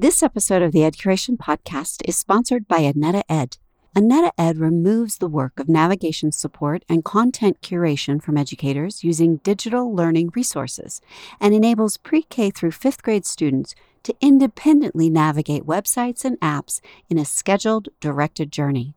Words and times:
This 0.00 0.22
episode 0.22 0.62
of 0.62 0.72
the 0.72 0.82
Ed 0.82 0.94
Curation 0.94 1.36
Podcast 1.36 2.00
is 2.08 2.16
sponsored 2.16 2.66
by 2.66 2.78
Aneta 2.78 3.22
Ed. 3.30 3.58
Aneta 3.94 4.32
Ed 4.38 4.56
removes 4.56 5.18
the 5.18 5.28
work 5.28 5.60
of 5.60 5.68
navigation 5.68 6.32
support 6.32 6.86
and 6.88 7.04
content 7.04 7.60
curation 7.60 8.22
from 8.22 8.38
educators 8.38 9.04
using 9.04 9.42
digital 9.44 9.94
learning 9.94 10.30
resources 10.34 11.02
and 11.38 11.52
enables 11.52 11.98
pre 11.98 12.22
K 12.22 12.48
through 12.48 12.70
fifth 12.70 13.02
grade 13.02 13.26
students 13.26 13.74
to 14.04 14.16
independently 14.22 15.10
navigate 15.10 15.66
websites 15.66 16.24
and 16.24 16.40
apps 16.40 16.80
in 17.10 17.18
a 17.18 17.26
scheduled, 17.26 17.90
directed 18.00 18.50
journey. 18.50 18.94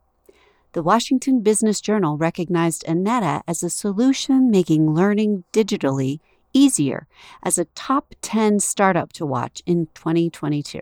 The 0.72 0.84
Washington 0.84 1.42
Business 1.42 1.82
Journal 1.82 2.18
recognized 2.18 2.86
Aneta 2.88 3.44
as 3.46 3.62
a 3.62 3.70
solution 3.70 4.50
making 4.50 4.94
learning 4.94 5.44
digitally 5.52 6.22
easier 6.54 7.08
as 7.44 7.58
a 7.58 7.66
top 7.76 8.16
10 8.22 8.62
startup 8.62 9.12
to 9.12 9.26
watch 9.26 9.62
in 9.66 9.88
2022. 9.96 10.80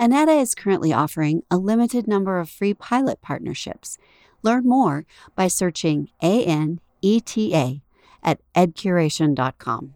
Aneta 0.00 0.32
is 0.32 0.54
currently 0.54 0.92
offering 0.92 1.42
a 1.50 1.56
limited 1.56 2.06
number 2.06 2.38
of 2.38 2.48
free 2.48 2.72
pilot 2.72 3.20
partnerships. 3.20 3.98
Learn 4.44 4.64
more 4.64 5.04
by 5.34 5.48
searching 5.48 6.08
ANETA 6.22 7.80
at 8.22 8.40
edcuration.com. 8.54 9.94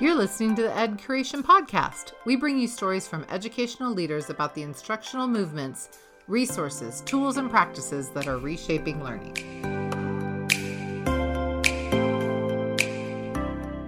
You're 0.00 0.16
listening 0.16 0.56
to 0.56 0.62
the 0.62 0.76
Ed 0.76 0.98
Curation 0.98 1.42
Podcast. 1.42 2.14
We 2.24 2.34
bring 2.34 2.58
you 2.58 2.66
stories 2.66 3.06
from 3.06 3.24
educational 3.30 3.92
leaders 3.92 4.30
about 4.30 4.56
the 4.56 4.62
instructional 4.62 5.28
movements, 5.28 5.90
resources, 6.26 7.02
tools, 7.02 7.36
and 7.36 7.48
practices 7.48 8.08
that 8.10 8.26
are 8.26 8.38
reshaping 8.38 9.04
learning. 9.04 9.71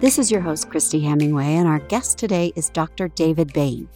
This 0.01 0.19
is 0.19 0.29
your 0.29 0.41
host, 0.41 0.69
Christy 0.69 0.99
Hemingway, 0.99 1.55
and 1.55 1.69
our 1.69 1.79
guest 1.79 2.17
today 2.17 2.51
is 2.57 2.69
Dr. 2.69 3.07
David 3.07 3.53
Bain. 3.53 3.87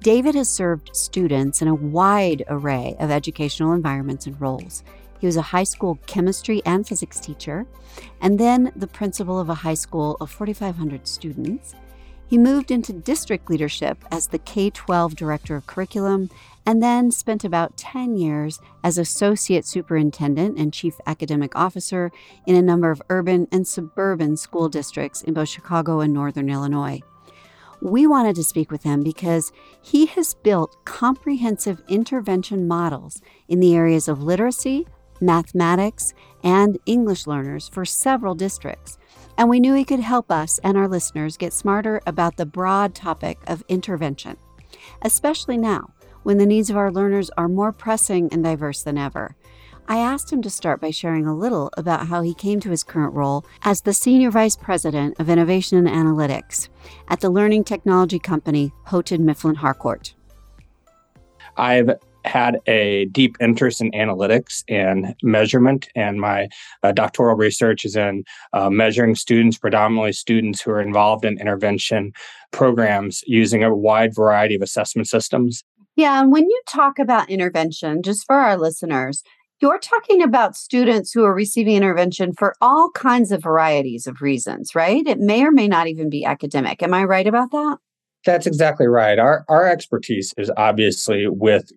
David 0.00 0.36
has 0.36 0.48
served 0.48 0.94
students 0.94 1.60
in 1.60 1.66
a 1.66 1.74
wide 1.74 2.44
array 2.46 2.94
of 3.00 3.10
educational 3.10 3.72
environments 3.72 4.26
and 4.26 4.40
roles. 4.40 4.84
He 5.18 5.26
was 5.26 5.36
a 5.36 5.42
high 5.42 5.64
school 5.64 5.98
chemistry 6.06 6.62
and 6.64 6.86
physics 6.86 7.18
teacher, 7.18 7.66
and 8.20 8.38
then 8.38 8.70
the 8.76 8.86
principal 8.86 9.40
of 9.40 9.50
a 9.50 9.54
high 9.54 9.74
school 9.74 10.16
of 10.20 10.30
4,500 10.30 11.08
students. 11.08 11.74
He 12.26 12.38
moved 12.38 12.70
into 12.70 12.92
district 12.92 13.50
leadership 13.50 14.04
as 14.10 14.28
the 14.28 14.38
K 14.38 14.70
12 14.70 15.14
director 15.14 15.56
of 15.56 15.66
curriculum 15.66 16.30
and 16.66 16.82
then 16.82 17.10
spent 17.10 17.44
about 17.44 17.76
10 17.76 18.16
years 18.16 18.60
as 18.82 18.96
associate 18.96 19.66
superintendent 19.66 20.58
and 20.58 20.72
chief 20.72 20.94
academic 21.06 21.54
officer 21.54 22.10
in 22.46 22.56
a 22.56 22.62
number 22.62 22.90
of 22.90 23.02
urban 23.10 23.46
and 23.52 23.66
suburban 23.66 24.36
school 24.36 24.68
districts 24.68 25.22
in 25.22 25.34
both 25.34 25.48
Chicago 25.48 26.00
and 26.00 26.14
Northern 26.14 26.48
Illinois. 26.48 27.00
We 27.82 28.06
wanted 28.06 28.34
to 28.36 28.44
speak 28.44 28.70
with 28.70 28.82
him 28.82 29.02
because 29.02 29.52
he 29.82 30.06
has 30.06 30.32
built 30.32 30.82
comprehensive 30.86 31.82
intervention 31.86 32.66
models 32.66 33.20
in 33.46 33.60
the 33.60 33.74
areas 33.74 34.08
of 34.08 34.22
literacy, 34.22 34.86
mathematics, 35.20 36.14
and 36.42 36.78
English 36.86 37.26
learners 37.26 37.68
for 37.68 37.84
several 37.84 38.34
districts. 38.34 38.96
And 39.36 39.48
we 39.48 39.60
knew 39.60 39.74
he 39.74 39.84
could 39.84 40.00
help 40.00 40.30
us 40.30 40.60
and 40.62 40.76
our 40.76 40.88
listeners 40.88 41.36
get 41.36 41.52
smarter 41.52 42.00
about 42.06 42.36
the 42.36 42.46
broad 42.46 42.94
topic 42.94 43.38
of 43.46 43.64
intervention, 43.68 44.36
especially 45.02 45.56
now 45.56 45.90
when 46.22 46.38
the 46.38 46.46
needs 46.46 46.70
of 46.70 46.76
our 46.76 46.90
learners 46.90 47.30
are 47.36 47.48
more 47.48 47.72
pressing 47.72 48.28
and 48.32 48.44
diverse 48.44 48.82
than 48.82 48.98
ever. 48.98 49.36
I 49.86 49.98
asked 49.98 50.32
him 50.32 50.40
to 50.42 50.50
start 50.50 50.80
by 50.80 50.90
sharing 50.90 51.26
a 51.26 51.36
little 51.36 51.70
about 51.76 52.06
how 52.06 52.22
he 52.22 52.32
came 52.32 52.58
to 52.60 52.70
his 52.70 52.82
current 52.82 53.12
role 53.12 53.44
as 53.62 53.82
the 53.82 53.92
Senior 53.92 54.30
Vice 54.30 54.56
President 54.56 55.20
of 55.20 55.28
Innovation 55.28 55.86
and 55.86 55.88
Analytics 55.88 56.68
at 57.08 57.20
the 57.20 57.28
learning 57.28 57.64
technology 57.64 58.18
company 58.18 58.72
Houghton 58.84 59.26
Mifflin 59.26 59.56
Harcourt. 59.56 60.14
I've 61.58 61.90
had 62.24 62.58
a 62.66 63.06
deep 63.06 63.36
interest 63.40 63.80
in 63.80 63.90
analytics 63.92 64.62
and 64.68 65.14
measurement, 65.22 65.88
and 65.94 66.20
my 66.20 66.48
uh, 66.82 66.92
doctoral 66.92 67.36
research 67.36 67.84
is 67.84 67.96
in 67.96 68.24
uh, 68.52 68.70
measuring 68.70 69.14
students, 69.14 69.58
predominantly 69.58 70.12
students 70.12 70.60
who 70.60 70.70
are 70.70 70.80
involved 70.80 71.24
in 71.24 71.38
intervention 71.38 72.12
programs 72.50 73.22
using 73.26 73.62
a 73.62 73.74
wide 73.74 74.14
variety 74.14 74.54
of 74.54 74.62
assessment 74.62 75.08
systems. 75.08 75.62
Yeah, 75.96 76.20
and 76.20 76.32
when 76.32 76.48
you 76.48 76.60
talk 76.66 76.98
about 76.98 77.30
intervention, 77.30 78.02
just 78.02 78.26
for 78.26 78.36
our 78.36 78.56
listeners, 78.56 79.22
you're 79.60 79.78
talking 79.78 80.22
about 80.22 80.56
students 80.56 81.12
who 81.12 81.24
are 81.24 81.34
receiving 81.34 81.76
intervention 81.76 82.32
for 82.32 82.54
all 82.60 82.90
kinds 82.90 83.30
of 83.32 83.42
varieties 83.42 84.06
of 84.06 84.20
reasons, 84.20 84.74
right? 84.74 85.06
It 85.06 85.20
may 85.20 85.44
or 85.44 85.52
may 85.52 85.68
not 85.68 85.86
even 85.86 86.10
be 86.10 86.24
academic. 86.24 86.82
Am 86.82 86.92
I 86.92 87.04
right 87.04 87.26
about 87.26 87.50
that? 87.52 87.78
That's 88.24 88.46
exactly 88.46 88.86
right. 88.86 89.18
Our 89.18 89.44
our 89.48 89.66
expertise 89.66 90.32
is 90.36 90.50
obviously 90.56 91.28
with 91.28 91.70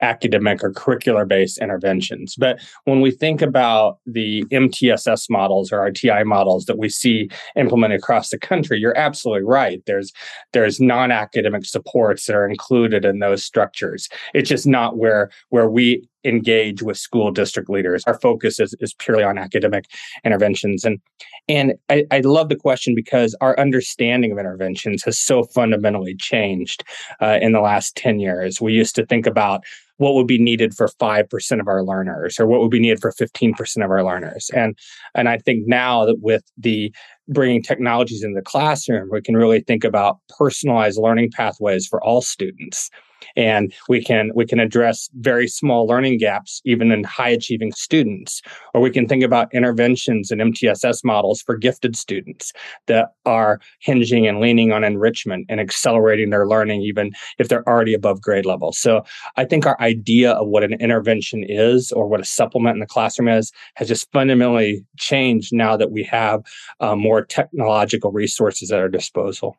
academic 0.00 0.62
or 0.62 0.72
curricular 0.72 1.26
based 1.26 1.58
interventions. 1.58 2.36
But 2.36 2.60
when 2.84 3.00
we 3.00 3.10
think 3.10 3.42
about 3.42 3.98
the 4.06 4.44
MTSS 4.44 5.30
models 5.30 5.72
or 5.72 5.78
RTI 5.90 6.24
models 6.24 6.66
that 6.66 6.78
we 6.78 6.88
see 6.88 7.28
implemented 7.56 7.98
across 7.98 8.30
the 8.30 8.38
country, 8.38 8.78
you're 8.78 8.96
absolutely 8.96 9.44
right. 9.44 9.82
There's 9.86 10.12
there's 10.52 10.80
non-academic 10.80 11.64
supports 11.64 12.26
that 12.26 12.36
are 12.36 12.48
included 12.48 13.04
in 13.04 13.18
those 13.18 13.44
structures. 13.44 14.08
It's 14.32 14.48
just 14.48 14.66
not 14.66 14.96
where 14.96 15.30
where 15.50 15.68
we 15.68 16.08
engage 16.24 16.82
with 16.82 16.96
school 16.96 17.30
district 17.30 17.68
leaders. 17.68 18.02
Our 18.06 18.18
focus 18.20 18.60
is, 18.60 18.74
is 18.80 18.94
purely 18.94 19.24
on 19.24 19.38
academic 19.38 19.86
interventions. 20.24 20.84
And 20.84 21.00
and 21.48 21.74
I, 21.90 22.04
I 22.10 22.20
love 22.20 22.48
the 22.48 22.56
question 22.56 22.94
because 22.94 23.36
our 23.40 23.58
understanding 23.58 24.32
of 24.32 24.38
interventions 24.38 25.02
has 25.04 25.18
so 25.18 25.44
fundamentally 25.44 26.16
changed 26.16 26.84
uh, 27.20 27.38
in 27.42 27.52
the 27.52 27.60
last 27.60 27.96
10 27.96 28.18
years. 28.18 28.60
We 28.60 28.72
used 28.72 28.94
to 28.96 29.04
think 29.04 29.26
about 29.26 29.62
what 29.98 30.14
would 30.14 30.26
be 30.26 30.38
needed 30.38 30.74
for 30.74 30.88
5% 30.88 31.60
of 31.60 31.68
our 31.68 31.84
learners 31.84 32.40
or 32.40 32.46
what 32.46 32.60
would 32.60 32.70
be 32.70 32.80
needed 32.80 33.00
for 33.00 33.12
15% 33.12 33.84
of 33.84 33.90
our 33.90 34.04
learners. 34.04 34.50
And 34.54 34.76
and 35.14 35.28
I 35.28 35.38
think 35.38 35.66
now 35.66 36.04
that 36.06 36.20
with 36.20 36.42
the 36.56 36.92
bringing 37.28 37.62
technologies 37.62 38.22
in 38.22 38.34
the 38.34 38.42
classroom, 38.42 39.08
we 39.10 39.22
can 39.22 39.36
really 39.36 39.60
think 39.60 39.84
about 39.84 40.18
personalized 40.38 40.98
learning 40.98 41.30
pathways 41.30 41.86
for 41.86 42.02
all 42.02 42.22
students 42.22 42.90
and 43.36 43.72
we 43.88 44.02
can 44.02 44.30
we 44.34 44.46
can 44.46 44.60
address 44.60 45.08
very 45.14 45.48
small 45.48 45.86
learning 45.86 46.18
gaps 46.18 46.60
even 46.64 46.90
in 46.92 47.04
high 47.04 47.28
achieving 47.28 47.72
students. 47.72 48.42
Or 48.72 48.80
we 48.80 48.90
can 48.90 49.06
think 49.06 49.22
about 49.22 49.52
interventions 49.54 50.30
and 50.30 50.40
mtss 50.40 51.04
models 51.04 51.42
for 51.42 51.56
gifted 51.56 51.96
students 51.96 52.52
that 52.86 53.08
are 53.24 53.60
hinging 53.80 54.26
and 54.26 54.40
leaning 54.40 54.72
on 54.72 54.84
enrichment 54.84 55.46
and 55.48 55.60
accelerating 55.60 56.30
their 56.30 56.46
learning 56.46 56.82
even 56.82 57.12
if 57.38 57.48
they're 57.48 57.68
already 57.68 57.94
above 57.94 58.20
grade 58.20 58.46
level. 58.46 58.72
So 58.72 59.04
i 59.36 59.44
think 59.44 59.66
our 59.66 59.80
idea 59.80 60.32
of 60.32 60.48
what 60.48 60.64
an 60.64 60.74
intervention 60.74 61.44
is 61.44 61.92
or 61.92 62.06
what 62.06 62.20
a 62.20 62.24
supplement 62.24 62.74
in 62.74 62.80
the 62.80 62.86
classroom 62.86 63.28
is 63.28 63.52
has 63.74 63.88
just 63.88 64.10
fundamentally 64.12 64.84
changed 64.98 65.52
now 65.52 65.76
that 65.76 65.90
we 65.90 66.02
have 66.04 66.42
uh, 66.80 66.96
more 66.96 67.24
technological 67.24 68.10
resources 68.12 68.70
at 68.70 68.78
our 68.78 68.88
disposal 68.88 69.56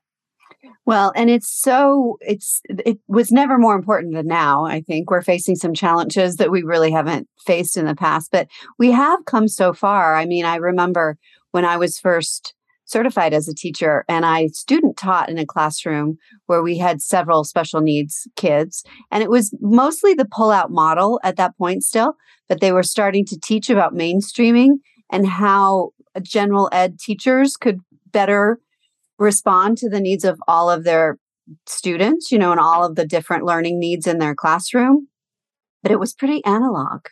well, 0.86 1.12
and 1.16 1.30
it's 1.30 1.52
so 1.52 2.18
it's 2.22 2.62
it 2.70 3.00
was 3.08 3.32
never 3.32 3.58
more 3.58 3.76
important 3.76 4.14
than 4.14 4.28
now. 4.28 4.66
I 4.66 4.82
think 4.82 5.10
we're 5.10 5.22
facing 5.22 5.56
some 5.56 5.74
challenges 5.74 6.36
that 6.36 6.52
we 6.52 6.62
really 6.62 6.92
haven't 6.92 7.28
faced 7.40 7.76
in 7.76 7.86
the 7.86 7.96
past, 7.96 8.32
but 8.32 8.48
we 8.78 8.92
have 8.92 9.26
come 9.26 9.48
so 9.48 9.74
far. 9.74 10.16
I 10.16 10.26
mean, 10.26 10.46
I 10.46 10.58
remember 10.58 11.18
when 11.52 11.66
I 11.66 11.78
was 11.78 12.00
first 12.00 12.54
certified 12.86 13.34
as 13.34 13.48
a 13.48 13.56
teacher 13.56 14.06
and 14.08 14.26
I 14.26 14.48
student 14.48 14.96
taught 14.96 15.30
in 15.30 15.40
a 15.40 15.46
classroom 15.46 16.18
where 16.46 16.62
we 16.62 16.78
had 16.78 17.02
several 17.02 17.44
special 17.44 17.82
needs 17.82 18.28
kids 18.36 18.84
and 19.12 19.24
it 19.24 19.30
was 19.32 19.56
mostly 19.60 20.14
the 20.14 20.28
pull 20.32 20.52
out 20.52 20.70
model 20.70 21.20
at 21.24 21.36
that 21.38 21.58
point 21.58 21.84
still, 21.84 22.16
but 22.48 22.62
they 22.62 22.72
were 22.72 22.84
starting 22.84 23.26
to 23.26 23.40
teach 23.40 23.72
about 23.72 23.96
mainstreaming 23.96 24.76
and 25.12 25.28
how 25.28 25.90
general 26.22 26.70
ed 26.72 27.00
teachers 27.00 27.58
could 27.58 27.80
better 28.12 28.60
respond 29.18 29.78
to 29.80 29.90
the 29.90 30.00
needs 30.00 30.26
of 30.26 30.40
all 30.48 30.70
of 30.70 30.84
their 30.84 31.18
students, 31.68 32.32
you 32.32 32.40
know, 32.40 32.52
and 32.52 32.60
all 32.60 32.84
of 32.84 32.96
the 32.96 33.06
different 33.06 33.46
learning 33.46 33.80
needs 33.80 34.08
in 34.08 34.20
their 34.20 34.36
classroom. 34.36 35.08
But 35.84 35.92
it 35.92 36.00
was 36.00 36.14
pretty 36.14 36.44
analog. 36.46 37.06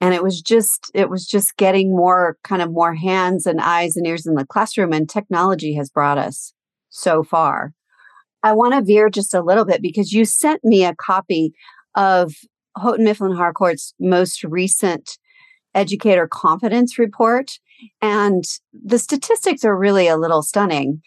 And 0.00 0.14
it 0.14 0.22
was 0.22 0.40
just, 0.40 0.90
it 0.94 1.10
was 1.10 1.26
just 1.26 1.56
getting 1.56 1.90
more 1.94 2.36
kind 2.42 2.62
of 2.62 2.72
more 2.72 2.94
hands 2.94 3.46
and 3.46 3.60
eyes 3.60 3.96
and 3.96 4.06
ears 4.06 4.26
in 4.26 4.34
the 4.34 4.46
classroom. 4.46 4.92
And 4.92 5.08
technology 5.08 5.74
has 5.74 5.90
brought 5.90 6.18
us 6.18 6.54
so 6.88 7.22
far. 7.22 7.72
I 8.42 8.52
want 8.52 8.74
to 8.74 8.82
veer 8.82 9.10
just 9.10 9.34
a 9.34 9.42
little 9.42 9.66
bit 9.66 9.82
because 9.82 10.12
you 10.12 10.24
sent 10.24 10.64
me 10.64 10.84
a 10.84 10.94
copy 10.94 11.52
of 11.94 12.32
Houghton 12.76 13.04
Mifflin 13.04 13.34
Harcourt's 13.34 13.94
most 14.00 14.42
recent 14.44 15.18
educator 15.74 16.26
confidence 16.26 16.98
report. 16.98 17.58
And 18.00 18.44
the 18.72 18.98
statistics 18.98 19.64
are 19.64 19.76
really 19.76 20.08
a 20.08 20.16
little 20.16 20.42
stunning 20.42 21.02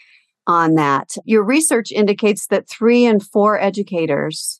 on 0.47 0.75
that. 0.75 1.15
Your 1.25 1.43
research 1.43 1.91
indicates 1.91 2.47
that 2.47 2.69
three 2.69 3.05
and 3.05 3.21
four 3.23 3.59
educators 3.59 4.59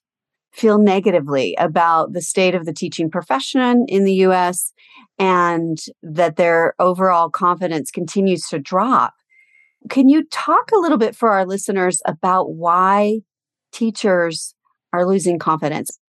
feel 0.52 0.78
negatively 0.78 1.56
about 1.58 2.14
the 2.14 2.22
state 2.22 2.54
of 2.54 2.66
the 2.66 2.74
teaching 2.74 3.10
profession 3.10 3.86
in 3.88 4.04
the 4.04 4.14
US 4.28 4.72
and 5.18 5.80
that 6.04 6.36
their 6.36 6.76
overall 6.80 7.30
confidence 7.30 7.92
continues 7.92 8.48
to 8.50 8.60
drop. 8.60 9.14
can 9.90 10.08
you 10.08 10.24
talk 10.32 10.72
a 10.72 10.80
little 10.80 10.98
bit 10.98 11.14
for 11.16 11.30
our 11.32 11.46
listeners 11.46 12.02
about 12.06 12.54
why 12.54 13.20
teachers 13.74 14.56
are 14.94 15.06
losing 15.06 15.38
confidence? 15.38 16.00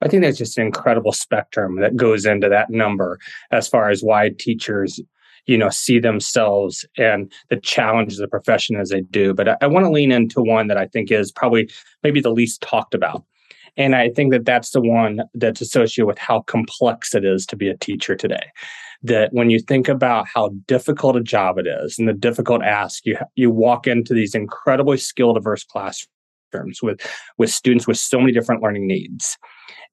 I 0.00 0.08
think 0.08 0.22
that's 0.22 0.38
just 0.38 0.56
an 0.56 0.64
incredible 0.64 1.12
spectrum 1.12 1.80
that 1.80 1.96
goes 1.96 2.24
into 2.24 2.48
that 2.48 2.70
number 2.70 3.18
as 3.50 3.68
far 3.68 3.90
as 3.90 4.02
why 4.02 4.30
teachers, 4.38 5.00
you 5.46 5.56
know, 5.58 5.70
see 5.70 5.98
themselves 5.98 6.84
and 6.96 7.32
the 7.48 7.56
challenges 7.56 8.18
of 8.18 8.24
the 8.24 8.30
profession 8.30 8.76
as 8.76 8.90
they 8.90 9.00
do. 9.00 9.34
But 9.34 9.48
I, 9.48 9.56
I 9.62 9.66
want 9.66 9.84
to 9.84 9.90
lean 9.90 10.12
into 10.12 10.42
one 10.42 10.68
that 10.68 10.76
I 10.76 10.86
think 10.86 11.10
is 11.10 11.32
probably 11.32 11.70
maybe 12.02 12.20
the 12.20 12.32
least 12.32 12.60
talked 12.62 12.94
about. 12.94 13.24
And 13.76 13.94
I 13.94 14.10
think 14.10 14.32
that 14.32 14.44
that's 14.44 14.70
the 14.70 14.80
one 14.80 15.22
that's 15.34 15.60
associated 15.60 16.06
with 16.06 16.18
how 16.18 16.42
complex 16.42 17.14
it 17.14 17.24
is 17.24 17.46
to 17.46 17.56
be 17.56 17.68
a 17.68 17.76
teacher 17.76 18.16
today. 18.16 18.50
That 19.02 19.32
when 19.32 19.48
you 19.48 19.60
think 19.60 19.88
about 19.88 20.26
how 20.32 20.50
difficult 20.66 21.16
a 21.16 21.22
job 21.22 21.56
it 21.58 21.66
is 21.66 21.98
and 21.98 22.06
the 22.06 22.12
difficult 22.12 22.62
ask, 22.62 23.06
you 23.06 23.16
you 23.34 23.50
walk 23.50 23.86
into 23.86 24.12
these 24.12 24.34
incredibly 24.34 24.98
skill 24.98 25.32
diverse 25.32 25.64
classrooms 25.64 26.82
with 26.82 27.00
with 27.38 27.50
students 27.50 27.86
with 27.86 27.96
so 27.96 28.20
many 28.20 28.32
different 28.32 28.62
learning 28.62 28.86
needs 28.86 29.38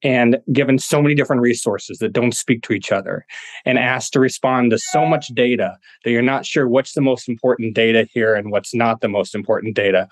and 0.03 0.37
given 0.53 0.77
so 0.77 1.01
many 1.01 1.15
different 1.15 1.41
resources 1.41 1.97
that 1.99 2.13
don't 2.13 2.35
speak 2.35 2.61
to 2.63 2.73
each 2.73 2.91
other 2.91 3.25
and 3.65 3.79
asked 3.79 4.13
to 4.13 4.19
respond 4.19 4.71
to 4.71 4.77
so 4.77 5.05
much 5.05 5.27
data 5.29 5.75
that 6.03 6.11
you're 6.11 6.21
not 6.21 6.45
sure 6.45 6.67
what's 6.67 6.93
the 6.93 7.01
most 7.01 7.27
important 7.27 7.73
data 7.75 8.07
here 8.13 8.35
and 8.35 8.51
what's 8.51 8.73
not 8.73 9.01
the 9.01 9.09
most 9.09 9.33
important 9.33 9.75
data 9.75 10.07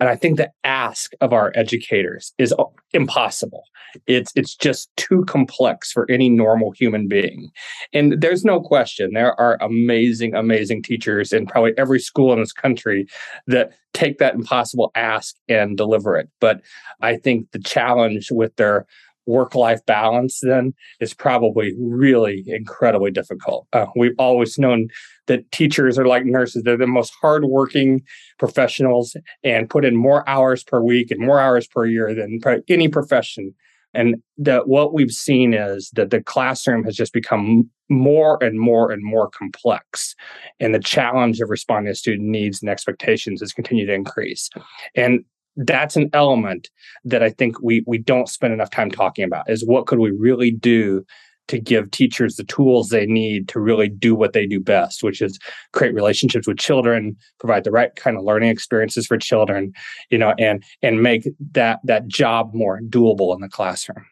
and 0.00 0.08
I 0.08 0.16
think 0.16 0.36
the 0.36 0.50
ask 0.64 1.12
of 1.20 1.32
our 1.32 1.52
educators 1.54 2.32
is 2.38 2.54
impossible. 2.92 3.64
It's 4.06 4.32
it's 4.36 4.54
just 4.54 4.94
too 4.96 5.24
complex 5.24 5.90
for 5.90 6.06
any 6.10 6.28
normal 6.28 6.70
human 6.72 7.08
being. 7.08 7.50
And 7.92 8.20
there's 8.20 8.44
no 8.44 8.60
question 8.60 9.12
there 9.14 9.38
are 9.40 9.58
amazing 9.60 10.34
amazing 10.34 10.82
teachers 10.82 11.32
in 11.32 11.46
probably 11.46 11.72
every 11.76 11.98
school 11.98 12.32
in 12.32 12.38
this 12.38 12.52
country 12.52 13.06
that 13.46 13.72
take 13.94 14.18
that 14.18 14.34
impossible 14.34 14.92
ask 14.94 15.34
and 15.48 15.76
deliver 15.76 16.16
it. 16.16 16.28
But 16.40 16.60
I 17.00 17.16
think 17.16 17.50
the 17.52 17.58
challenge 17.58 18.30
with 18.30 18.54
their 18.56 18.86
work 19.28 19.54
life 19.54 19.84
balance 19.86 20.40
then 20.42 20.74
is 21.00 21.14
probably 21.14 21.74
really 21.78 22.42
incredibly 22.46 23.10
difficult. 23.10 23.68
Uh, 23.72 23.86
we've 23.94 24.14
always 24.18 24.58
known 24.58 24.88
that 25.26 25.50
teachers 25.52 25.98
are 25.98 26.06
like 26.06 26.24
nurses, 26.24 26.62
they're 26.62 26.76
the 26.76 26.86
most 26.86 27.12
hardworking 27.20 28.00
professionals 28.38 29.14
and 29.44 29.70
put 29.70 29.84
in 29.84 29.94
more 29.94 30.28
hours 30.28 30.64
per 30.64 30.80
week 30.80 31.10
and 31.10 31.20
more 31.20 31.38
hours 31.38 31.66
per 31.66 31.84
year 31.86 32.14
than 32.14 32.40
any 32.68 32.88
profession. 32.88 33.54
And 33.94 34.16
that 34.36 34.68
what 34.68 34.92
we've 34.92 35.10
seen 35.10 35.54
is 35.54 35.90
that 35.94 36.10
the 36.10 36.22
classroom 36.22 36.84
has 36.84 36.94
just 36.94 37.12
become 37.12 37.68
more 37.88 38.42
and 38.42 38.58
more 38.58 38.90
and 38.90 39.02
more 39.02 39.30
complex. 39.30 40.14
And 40.60 40.74
the 40.74 40.78
challenge 40.78 41.40
of 41.40 41.48
responding 41.48 41.92
to 41.92 41.98
student 41.98 42.28
needs 42.28 42.60
and 42.60 42.70
expectations 42.70 43.40
has 43.40 43.52
continued 43.52 43.86
to 43.86 43.94
increase. 43.94 44.50
And 44.94 45.24
that's 45.58 45.96
an 45.96 46.08
element 46.12 46.70
that 47.04 47.22
I 47.22 47.30
think 47.30 47.60
we 47.60 47.82
we 47.86 47.98
don't 47.98 48.28
spend 48.28 48.54
enough 48.54 48.70
time 48.70 48.90
talking 48.90 49.24
about 49.24 49.50
is 49.50 49.66
what 49.66 49.86
could 49.86 49.98
we 49.98 50.10
really 50.10 50.50
do 50.50 51.04
to 51.48 51.58
give 51.58 51.90
teachers 51.90 52.36
the 52.36 52.44
tools 52.44 52.88
they 52.88 53.06
need 53.06 53.48
to 53.48 53.58
really 53.58 53.88
do 53.88 54.14
what 54.14 54.34
they 54.34 54.46
do 54.46 54.60
best, 54.60 55.02
which 55.02 55.20
is 55.20 55.38
create 55.72 55.94
relationships 55.94 56.46
with 56.46 56.58
children, 56.58 57.16
provide 57.40 57.64
the 57.64 57.70
right 57.70 57.96
kind 57.96 58.16
of 58.16 58.22
learning 58.22 58.50
experiences 58.50 59.06
for 59.06 59.16
children, 59.16 59.72
you 60.10 60.18
know, 60.18 60.34
and 60.38 60.62
and 60.82 61.02
make 61.02 61.28
that 61.52 61.80
that 61.84 62.06
job 62.06 62.54
more 62.54 62.80
doable 62.82 63.34
in 63.34 63.40
the 63.40 63.48
classroom. 63.48 64.04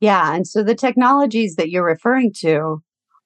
Yeah, 0.00 0.34
and 0.34 0.46
so 0.46 0.62
the 0.62 0.76
technologies 0.76 1.56
that 1.56 1.70
you're 1.70 1.84
referring 1.84 2.32
to 2.38 2.82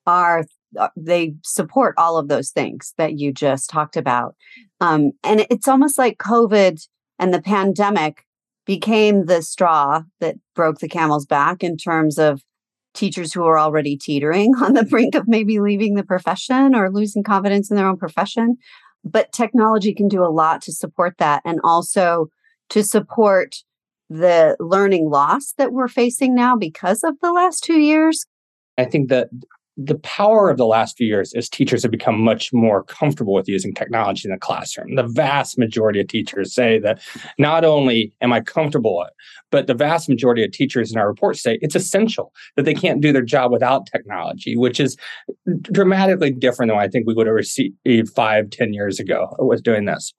are 0.06 0.47
uh, 0.79 0.88
they 0.97 1.35
support 1.44 1.94
all 1.99 2.17
of 2.17 2.29
those 2.29 2.50
things 2.50 2.94
that 2.97 3.19
you 3.19 3.31
just 3.32 3.70
talked 3.70 3.97
about. 3.97 4.35
Um, 4.81 5.12
and 5.23 5.47
it's 5.50 5.69
almost 5.69 5.99
like 5.99 6.19
COVID 6.19 6.81
and 7.19 7.32
the 7.32 7.43
pandemic 7.43 8.25
became 8.67 9.26
the 9.26 9.43
straw 9.43 10.03
that 10.20 10.37
broke 10.55 10.79
the 10.79 10.88
camel's 10.88 11.26
back 11.26 11.62
in 11.62 11.76
terms 11.76 12.19
of 12.19 12.43
teachers 12.94 13.32
who 13.32 13.44
are 13.44 13.59
already 13.59 13.97
teetering 13.97 14.55
on 14.62 14.75
the 14.75 14.85
brink 14.85 15.14
of 15.14 15.26
maybe 15.26 15.61
leaving 15.61 15.94
the 15.94 16.05
profession 16.05 16.75
or 16.75 16.91
losing 16.91 17.23
confidence 17.23 17.70
in 17.70 17.76
their 17.76 17.87
own 17.87 17.97
profession. 17.97 18.56
But 19.05 19.32
technology 19.32 19.94
can 19.94 20.09
do 20.09 20.23
a 20.23 20.31
lot 20.31 20.62
to 20.62 20.73
support 20.73 21.14
that 21.19 21.43
and 21.44 21.59
also 21.64 22.29
to 22.70 22.85
support 22.85 23.56
the 24.08 24.56
learning 24.61 25.11
loss 25.11 25.55
that 25.58 25.73
we're 25.73 25.88
facing 25.88 26.35
now 26.35 26.55
because 26.55 27.03
of 27.03 27.15
the 27.20 27.32
last 27.32 27.65
two 27.65 27.81
years. 27.81 28.26
I 28.79 28.85
think 28.85 29.08
that 29.08 29.29
the 29.77 29.99
power 29.99 30.51
of 30.51 30.59
the 30.59 30.67
last 30.67 30.97
few 30.97 31.07
years 31.07 31.33
is 31.33 31.49
teachers 31.49 31.83
have 31.83 31.91
become 31.91 32.21
much 32.21 32.53
more 32.53 32.85
comfortable 32.85 33.33
with 33.33 33.49
using 33.49 33.73
technology 33.73 34.29
in 34.29 34.33
the 34.33 34.39
classroom. 34.39 34.97
The 34.97 35.07
vast 35.07 35.59
majority 35.59 36.01
of 36.01 36.09
teachers 36.09 36.55
say 36.55 36.79
that 36.81 37.01
not 37.39 37.65
only 37.65 38.13
am 38.21 38.33
I 38.33 38.41
comfortable, 38.41 39.07
but 39.51 39.67
the 39.67 39.75
vast 39.75 40.09
majority 40.09 40.45
of 40.45 40.53
teachers 40.53 40.93
in 40.93 40.99
our 40.99 41.09
report 41.09 41.37
say 41.39 41.59
it's 41.63 41.75
essential 41.75 42.33
that 42.57 42.65
they 42.65 42.75
can't 42.75 43.01
do 43.01 43.13
their 43.13 43.23
job 43.23 43.51
without 43.51 43.87
technology, 43.87 44.57
which 44.57 44.79
is 44.79 44.97
dramatically 45.63 46.31
different 46.31 46.71
than 46.71 46.79
I 46.79 46.89
think 46.89 47.07
we 47.07 47.15
would 47.15 47.27
have 47.27 47.35
received 47.35 47.75
five, 48.15 48.51
ten 48.51 48.75
years 48.75 49.01
ago 49.01 49.35
with 49.39 49.63
doing 49.63 49.87
this. 49.87 50.13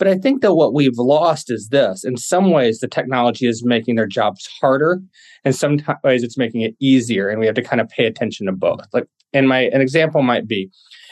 But 0.00 0.08
I 0.08 0.16
think 0.16 0.40
that 0.40 0.54
what 0.54 0.72
we've 0.72 0.96
lost 0.96 1.50
is 1.50 1.68
this. 1.68 2.04
In 2.04 2.16
some 2.16 2.50
ways, 2.50 2.80
the 2.80 2.88
technology 2.88 3.46
is 3.46 3.62
making 3.62 3.96
their 3.96 4.06
jobs 4.06 4.48
harder, 4.60 4.98
and 5.44 5.54
some 5.54 5.76
ways 6.02 6.22
it's 6.22 6.38
making 6.38 6.62
it 6.62 6.74
easier. 6.80 7.28
And 7.28 7.38
we 7.38 7.44
have 7.44 7.54
to 7.56 7.62
kind 7.62 7.82
of 7.82 7.88
pay 7.90 8.06
attention 8.06 8.46
to 8.46 8.52
both. 8.52 8.86
Like, 8.94 9.04
and 9.34 9.46
my 9.46 9.64
an 9.74 9.82
example 9.82 10.22
might 10.22 10.48
be 10.48 10.70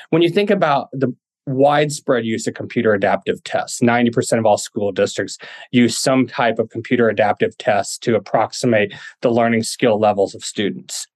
when 0.08 0.22
you 0.22 0.30
think 0.30 0.48
about 0.48 0.88
the 0.92 1.14
widespread 1.46 2.24
use 2.24 2.46
of 2.46 2.54
computer 2.54 2.94
adaptive 2.94 3.44
tests. 3.44 3.80
90% 3.80 4.38
of 4.38 4.46
all 4.46 4.58
school 4.58 4.90
districts 4.90 5.38
use 5.70 5.98
some 5.98 6.26
type 6.26 6.58
of 6.58 6.70
computer 6.70 7.10
adaptive 7.10 7.56
tests 7.58 7.98
to 7.98 8.16
approximate 8.16 8.92
the 9.20 9.30
learning 9.30 9.62
skill 9.64 9.98
levels 9.98 10.34
of 10.34 10.42
students. 10.44 11.06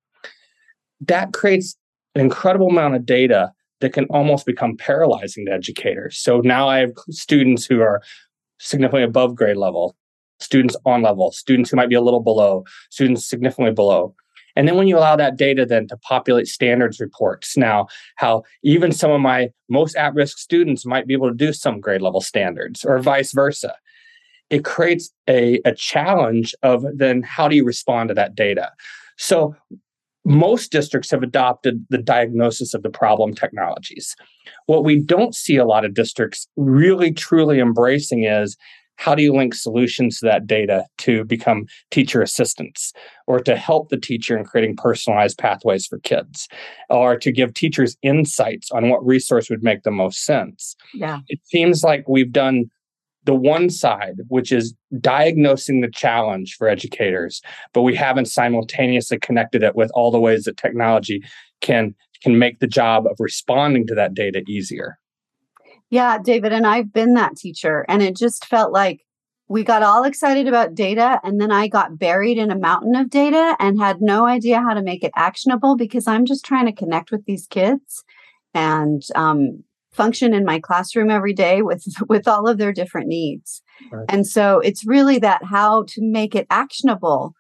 That 1.01 1.33
creates 1.33 1.77
an 2.15 2.21
incredible 2.21 2.69
amount 2.69 2.97
of 2.97 3.07
data 3.07 3.53
that 3.83 3.93
can 3.93 4.07
almost 4.07 4.47
become 4.47 4.77
paralyzing 4.77 5.45
to 5.47 5.53
educators. 5.53 6.17
So 6.17 6.41
now 6.41 6.69
I 6.69 6.79
have 6.79 6.93
students 7.11 7.67
who 7.67 7.81
are 7.83 8.01
significantly 8.59 9.03
above 9.03 9.35
grade 9.35 9.57
level, 9.57 9.95
students 10.41 10.77
on 10.87 11.03
level, 11.03 11.33
students 11.33 11.71
who 11.71 11.77
might 11.77 11.89
be 11.89 11.97
a 11.97 12.01
little 12.01 12.23
below, 12.23 12.65
students 12.91 13.27
significantly 13.27 13.75
below. 13.75 14.15
And 14.55 14.69
then 14.69 14.77
when 14.77 14.87
you 14.87 14.99
allow 14.99 15.17
that 15.17 15.37
data 15.37 15.67
then 15.67 15.89
to 15.89 15.97
populate 15.97 16.47
standards 16.47 17.01
reports, 17.01 17.57
now 17.57 17.89
how 18.17 18.45
even 18.63 18.93
some 18.93 19.11
of 19.11 19.21
my 19.21 19.51
most 19.69 19.97
at 19.97 20.15
risk 20.15 20.39
students 20.39 20.87
might 20.87 21.07
be 21.07 21.15
able 21.15 21.29
to 21.29 21.35
do 21.35 21.53
some 21.53 21.81
grade 21.81 22.03
level 22.03 22.21
standards 22.21 22.85
or 22.85 22.99
vice 22.99 23.33
versa. 23.33 23.75
It 24.49 24.65
creates 24.65 25.11
a, 25.29 25.61
a 25.65 25.75
challenge 25.75 26.55
of 26.63 26.85
then 26.95 27.23
how 27.23 27.49
do 27.49 27.57
you 27.57 27.65
respond 27.65 28.09
to 28.09 28.15
that 28.15 28.35
data? 28.35 28.71
So 29.17 29.57
most 30.25 30.71
districts 30.71 31.11
have 31.11 31.23
adopted 31.23 31.85
the 31.91 31.99
diagnosis 31.99 32.75
of 32.75 32.83
the 32.83 32.91
problem 32.91 33.35
technologies. 33.35 34.15
What 34.67 34.85
we 34.85 35.03
don't 35.03 35.35
see 35.35 35.57
a 35.57 35.65
lot 35.65 35.85
of 35.85 35.95
districts 35.95 36.47
really 36.57 37.13
truly 37.13 37.59
embracing 37.59 38.25
is 38.25 38.57
how 38.97 39.15
do 39.15 39.23
you 39.23 39.35
link 39.35 39.55
solutions 39.55 40.19
to 40.19 40.27
that 40.27 40.47
data 40.47 40.85
to 40.99 41.25
become 41.25 41.65
teacher 41.91 42.23
assistants 42.23 42.93
or 43.27 43.41
to 43.41 43.57
help 43.57 43.89
the 43.89 43.97
teacher 43.97 44.37
in 44.37 44.45
creating 44.45 44.77
personalized 44.77 45.39
pathways 45.39 45.87
for 45.87 45.99
kids 46.01 46.47
or 46.89 47.17
to 47.17 47.33
give 47.33 47.55
teachers 47.55 47.97
insights 48.03 48.71
on 48.71 48.91
what 48.91 49.05
resource 49.05 49.51
would 49.51 49.63
make 49.63 49.83
the 49.83 49.91
most 49.91 50.25
sense? 50.25 50.77
Yeah. 50.95 51.21
It 51.29 51.41
seems 51.45 51.83
like 51.83 52.09
we've 52.09 52.31
done 52.31 52.71
the 53.25 53.35
one 53.35 53.71
side, 53.71 54.17
which 54.29 54.51
is 54.53 54.75
diagnosing 55.01 55.81
the 55.81 55.91
challenge 55.91 56.57
for 56.57 56.69
educators, 56.69 57.41
but 57.73 57.83
we 57.83 57.95
haven't 57.95 58.27
simultaneously 58.27 59.19
connected 59.19 59.63
it 59.63 59.77
with 59.77 59.91
all 59.95 60.11
the 60.11 60.21
ways 60.21 60.45
that 60.45 60.57
technology 60.57 61.23
can 61.61 61.95
can 62.23 62.39
make 62.39 62.61
the 62.61 62.69
job 62.69 63.05
of 63.07 63.17
responding 63.19 63.85
to 63.87 63.95
that 63.97 64.15
data 64.15 64.43
easier. 64.47 64.97
Yeah, 65.91 66.19
David, 66.19 66.53
and 66.53 66.67
I've 66.67 66.93
been 66.93 67.15
that 67.15 67.37
teacher, 67.37 67.85
and 67.89 68.01
it 68.03 68.17
just 68.17 68.47
felt 68.47 68.73
like 68.73 69.01
we 69.49 69.65
got 69.65 69.83
all 69.83 70.05
excited 70.05 70.49
about 70.49 70.75
data, 70.75 71.21
and 71.23 71.41
then 71.41 71.53
I 71.53 71.69
got 71.69 71.99
buried 71.99 72.39
in 72.39 72.51
a 72.51 72.59
mountain 72.59 72.95
of 72.95 73.11
data 73.11 73.57
and 73.59 73.79
had 73.79 74.01
no 74.01 74.25
idea 74.25 74.63
how 74.63 74.73
to 74.73 74.83
make 74.83 75.05
it 75.05 75.13
actionable 75.15 75.77
because 75.77 76.07
I'm 76.07 76.25
just 76.25 76.45
trying 76.45 76.67
to 76.67 76.73
connect 76.73 77.11
with 77.11 77.25
these 77.27 77.47
kids 77.47 78.05
and 78.55 79.03
um, 79.15 79.63
function 79.93 80.33
in 80.33 80.45
my 80.45 80.59
classroom 80.59 81.11
every 81.11 81.35
day 81.35 81.63
with 81.63 81.85
with 82.09 82.27
all 82.27 82.49
of 82.49 82.59
their 82.59 82.73
different 82.73 83.09
needs. 83.09 83.63
Right. 83.91 84.07
and 84.09 84.27
so 84.27 84.61
it's 84.61 84.87
really 84.87 85.19
that 85.19 85.45
how 85.45 85.85
to 85.89 86.03
make 86.03 86.35
it 86.35 86.47
actionable 86.51 87.35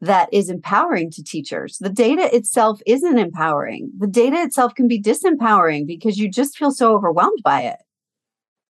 that 0.00 0.28
is 0.32 0.50
empowering 0.50 1.10
to 1.12 1.22
teachers. 1.22 1.78
The 1.78 1.88
data 1.88 2.34
itself 2.34 2.80
isn't 2.86 3.18
empowering. 3.18 3.90
The 3.98 4.06
data 4.06 4.36
itself 4.42 4.74
can 4.74 4.86
be 4.86 5.00
disempowering 5.00 5.86
because 5.86 6.18
you 6.18 6.30
just 6.30 6.58
feel 6.58 6.72
so 6.72 6.94
overwhelmed 6.94 7.38
by 7.42 7.62
it. 7.62 7.78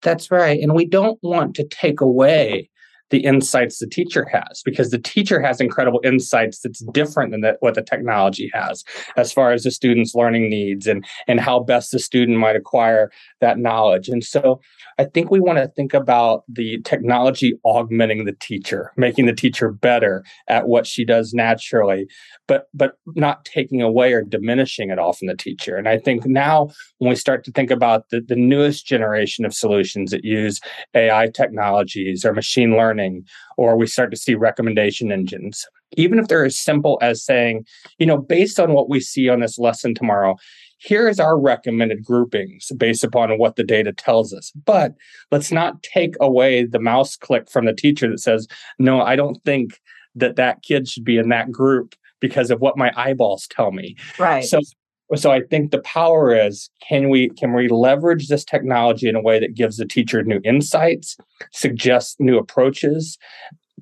That's 0.03 0.31
right. 0.31 0.61
And 0.61 0.75
we 0.75 0.87
don't 0.87 1.19
want 1.23 1.55
to 1.57 1.65
take 1.65 2.01
away 2.01 2.71
the 3.11 3.25
insights 3.25 3.79
the 3.79 3.87
teacher 3.87 4.27
has 4.31 4.63
because 4.65 4.91
the 4.91 4.99
teacher 4.99 5.41
has 5.41 5.61
incredible 5.61 6.01
insights 6.05 6.61
that's 6.61 6.85
different 6.93 7.33
than 7.33 7.41
that, 7.41 7.57
what 7.61 7.75
the 7.75 7.83
technology 7.83 8.51
has 8.53 8.85
as 9.17 9.33
far 9.33 9.53
as 9.53 9.63
the 9.63 9.71
student's 9.71 10.15
learning 10.15 10.49
needs 10.51 10.87
and 10.87 11.05
and 11.27 11.41
how 11.41 11.61
best 11.61 11.93
the 11.93 11.99
student 11.99 12.39
might 12.39 12.57
acquire 12.57 13.11
that 13.41 13.59
knowledge. 13.59 14.09
And 14.09 14.23
so 14.23 14.61
i 14.99 15.05
think 15.05 15.31
we 15.31 15.41
want 15.41 15.59
to 15.59 15.69
think 15.69 15.95
about 15.95 16.43
the 16.49 16.81
technology 16.85 17.55
augmenting 17.65 18.25
the 18.25 18.37
teacher 18.41 18.93
making 18.97 19.27
the 19.27 19.33
teacher 19.33 19.71
better 19.71 20.25
at 20.49 20.67
what 20.67 20.87
she 20.87 21.05
does 21.05 21.33
naturally 21.33 22.07
but 22.47 22.65
but 22.75 22.95
not 23.15 23.45
taking 23.45 23.81
away 23.81 24.13
or 24.13 24.23
diminishing 24.23 24.91
it 24.91 24.99
all 24.99 25.13
from 25.13 25.29
the 25.29 25.37
teacher. 25.37 25.77
And 25.77 25.89
i 25.89 25.99
think 25.99 26.27
now 26.27 26.69
when 26.99 27.11
we 27.11 27.17
start 27.17 27.45
to 27.45 27.53
think 27.53 27.71
about 27.71 28.09
the, 28.11 28.21
the 28.21 28.37
newest 28.37 28.87
generation 28.87 29.45
of 29.45 29.55
solutions 29.55 30.11
that 30.11 30.25
use 30.25 30.61
ai 30.95 31.29
technologies 31.29 32.25
or 32.25 32.33
machine 32.33 32.77
learning 32.77 32.98
or 33.57 33.77
we 33.77 33.87
start 33.87 34.11
to 34.11 34.17
see 34.17 34.35
recommendation 34.35 35.13
engines 35.13 35.67
even 35.97 36.19
if 36.19 36.29
they're 36.29 36.45
as 36.45 36.59
simple 36.59 36.99
as 37.01 37.25
saying 37.25 37.65
you 37.99 38.07
know 38.07 38.19
based 38.19 38.61
on 38.61 38.73
what 38.73 38.89
we 38.89 39.01
see 39.01 39.29
on 39.29 39.41
this 39.41 39.59
lesson 39.59 39.95
tomorrow 39.95 40.37
here 40.79 41.09
is 41.09 41.19
our 41.21 41.39
recommended 41.39 42.05
groupings 42.05 42.71
based 42.77 43.05
upon 43.05 43.37
what 43.37 43.57
the 43.57 43.65
data 43.65 43.93
tells 43.93 44.33
us. 44.33 44.53
But 44.65 44.95
let's 45.31 45.53
not 45.53 45.83
take 45.83 46.15
away 46.21 46.65
the 46.65 46.79
mouse 46.79 47.17
click 47.17 47.51
from 47.51 47.67
the 47.67 47.75
teacher 47.75 48.09
that 48.09 48.21
says, 48.21 48.47
no, 48.79 49.01
I 49.01 49.17
don't 49.17 49.43
think 49.45 49.81
that 50.15 50.37
that 50.37 50.63
kid 50.63 50.89
should 50.89 51.05
be 51.05 51.19
in 51.19 51.29
that 51.31 51.51
group 51.51 51.95
because 52.21 52.51
of 52.51 52.61
what 52.61 52.79
my 52.79 52.93
eyeballs 52.97 53.47
tell 53.49 53.73
me. 53.73 53.97
Right. 54.19 54.45
So 54.45 54.61
so 55.17 55.31
I 55.31 55.41
think 55.41 55.71
the 55.71 55.81
power 55.81 56.35
is 56.35 56.69
can 56.87 57.09
we 57.09 57.31
can 57.31 57.55
we 57.55 57.69
leverage 57.69 58.29
this 58.29 58.45
technology 58.45 59.09
in 59.09 59.17
a 59.17 59.23
way 59.23 59.41
that 59.41 59.55
gives 59.55 59.79
the 59.79 59.87
teacher 59.87 60.23
new 60.23 60.41
insights, 60.45 61.17
suggests 61.53 62.17
new 62.19 62.37
approaches 62.37 63.19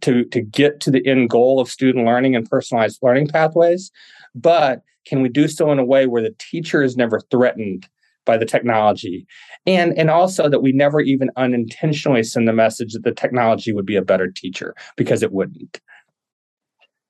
to 0.03 0.25
to 0.27 0.41
get 0.41 0.81
to 0.81 0.91
the 0.91 1.05
end 1.07 1.31
goal 1.31 1.59
of 1.59 1.69
student 1.69 2.07
learning 2.07 2.37
and 2.37 2.49
personalized 2.49 3.01
learning 3.03 3.29
pathways, 3.29 3.91
but 4.35 4.83
can 5.07 5.23
we 5.23 5.29
do 5.29 5.49
so 5.49 5.71
in 5.73 5.79
a 5.79 5.85
way 5.85 6.07
where 6.07 6.23
the 6.23 6.35
teacher 6.39 6.83
is 6.83 6.97
never 6.97 7.21
threatened 7.31 7.89
by 8.25 8.37
the 8.37 8.47
technology? 8.47 9.27
And 9.67 9.97
and 9.99 10.11
also 10.11 10.49
that 10.49 10.63
we 10.63 10.73
never 10.73 11.01
even 11.01 11.31
unintentionally 11.37 12.23
send 12.23 12.47
the 12.47 12.53
message 12.53 12.93
that 12.93 13.05
the 13.05 13.13
technology 13.13 13.73
would 13.73 13.87
be 13.87 13.97
a 13.97 14.03
better 14.03 14.31
teacher 14.31 14.75
because 14.97 15.23
it 15.23 15.33
wouldn't. 15.33 15.81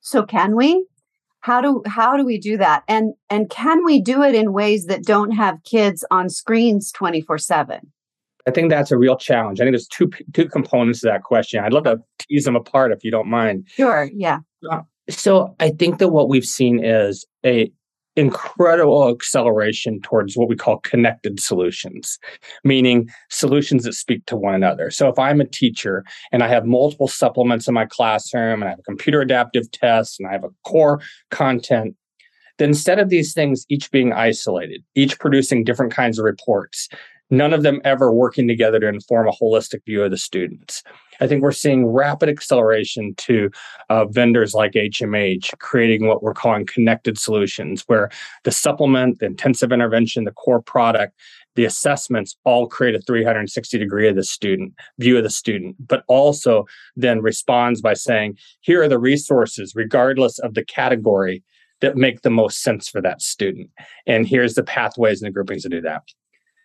So 0.00 0.22
can 0.22 0.54
we 0.54 0.86
how 1.46 1.60
do 1.60 1.80
how 1.86 2.16
do 2.16 2.24
we 2.24 2.38
do 2.38 2.56
that? 2.56 2.82
And 2.88 3.14
and 3.30 3.48
can 3.48 3.84
we 3.84 4.00
do 4.00 4.20
it 4.24 4.34
in 4.34 4.52
ways 4.52 4.86
that 4.86 5.04
don't 5.04 5.30
have 5.30 5.62
kids 5.62 6.04
on 6.10 6.28
screens 6.28 6.90
24 6.90 7.38
7 7.38 7.80
i 8.48 8.50
think 8.50 8.68
that's 8.68 8.90
a 8.90 8.98
real 8.98 9.16
challenge. 9.16 9.60
I 9.60 9.64
think 9.64 9.72
there's 9.72 9.86
two 9.86 10.10
two 10.32 10.48
components 10.48 11.00
to 11.00 11.06
that 11.06 11.22
question. 11.22 11.62
I'd 11.62 11.72
love 11.72 11.84
to 11.84 11.98
tease 12.18 12.44
them 12.44 12.56
apart 12.56 12.90
if 12.90 13.04
you 13.04 13.12
don't 13.12 13.28
mind. 13.28 13.68
Sure 13.68 14.10
yeah. 14.12 14.40
Uh, 14.68 14.80
so 15.08 15.54
i 15.60 15.70
think 15.70 15.98
that 15.98 16.08
what 16.08 16.28
we've 16.28 16.44
seen 16.44 16.84
is 16.84 17.24
a 17.44 17.70
incredible 18.16 19.08
acceleration 19.10 20.00
towards 20.00 20.36
what 20.36 20.48
we 20.48 20.56
call 20.56 20.78
connected 20.78 21.38
solutions, 21.38 22.18
meaning 22.64 23.08
solutions 23.28 23.84
that 23.84 23.92
speak 23.92 24.24
to 24.26 24.36
one 24.36 24.54
another. 24.54 24.90
So 24.90 25.08
if 25.08 25.18
I'm 25.18 25.40
a 25.40 25.46
teacher 25.46 26.02
and 26.32 26.42
I 26.42 26.48
have 26.48 26.64
multiple 26.64 27.08
supplements 27.08 27.68
in 27.68 27.74
my 27.74 27.84
classroom 27.84 28.62
and 28.62 28.64
I 28.64 28.70
have 28.70 28.78
a 28.78 28.84
computer 28.84 29.20
adaptive 29.20 29.70
test 29.70 30.18
and 30.18 30.28
I 30.28 30.32
have 30.32 30.44
a 30.44 30.50
core 30.64 31.00
content, 31.30 31.94
then 32.58 32.70
instead 32.70 32.98
of 32.98 33.10
these 33.10 33.34
things 33.34 33.66
each 33.68 33.90
being 33.90 34.14
isolated, 34.14 34.82
each 34.94 35.18
producing 35.18 35.62
different 35.62 35.92
kinds 35.92 36.18
of 36.18 36.24
reports, 36.24 36.88
none 37.30 37.52
of 37.52 37.62
them 37.62 37.82
ever 37.84 38.12
working 38.12 38.48
together 38.48 38.80
to 38.80 38.88
inform 38.88 39.28
a 39.28 39.32
holistic 39.32 39.84
view 39.84 40.02
of 40.02 40.10
the 40.10 40.16
students. 40.16 40.82
I 41.20 41.26
think 41.26 41.42
we're 41.42 41.52
seeing 41.52 41.86
rapid 41.86 42.28
acceleration 42.28 43.14
to 43.18 43.50
uh, 43.88 44.06
vendors 44.06 44.54
like 44.54 44.72
HMH 44.72 45.58
creating 45.58 46.06
what 46.06 46.22
we're 46.22 46.34
calling 46.34 46.66
connected 46.66 47.18
solutions, 47.18 47.84
where 47.86 48.10
the 48.44 48.50
supplement, 48.52 49.18
the 49.18 49.26
intensive 49.26 49.72
intervention, 49.72 50.24
the 50.24 50.32
core 50.32 50.62
product, 50.62 51.14
the 51.54 51.64
assessments 51.64 52.36
all 52.44 52.68
create 52.68 52.94
a 52.94 53.00
360 53.00 53.78
degree 53.78 54.08
of 54.08 54.14
the 54.14 54.22
student 54.22 54.74
view 54.98 55.16
of 55.16 55.24
the 55.24 55.30
student, 55.30 55.74
but 55.86 56.04
also 56.06 56.66
then 56.96 57.20
responds 57.22 57.80
by 57.80 57.94
saying, 57.94 58.36
here 58.60 58.82
are 58.82 58.88
the 58.88 58.98
resources, 58.98 59.72
regardless 59.74 60.38
of 60.38 60.54
the 60.54 60.64
category, 60.64 61.42
that 61.80 61.96
make 61.96 62.22
the 62.22 62.30
most 62.30 62.62
sense 62.62 62.88
for 62.88 63.00
that 63.02 63.20
student. 63.20 63.70
And 64.06 64.26
here's 64.26 64.54
the 64.54 64.62
pathways 64.62 65.20
and 65.20 65.28
the 65.28 65.32
groupings 65.32 65.62
to 65.62 65.68
do 65.68 65.80
that. 65.82 66.02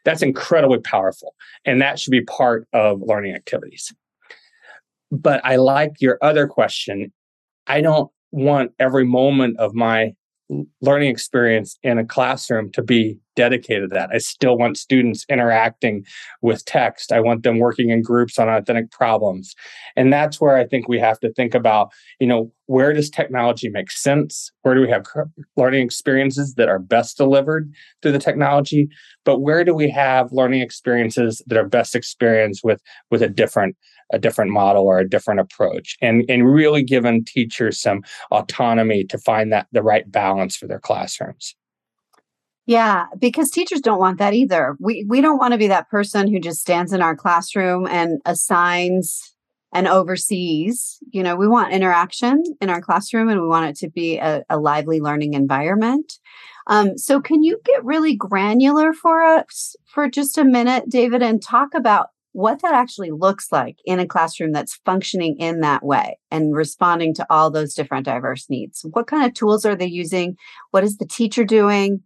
That's 0.04 0.22
incredibly 0.22 0.80
powerful. 0.80 1.36
And 1.66 1.82
that 1.82 2.00
should 2.00 2.12
be 2.12 2.22
part 2.22 2.68
of 2.74 3.02
learning 3.02 3.36
activities. 3.36 3.94
But 5.12 5.42
I 5.44 5.58
like 5.58 5.94
your 6.00 6.18
other 6.22 6.48
question. 6.48 7.12
I 7.68 7.82
don't 7.82 8.10
want 8.32 8.72
every 8.80 9.06
moment 9.06 9.58
of 9.58 9.74
my 9.74 10.14
learning 10.82 11.10
experience 11.10 11.78
in 11.84 11.98
a 11.98 12.06
classroom 12.06 12.72
to 12.74 12.82
be 12.82 13.20
dedicated 13.36 13.90
to 13.90 13.94
that. 13.94 14.10
I 14.14 14.18
still 14.18 14.58
want 14.58 14.78
students 14.78 15.26
interacting 15.30 16.06
with 16.42 16.66
text. 16.66 17.12
I 17.12 17.20
want 17.20 17.44
them 17.44 17.60
working 17.60 17.90
in 17.90 18.02
groups 18.02 18.38
on 18.38 18.50
authentic 18.50 18.92
problems. 18.92 19.56
And 19.96 20.12
that's 20.12 20.40
where 20.40 20.58
I 20.58 20.66
think 20.66 20.88
we 20.88 21.00
have 21.00 21.20
to 21.22 21.32
think 21.34 21.56
about, 21.56 21.92
you 22.20 22.28
know, 22.28 22.52
where 22.66 22.94
does 22.94 23.10
technology 23.10 23.70
make 23.70 23.92
sense? 23.92 24.52
Where 24.62 24.76
do 24.76 24.82
we 24.82 24.90
have 24.90 25.06
learning 25.58 25.84
experiences 25.84 26.54
that 26.56 26.70
are 26.70 26.80
best 26.80 27.18
delivered 27.18 27.72
through 28.02 28.14
the 28.14 28.20
technology? 28.20 28.88
But 29.26 29.40
where 29.40 29.64
do 29.64 29.74
we 29.74 29.90
have 29.90 30.32
learning 30.32 30.62
experiences 30.62 31.44
that 31.48 31.58
are 31.58 31.68
best 31.68 31.96
experienced 31.96 32.64
with 32.64 32.82
with 33.10 33.22
a 33.22 33.28
different 33.28 33.76
a 34.14 34.20
different 34.20 34.52
model 34.52 34.86
or 34.86 35.00
a 35.00 35.08
different 35.08 35.40
approach 35.40 35.96
and 36.02 36.24
and 36.30 36.52
really 36.52 36.84
giving 36.84 37.24
teachers 37.24 37.82
some 37.82 38.02
autonomy 38.32 39.04
to 39.06 39.18
find 39.18 39.52
that 39.52 39.68
the 39.72 39.84
right 39.84 40.10
balance 40.12 40.56
for 40.56 40.68
their 40.68 40.80
classrooms 40.80 41.56
yeah, 42.66 43.06
because 43.18 43.50
teachers 43.50 43.82
don't 43.82 44.00
want 44.00 44.20
that 44.20 44.34
either. 44.34 44.76
We 44.80 45.06
we 45.08 45.22
don't 45.22 45.38
want 45.38 45.54
to 45.54 45.58
be 45.58 45.68
that 45.68 45.90
person 45.90 46.32
who 46.32 46.40
just 46.40 46.60
stands 46.60 46.94
in 46.94 47.02
our 47.02 47.16
classroom 47.16 47.88
and 47.88 48.22
assigns 48.26 49.36
and 49.74 49.88
oversees. 49.88 51.00
You 51.12 51.24
know, 51.24 51.36
we 51.36 51.48
want 51.48 51.74
interaction 51.74 52.44
in 52.60 52.70
our 52.70 52.82
classroom 52.82 53.30
and 53.30 53.42
we 53.42 53.48
want 53.48 53.70
it 53.70 53.78
to 53.78 53.90
be 53.90 54.18
a, 54.18 54.44
a 54.50 54.60
lively 54.60 55.00
learning 55.00 55.34
environment. 55.34 56.20
Um, 56.68 56.98
so 56.98 57.20
can 57.20 57.42
you 57.42 57.60
get 57.66 57.84
really 57.84 58.16
granular 58.16 58.94
for 58.94 59.24
us 59.24 59.76
for 59.94 60.08
just 60.10 60.38
a 60.38 60.44
minute, 60.44 60.90
David, 60.90 61.24
and 61.24 61.42
talk 61.42 61.74
about 61.74 62.10
what 62.34 62.62
that 62.62 62.74
actually 62.74 63.12
looks 63.12 63.52
like 63.52 63.78
in 63.86 64.00
a 64.00 64.08
classroom 64.08 64.52
that's 64.52 64.80
functioning 64.86 65.36
in 65.38 65.62
that 65.62 65.84
way 65.84 66.18
and 66.30 66.56
responding 66.56 67.14
to 67.16 67.26
all 67.30 67.50
those 67.50 67.74
different 67.74 68.06
diverse 68.06 68.50
needs. 68.50 68.86
What 68.92 69.08
kind 69.08 69.26
of 69.26 69.34
tools 69.34 69.66
are 69.66 69.76
they 69.76 69.88
using? 69.88 70.38
What 70.70 70.84
is 70.84 70.98
the 70.98 71.06
teacher 71.06 71.44
doing? 71.44 72.04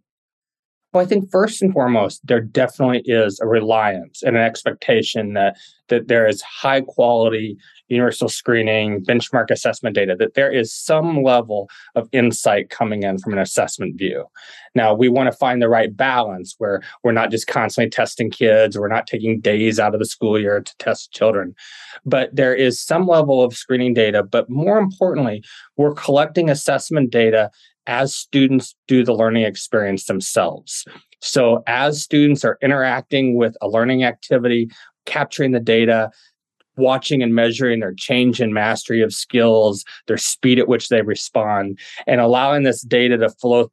Well, 0.96 1.04
I 1.04 1.08
think 1.08 1.30
first 1.30 1.60
and 1.60 1.74
foremost, 1.74 2.26
there 2.26 2.40
definitely 2.40 3.02
is 3.04 3.38
a 3.38 3.46
reliance 3.46 4.22
and 4.22 4.34
an 4.34 4.42
expectation 4.42 5.34
that 5.34 5.58
that 5.88 6.08
there 6.08 6.26
is 6.26 6.40
high 6.40 6.80
quality 6.80 7.58
universal 7.88 8.30
screening, 8.30 9.04
benchmark 9.04 9.50
assessment 9.50 9.94
data, 9.94 10.16
that 10.18 10.34
there 10.34 10.50
is 10.50 10.72
some 10.72 11.22
level 11.22 11.68
of 11.94 12.08
insight 12.12 12.70
coming 12.70 13.02
in 13.02 13.18
from 13.18 13.34
an 13.34 13.38
assessment 13.38 13.96
view. 13.98 14.24
Now, 14.74 14.94
we 14.94 15.08
want 15.08 15.30
to 15.30 15.36
find 15.36 15.60
the 15.60 15.68
right 15.68 15.94
balance 15.94 16.54
where 16.58 16.80
we're 17.04 17.12
not 17.12 17.30
just 17.30 17.46
constantly 17.46 17.90
testing 17.90 18.30
kids, 18.30 18.78
we're 18.78 18.88
not 18.88 19.06
taking 19.06 19.38
days 19.38 19.78
out 19.78 19.94
of 19.94 20.00
the 20.00 20.06
school 20.06 20.40
year 20.40 20.60
to 20.60 20.76
test 20.78 21.12
children. 21.12 21.54
But 22.06 22.34
there 22.34 22.54
is 22.54 22.80
some 22.80 23.06
level 23.06 23.42
of 23.44 23.54
screening 23.54 23.92
data. 23.94 24.22
But 24.22 24.48
more 24.48 24.78
importantly, 24.78 25.44
we're 25.76 25.94
collecting 25.94 26.48
assessment 26.50 27.10
data 27.10 27.50
as 27.86 28.14
students 28.14 28.74
do 28.88 29.04
the 29.04 29.14
learning 29.14 29.44
experience 29.44 30.06
themselves. 30.06 30.84
So, 31.20 31.62
as 31.66 32.02
students 32.02 32.44
are 32.44 32.58
interacting 32.62 33.36
with 33.36 33.56
a 33.60 33.68
learning 33.68 34.04
activity, 34.04 34.70
capturing 35.06 35.52
the 35.52 35.60
data, 35.60 36.10
watching 36.76 37.22
and 37.22 37.34
measuring 37.34 37.80
their 37.80 37.94
change 37.94 38.40
in 38.40 38.52
mastery 38.52 39.00
of 39.00 39.14
skills, 39.14 39.84
their 40.06 40.18
speed 40.18 40.58
at 40.58 40.68
which 40.68 40.88
they 40.88 41.02
respond, 41.02 41.78
and 42.06 42.20
allowing 42.20 42.62
this 42.62 42.82
data 42.82 43.16
to 43.16 43.30
flow 43.30 43.70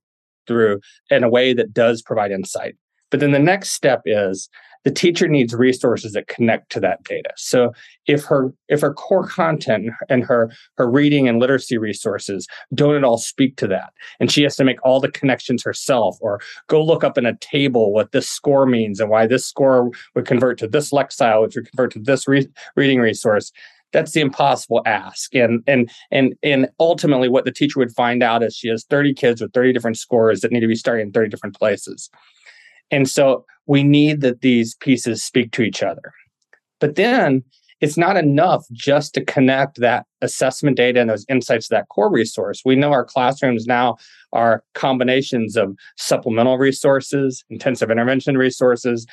through 0.47 0.79
in 1.09 1.23
a 1.23 1.29
way 1.29 1.53
that 1.53 1.73
does 1.73 2.01
provide 2.01 2.31
insight. 2.31 2.75
But 3.11 3.19
then 3.19 3.31
the 3.31 3.39
next 3.39 3.69
step 3.69 4.01
is 4.05 4.49
the 4.83 4.91
teacher 4.91 5.27
needs 5.27 5.53
resources 5.53 6.13
that 6.13 6.27
connect 6.27 6.71
to 6.71 6.79
that 6.81 7.03
data. 7.03 7.31
So 7.37 7.73
if 8.07 8.23
her 8.25 8.53
if 8.67 8.81
her 8.81 8.93
core 8.93 9.27
content 9.27 9.91
and 10.09 10.23
her 10.23 10.51
her 10.77 10.89
reading 10.89 11.27
and 11.27 11.39
literacy 11.39 11.77
resources 11.77 12.47
don't 12.73 12.95
at 12.95 13.03
all 13.03 13.17
speak 13.17 13.55
to 13.57 13.67
that 13.67 13.93
and 14.19 14.31
she 14.31 14.43
has 14.43 14.55
to 14.57 14.63
make 14.63 14.83
all 14.83 14.99
the 14.99 15.11
connections 15.11 15.63
herself 15.63 16.17
or 16.21 16.39
go 16.67 16.83
look 16.83 17.03
up 17.03 17.17
in 17.17 17.25
a 17.25 17.37
table 17.37 17.93
what 17.93 18.11
this 18.11 18.29
score 18.29 18.65
means 18.65 18.99
and 18.99 19.09
why 19.09 19.25
this 19.25 19.45
score 19.45 19.91
would 20.15 20.25
convert 20.25 20.57
to 20.57 20.67
this 20.67 20.91
lexile 20.91 21.41
which 21.41 21.55
would 21.55 21.69
convert 21.69 21.91
to 21.91 21.99
this 21.99 22.27
re- 22.27 22.49
reading 22.75 22.99
resource 22.99 23.51
that's 23.93 24.11
the 24.11 24.21
impossible 24.21 24.81
ask. 24.85 25.33
And 25.35 25.63
and 25.67 25.89
and 26.11 26.33
and 26.43 26.67
ultimately 26.79 27.29
what 27.29 27.45
the 27.45 27.51
teacher 27.51 27.79
would 27.79 27.93
find 27.93 28.23
out 28.23 28.43
is 28.43 28.55
she 28.55 28.67
has 28.67 28.85
30 28.85 29.13
kids 29.13 29.39
with 29.39 29.53
30 29.53 29.71
different 29.71 29.97
scores 29.97 30.41
that 30.41 30.51
need 30.51 30.61
to 30.61 30.67
be 30.67 30.75
starting 30.75 31.07
in 31.07 31.13
30 31.13 31.29
different 31.29 31.55
places 31.55 32.09
and 32.93 33.09
so 33.09 33.45
we 33.65 33.83
need 33.83 34.21
that 34.21 34.41
these 34.41 34.75
pieces 34.75 35.23
speak 35.23 35.51
to 35.53 35.63
each 35.63 35.81
other. 35.81 36.13
But 36.79 36.95
then 36.95 37.43
it's 37.81 37.97
not 37.97 38.15
enough 38.15 38.65
just 38.71 39.13
to 39.15 39.25
connect 39.25 39.79
that 39.79 40.05
assessment 40.21 40.77
data 40.77 41.01
and 41.01 41.09
those 41.09 41.25
insights 41.27 41.67
to 41.67 41.75
that 41.75 41.89
core 41.89 42.11
resource. 42.11 42.61
We 42.63 42.75
know 42.75 42.91
our 42.91 43.03
classrooms 43.03 43.65
now 43.65 43.97
are 44.31 44.63
combinations 44.73 45.57
of 45.57 45.75
supplemental 45.97 46.57
resources, 46.57 47.43
intensive 47.49 47.89
intervention 47.89 48.37
resources. 48.37 49.07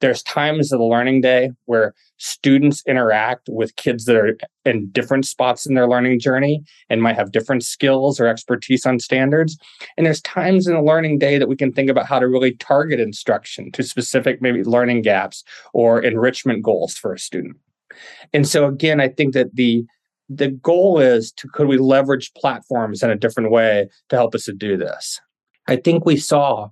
There's 0.00 0.22
times 0.22 0.72
of 0.72 0.78
the 0.78 0.84
learning 0.84 1.22
day 1.22 1.50
where 1.64 1.94
students 2.18 2.82
interact 2.86 3.48
with 3.50 3.76
kids 3.76 4.04
that 4.04 4.16
are 4.16 4.36
in 4.64 4.88
different 4.90 5.26
spots 5.26 5.66
in 5.66 5.74
their 5.74 5.88
learning 5.88 6.20
journey 6.20 6.62
and 6.90 7.02
might 7.02 7.16
have 7.16 7.32
different 7.32 7.64
skills 7.64 8.20
or 8.20 8.26
expertise 8.26 8.84
on 8.84 8.98
standards. 8.98 9.58
And 9.96 10.06
there's 10.06 10.20
times 10.22 10.66
in 10.66 10.74
the 10.74 10.82
learning 10.82 11.18
day 11.18 11.38
that 11.38 11.48
we 11.48 11.56
can 11.56 11.72
think 11.72 11.90
about 11.90 12.06
how 12.06 12.18
to 12.18 12.28
really 12.28 12.52
target 12.56 13.00
instruction 13.00 13.70
to 13.72 13.82
specific 13.82 14.42
maybe 14.42 14.64
learning 14.64 15.02
gaps 15.02 15.44
or 15.72 16.00
enrichment 16.02 16.62
goals 16.62 16.94
for 16.94 17.12
a 17.12 17.18
student. 17.18 17.56
And 18.32 18.46
so 18.46 18.66
again, 18.66 19.00
I 19.00 19.08
think 19.08 19.34
that 19.34 19.54
the 19.54 19.84
the 20.28 20.48
goal 20.48 20.98
is 20.98 21.30
to 21.32 21.48
could 21.48 21.68
we 21.68 21.78
leverage 21.78 22.34
platforms 22.34 23.02
in 23.02 23.10
a 23.10 23.16
different 23.16 23.50
way 23.50 23.88
to 24.08 24.16
help 24.16 24.34
us 24.34 24.44
to 24.44 24.52
do 24.52 24.76
this? 24.76 25.20
I 25.68 25.76
think 25.76 26.04
we 26.04 26.16
saw 26.16 26.68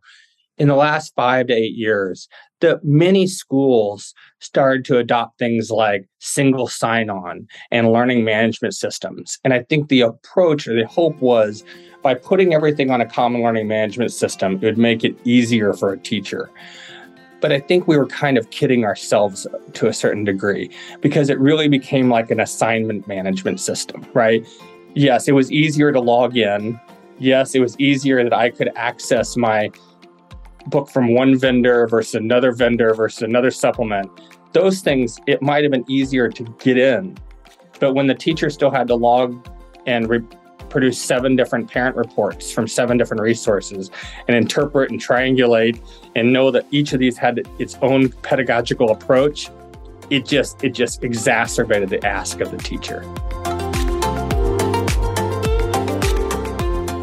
in 0.59 0.69
the 0.69 0.77
last 0.77 1.13
five 1.17 1.49
to 1.49 1.55
eight 1.55 1.75
years 1.75 2.29
that 2.61 2.85
many 2.85 3.27
schools 3.27 4.15
started 4.41 4.85
to 4.87 4.99
adopt 4.99 5.39
things 5.39 5.71
like 5.71 6.09
single 6.21 6.69
sign 6.69 7.11
on 7.11 7.47
and 7.71 7.93
learning 7.93 8.25
management 8.25 8.75
systems. 8.75 9.39
And 9.45 9.53
I 9.53 9.63
think 9.65 9.89
the 9.89 10.03
approach 10.03 10.67
or 10.69 10.75
the 10.75 10.87
hope 10.87 11.17
was 11.21 11.65
by 12.03 12.15
putting 12.15 12.55
everything 12.55 12.91
on 12.91 13.01
a 13.01 13.07
common 13.07 13.43
learning 13.43 13.67
management 13.67 14.13
system, 14.13 14.55
it 14.55 14.63
would 14.63 14.79
make 14.79 15.05
it 15.05 15.17
easier 15.25 15.73
for 15.73 15.93
a 15.93 15.99
teacher. 15.99 16.51
But 17.41 17.53
I 17.53 17.61
think 17.61 17.87
we 17.87 17.99
were 17.99 18.07
kind 18.07 18.39
of 18.39 18.49
kidding 18.51 18.85
ourselves 18.85 19.47
to 19.75 19.87
a 19.87 19.93
certain 19.93 20.25
degree 20.25 20.71
because 21.01 21.29
it 21.29 21.39
really 21.39 21.69
became 21.69 22.09
like 22.09 22.31
an 22.31 22.41
assignment 22.41 23.07
management 23.07 23.61
system, 23.61 24.07
right? 24.15 24.47
Yes, 24.95 25.29
it 25.29 25.33
was 25.33 25.53
easier 25.53 25.93
to 25.93 26.01
log 26.01 26.37
in. 26.37 26.81
Yes, 27.19 27.55
it 27.55 27.61
was 27.61 27.79
easier 27.79 28.23
that 28.23 28.33
I 28.33 28.51
could 28.51 28.71
access 28.77 29.37
my 29.37 29.71
book 30.67 30.89
from 30.89 31.15
one 31.15 31.39
vendor 31.39 31.87
versus 31.87 32.15
another 32.15 32.53
vendor 32.53 32.95
versus 32.95 33.23
another 33.23 33.51
supplement. 33.51 34.11
Those 34.53 34.81
things, 34.81 35.19
it 35.27 35.43
might 35.43 35.65
have 35.65 35.73
been 35.73 35.85
easier 35.89 36.29
to 36.29 36.45
get 36.61 36.79
in. 36.79 37.17
But 37.81 37.95
when 37.95 38.07
the 38.07 38.15
teacher 38.15 38.51
still 38.51 38.71
had 38.71 38.89
to 38.89 38.95
log 38.95 39.49
and 39.87 40.09
re- 40.09 40.23
produce 40.69 41.01
seven 41.01 41.37
different 41.37 41.71
parent 41.71 41.97
reports 41.97 42.51
from 42.51 42.67
seven 42.67 42.97
different 42.97 43.23
resources 43.23 43.91
and 44.27 44.37
interpret 44.37 44.91
and 44.91 45.01
triangulate 45.01 45.81
and 46.17 46.33
know 46.33 46.51
that 46.51 46.67
each 46.73 46.93
of 46.93 46.99
these 46.99 47.17
had 47.17 47.47
its 47.59 47.77
own 47.83 48.09
pedagogical 48.09 48.91
approach 48.91 49.51
it 50.11 50.27
just 50.27 50.63
it 50.65 50.71
just 50.71 51.05
exacerbated 51.05 51.89
the 51.89 52.05
ask 52.05 52.41
of 52.41 52.51
the 52.51 52.59
teacher 52.59 53.03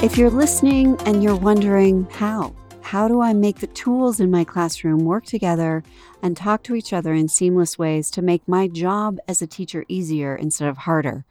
if 0.04 0.18
you're 0.18 0.30
listening 0.30 0.98
and 1.06 1.24
you're 1.24 1.36
wondering 1.36 2.06
how 2.12 2.54
how 2.92 3.08
do 3.08 3.22
I 3.22 3.32
make 3.32 3.60
the 3.60 3.68
tools 3.68 4.20
in 4.20 4.30
my 4.30 4.44
classroom 4.44 5.06
work 5.06 5.24
together 5.24 5.82
and 6.22 6.36
talk 6.36 6.62
to 6.64 6.76
each 6.76 6.92
other 6.92 7.14
in 7.14 7.30
seamless 7.30 7.80
ways 7.80 8.12
to 8.12 8.22
make 8.22 8.46
my 8.50 8.68
job 8.68 9.18
as 9.30 9.42
a 9.42 9.48
teacher 9.48 9.86
easier 9.88 10.36
instead 10.36 10.68
of 10.68 10.80
harder? 10.80 11.24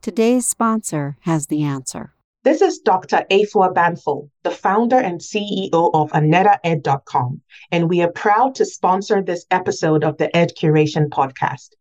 Today's 0.00 0.46
sponsor 0.46 1.18
has 1.20 1.48
the 1.48 1.64
answer. 1.64 2.14
This 2.44 2.62
is 2.62 2.78
Dr. 2.78 3.26
Afua 3.30 3.74
Banful, 3.74 4.30
the 4.42 4.50
founder 4.50 4.96
and 4.96 5.20
CEO 5.20 5.90
of 5.92 6.10
AnetaEd.com, 6.12 7.42
and 7.70 7.90
we 7.90 8.00
are 8.00 8.10
proud 8.10 8.54
to 8.54 8.64
sponsor 8.64 9.20
this 9.20 9.44
episode 9.50 10.04
of 10.04 10.16
the 10.16 10.34
Ed 10.34 10.52
Curation 10.58 11.10
podcast. 11.10 11.72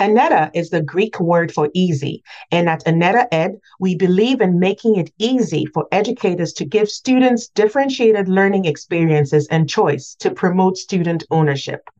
Aneta 0.00 0.50
is 0.54 0.70
the 0.70 0.82
Greek 0.82 1.20
word 1.20 1.52
for 1.52 1.68
easy, 1.74 2.22
and 2.50 2.68
at 2.68 2.86
Aneta 2.86 3.32
Ed, 3.32 3.60
we 3.78 3.94
believe 3.94 4.40
in 4.40 4.58
making 4.58 4.96
it 4.96 5.12
easy 5.18 5.66
for 5.66 5.86
educators 5.92 6.52
to 6.54 6.64
give 6.64 6.88
students 6.88 7.48
differentiated 7.48 8.28
learning 8.28 8.64
experiences 8.64 9.46
and 9.48 9.68
choice 9.68 10.14
to 10.20 10.30
promote 10.30 10.78
student 10.78 11.24
ownership. 11.30 11.90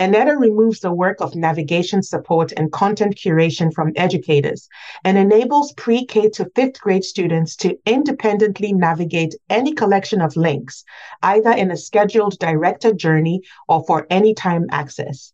Aneta 0.00 0.36
removes 0.36 0.80
the 0.80 0.92
work 0.92 1.20
of 1.20 1.34
navigation 1.34 2.02
support 2.02 2.52
and 2.56 2.72
content 2.72 3.14
curation 3.14 3.72
from 3.72 3.92
educators 3.96 4.68
and 5.04 5.18
enables 5.18 5.72
pre 5.72 6.06
K 6.06 6.30
to 6.30 6.50
fifth 6.54 6.80
grade 6.80 7.04
students 7.04 7.56
to 7.56 7.76
independently 7.84 8.72
navigate 8.72 9.34
any 9.50 9.74
collection 9.74 10.22
of 10.22 10.36
links, 10.36 10.84
either 11.22 11.52
in 11.52 11.70
a 11.70 11.76
scheduled 11.76 12.38
directed 12.38 12.96
journey 12.96 13.42
or 13.68 13.84
for 13.86 14.06
anytime 14.08 14.66
access. 14.70 15.32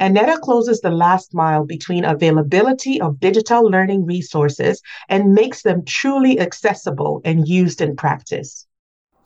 Aneta 0.00 0.38
closes 0.40 0.80
the 0.80 0.90
last 0.90 1.34
mile 1.34 1.64
between 1.64 2.04
availability 2.04 3.00
of 3.00 3.18
digital 3.18 3.64
learning 3.64 4.06
resources 4.06 4.80
and 5.08 5.34
makes 5.34 5.62
them 5.62 5.84
truly 5.84 6.38
accessible 6.38 7.20
and 7.24 7.48
used 7.48 7.80
in 7.80 7.96
practice. 7.96 8.66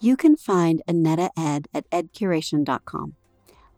You 0.00 0.16
can 0.16 0.36
find 0.36 0.82
Aneta 0.88 1.30
Ed 1.36 1.68
at 1.74 1.88
edcuration.com. 1.90 3.14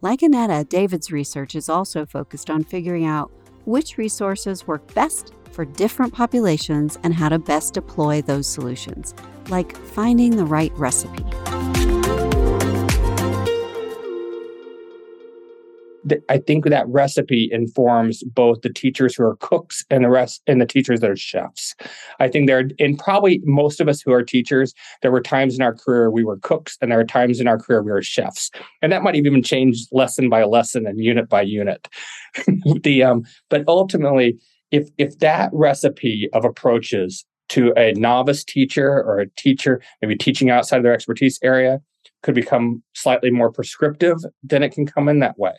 Like 0.00 0.22
Aneta, 0.22 0.64
David's 0.64 1.10
research 1.10 1.54
is 1.54 1.68
also 1.68 2.06
focused 2.06 2.48
on 2.48 2.62
figuring 2.62 3.04
out 3.04 3.30
which 3.64 3.98
resources 3.98 4.66
work 4.66 4.94
best 4.94 5.32
for 5.50 5.64
different 5.64 6.12
populations 6.12 6.98
and 7.02 7.14
how 7.14 7.28
to 7.28 7.38
best 7.38 7.74
deploy 7.74 8.22
those 8.22 8.46
solutions, 8.46 9.14
like 9.48 9.76
finding 9.76 10.36
the 10.36 10.44
right 10.44 10.72
recipe. 10.76 11.24
I 16.28 16.38
think 16.38 16.64
that 16.66 16.88
recipe 16.88 17.48
informs 17.50 18.22
both 18.24 18.60
the 18.62 18.72
teachers 18.72 19.14
who 19.14 19.24
are 19.24 19.36
cooks 19.36 19.84
and 19.90 20.04
the 20.04 20.10
rest 20.10 20.42
and 20.46 20.60
the 20.60 20.66
teachers 20.66 21.00
that 21.00 21.10
are 21.10 21.16
chefs. 21.16 21.74
I 22.20 22.28
think 22.28 22.46
there 22.46 22.68
and 22.78 22.98
probably 22.98 23.40
most 23.44 23.80
of 23.80 23.88
us 23.88 24.00
who 24.00 24.12
are 24.12 24.22
teachers, 24.22 24.74
there 25.02 25.10
were 25.10 25.22
times 25.22 25.54
in 25.54 25.62
our 25.62 25.74
career 25.74 26.10
we 26.10 26.24
were 26.24 26.38
cooks 26.38 26.76
and 26.80 26.90
there 26.90 27.00
are 27.00 27.04
times 27.04 27.40
in 27.40 27.48
our 27.48 27.58
career 27.58 27.82
we 27.82 27.92
were 27.92 28.02
chefs. 28.02 28.50
And 28.82 28.92
that 28.92 29.02
might 29.02 29.16
even 29.16 29.42
change 29.42 29.86
lesson 29.92 30.28
by 30.28 30.44
lesson 30.44 30.86
and 30.86 31.02
unit 31.02 31.28
by 31.28 31.42
unit. 31.42 31.88
the 32.82 33.02
um, 33.02 33.24
but 33.48 33.64
ultimately, 33.68 34.38
if 34.70 34.88
if 34.98 35.18
that 35.20 35.50
recipe 35.52 36.28
of 36.32 36.44
approaches 36.44 37.24
to 37.50 37.72
a 37.76 37.92
novice 37.92 38.42
teacher 38.44 38.88
or 38.88 39.20
a 39.20 39.28
teacher 39.36 39.80
maybe 40.00 40.16
teaching 40.16 40.50
outside 40.50 40.78
of 40.78 40.82
their 40.82 40.94
expertise 40.94 41.38
area 41.42 41.80
could 42.24 42.34
become 42.34 42.82
slightly 42.94 43.30
more 43.30 43.52
prescriptive, 43.52 44.18
then 44.42 44.64
it 44.64 44.72
can 44.72 44.86
come 44.86 45.08
in 45.08 45.20
that 45.20 45.38
way. 45.38 45.52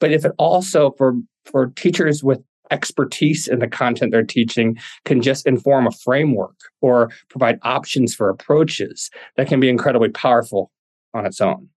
But 0.00 0.10
if 0.10 0.24
it 0.24 0.32
also 0.38 0.90
for 0.98 1.14
for 1.44 1.68
teachers 1.68 2.24
with 2.24 2.42
expertise 2.70 3.48
in 3.48 3.60
the 3.60 3.68
content 3.68 4.12
they're 4.12 4.22
teaching 4.22 4.76
can 5.06 5.22
just 5.22 5.46
inform 5.46 5.86
a 5.86 5.90
framework 5.90 6.56
or 6.82 7.10
provide 7.30 7.58
options 7.62 8.14
for 8.14 8.28
approaches 8.28 9.10
that 9.36 9.48
can 9.48 9.58
be 9.58 9.70
incredibly 9.70 10.10
powerful 10.10 10.70
on 11.14 11.24
its 11.24 11.40
own. 11.40 11.68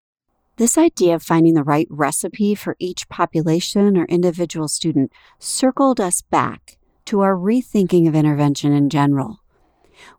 This 0.57 0.77
idea 0.77 1.15
of 1.15 1.23
finding 1.23 1.53
the 1.53 1.63
right 1.63 1.87
recipe 1.89 2.55
for 2.55 2.75
each 2.77 3.07
population 3.07 3.97
or 3.97 4.05
individual 4.05 4.67
student 4.67 5.11
circled 5.39 6.01
us 6.01 6.21
back 6.21 6.77
to 7.05 7.21
our 7.21 7.35
rethinking 7.35 8.07
of 8.07 8.15
intervention 8.15 8.73
in 8.73 8.89
general 8.89 9.40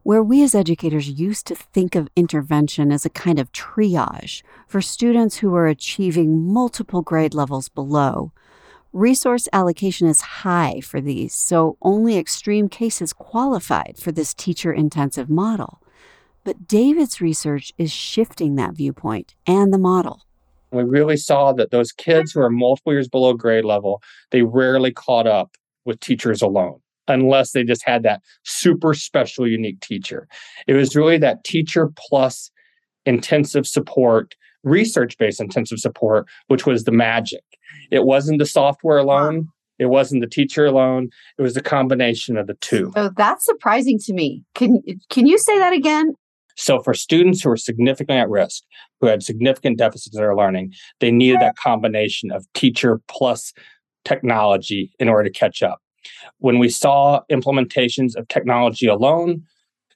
where 0.02 0.22
we 0.22 0.42
as 0.42 0.54
educators 0.54 1.08
used 1.08 1.46
to 1.46 1.54
think 1.54 1.94
of 1.94 2.08
intervention 2.16 2.92
as 2.92 3.04
a 3.04 3.10
kind 3.10 3.38
of 3.38 3.52
triage 3.52 4.42
for 4.66 4.80
students 4.80 5.38
who 5.38 5.54
are 5.54 5.66
achieving 5.66 6.52
multiple 6.52 7.02
grade 7.02 7.34
levels 7.34 7.68
below. 7.68 8.32
Resource 8.92 9.48
allocation 9.54 10.06
is 10.06 10.20
high 10.20 10.80
for 10.80 11.00
these, 11.00 11.34
so 11.34 11.78
only 11.80 12.18
extreme 12.18 12.68
cases 12.68 13.14
qualified 13.14 13.96
for 13.98 14.12
this 14.12 14.34
teacher 14.34 14.70
intensive 14.70 15.30
model. 15.30 15.80
But 16.44 16.68
David's 16.68 17.20
research 17.20 17.72
is 17.78 17.90
shifting 17.90 18.56
that 18.56 18.74
viewpoint 18.74 19.34
and 19.46 19.72
the 19.72 19.78
model. 19.78 20.26
We 20.72 20.82
really 20.82 21.16
saw 21.16 21.52
that 21.54 21.70
those 21.70 21.90
kids 21.90 22.32
who 22.32 22.40
are 22.40 22.50
multiple 22.50 22.92
years 22.92 23.08
below 23.08 23.32
grade 23.32 23.64
level, 23.64 24.02
they 24.30 24.42
rarely 24.42 24.92
caught 24.92 25.26
up 25.26 25.56
with 25.86 26.00
teachers 26.00 26.42
alone 26.42 26.81
unless 27.08 27.52
they 27.52 27.64
just 27.64 27.84
had 27.84 28.02
that 28.02 28.22
super 28.44 28.94
special, 28.94 29.46
unique 29.46 29.80
teacher. 29.80 30.28
It 30.66 30.74
was 30.74 30.96
really 30.96 31.18
that 31.18 31.44
teacher 31.44 31.90
plus 31.96 32.50
intensive 33.06 33.66
support, 33.66 34.34
research 34.62 35.18
based 35.18 35.40
intensive 35.40 35.78
support, 35.78 36.26
which 36.48 36.66
was 36.66 36.84
the 36.84 36.92
magic. 36.92 37.44
It 37.90 38.04
wasn't 38.04 38.38
the 38.38 38.46
software 38.46 38.98
alone. 38.98 39.48
It 39.78 39.86
wasn't 39.86 40.20
the 40.20 40.28
teacher 40.28 40.64
alone. 40.64 41.08
It 41.38 41.42
was 41.42 41.54
the 41.54 41.62
combination 41.62 42.36
of 42.36 42.46
the 42.46 42.54
two. 42.54 42.92
So 42.94 43.10
that's 43.16 43.44
surprising 43.44 43.98
to 44.04 44.12
me. 44.12 44.44
Can 44.54 44.82
can 45.10 45.26
you 45.26 45.38
say 45.38 45.58
that 45.58 45.72
again? 45.72 46.14
So 46.56 46.80
for 46.80 46.94
students 46.94 47.42
who 47.42 47.50
are 47.50 47.56
significantly 47.56 48.20
at 48.20 48.28
risk, 48.28 48.62
who 49.00 49.06
had 49.06 49.22
significant 49.22 49.78
deficits 49.78 50.14
in 50.14 50.20
their 50.20 50.36
learning, 50.36 50.74
they 51.00 51.10
needed 51.10 51.40
that 51.40 51.56
combination 51.56 52.30
of 52.30 52.46
teacher 52.54 53.00
plus 53.08 53.52
technology 54.04 54.92
in 54.98 55.08
order 55.08 55.28
to 55.28 55.38
catch 55.38 55.62
up. 55.62 55.80
When 56.38 56.58
we 56.58 56.68
saw 56.68 57.20
implementations 57.30 58.16
of 58.16 58.28
technology 58.28 58.86
alone, 58.86 59.44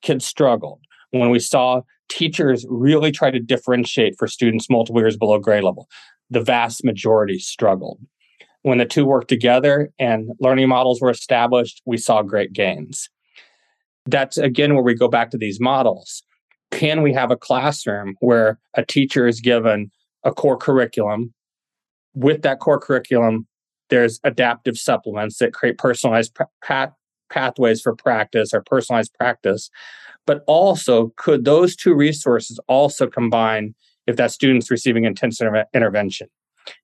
kids 0.03 0.25
struggled. 0.25 0.81
When 1.11 1.31
we 1.31 1.39
saw 1.39 1.83
teachers 2.09 2.65
really 2.69 3.11
try 3.11 3.31
to 3.31 3.41
differentiate 3.41 4.17
for 4.19 4.29
students 4.29 4.71
multiple 4.71 5.01
years 5.01 5.17
below 5.17 5.39
grade 5.39 5.65
level, 5.65 5.89
the 6.31 6.41
vast 6.41 6.85
majority 6.85 7.39
struggled. 7.39 8.01
when 8.63 8.79
the 8.79 8.85
two 8.85 9.07
worked 9.07 9.29
together 9.29 9.93
and 9.97 10.33
learning 10.41 10.69
models 10.69 11.01
were 11.01 11.09
established, 11.11 11.81
we 11.87 11.97
saw 11.97 12.21
great 12.21 12.53
gains. 12.53 13.09
That's 14.07 14.39
again 14.39 14.75
where 14.75 14.83
we 14.83 14.95
go 14.95 15.07
back 15.07 15.31
to 15.31 15.39
these 15.39 15.61
models. 15.61 16.25
Can 16.73 17.03
we 17.03 17.13
have 17.13 17.31
a 17.31 17.37
classroom 17.37 18.17
where 18.19 18.59
a 18.75 18.85
teacher 18.85 19.29
is 19.29 19.41
given 19.41 19.93
a 20.25 20.33
core 20.33 20.57
curriculum? 20.57 21.33
With 22.15 22.43
that 22.43 22.59
core 22.59 22.81
curriculum, 22.81 23.47
there's 23.91 24.21
adaptive 24.25 24.77
supplements 24.77 25.39
that 25.39 25.53
create 25.53 25.79
personalized 25.79 26.37
path- 26.63 26.93
pathways 27.31 27.81
for 27.81 27.95
practice 27.95 28.53
or 28.53 28.63
personalized 28.63 29.15
practice. 29.15 29.71
But 30.27 30.43
also, 30.47 31.13
could 31.17 31.45
those 31.45 31.77
two 31.77 31.95
resources 31.95 32.59
also 32.69 33.07
combine 33.07 33.75
if 34.07 34.17
that 34.17 34.33
student's 34.33 34.71
receiving 34.71 35.05
intensive 35.05 35.49
intervention? 35.75 36.29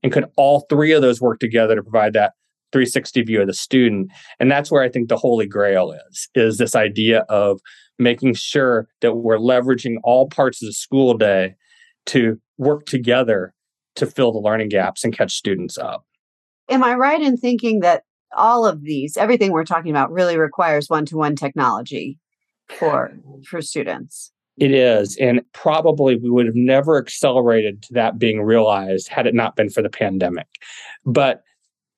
And 0.03 0.13
could 0.13 0.27
all 0.37 0.67
three 0.69 0.93
of 0.93 1.03
those 1.03 1.21
work 1.21 1.41
together 1.41 1.75
to 1.75 1.83
provide 1.83 2.13
that 2.13 2.33
360 2.73 3.23
view 3.23 3.41
of 3.41 3.49
the 3.49 3.55
student? 3.55 4.11
And 4.39 4.51
that's 4.51 4.71
where 4.71 4.83
I 4.83 4.89
think 4.89 5.09
the 5.09 5.17
holy 5.17 5.47
grail 5.47 5.93
is, 5.93 6.29
is 6.35 6.59
this 6.59 6.77
idea 6.77 7.21
of 7.29 7.61
making 7.99 8.35
sure 8.35 8.89
that 9.01 9.15
we're 9.15 9.39
leveraging 9.39 9.97
all 10.05 10.29
parts 10.29 10.63
of 10.63 10.67
the 10.67 10.73
school 10.73 11.15
day 11.15 11.55
to 12.07 12.41
work 12.59 12.87
together 12.87 13.55
to 13.97 14.07
fill 14.07 14.33
the 14.33 14.39
learning 14.39 14.69
gaps 14.69 15.05
and 15.05 15.17
catch 15.17 15.33
students 15.33 15.77
up. 15.77 16.05
Am 16.69 16.85
I 16.85 16.95
right 16.95 17.21
in 17.21 17.37
thinking 17.37 17.81
that 17.81 18.05
all 18.37 18.67
of 18.67 18.83
these, 18.83 19.17
everything 19.17 19.53
we're 19.53 19.65
talking 19.65 19.91
about, 19.91 20.13
really 20.13 20.39
requires 20.39 20.89
one-to-one 20.89 21.37
technology 21.37 22.19
for 22.69 23.13
mm-hmm. 23.15 23.43
for 23.43 23.61
students? 23.61 24.33
It 24.59 24.73
is. 24.73 25.17
And 25.17 25.41
probably 25.53 26.17
we 26.17 26.31
would 26.31 26.47
have 26.47 26.55
never 26.55 26.99
accelerated 26.99 27.83
to 27.85 27.95
that 27.95 28.19
being 28.19 28.43
realized 28.43 29.09
had 29.09 29.27
it 29.27 29.35
not 29.35 29.57
been 29.57 29.71
for 29.71 29.83
the 29.83 29.89
pandemic. 29.89 30.47
But 31.07 31.43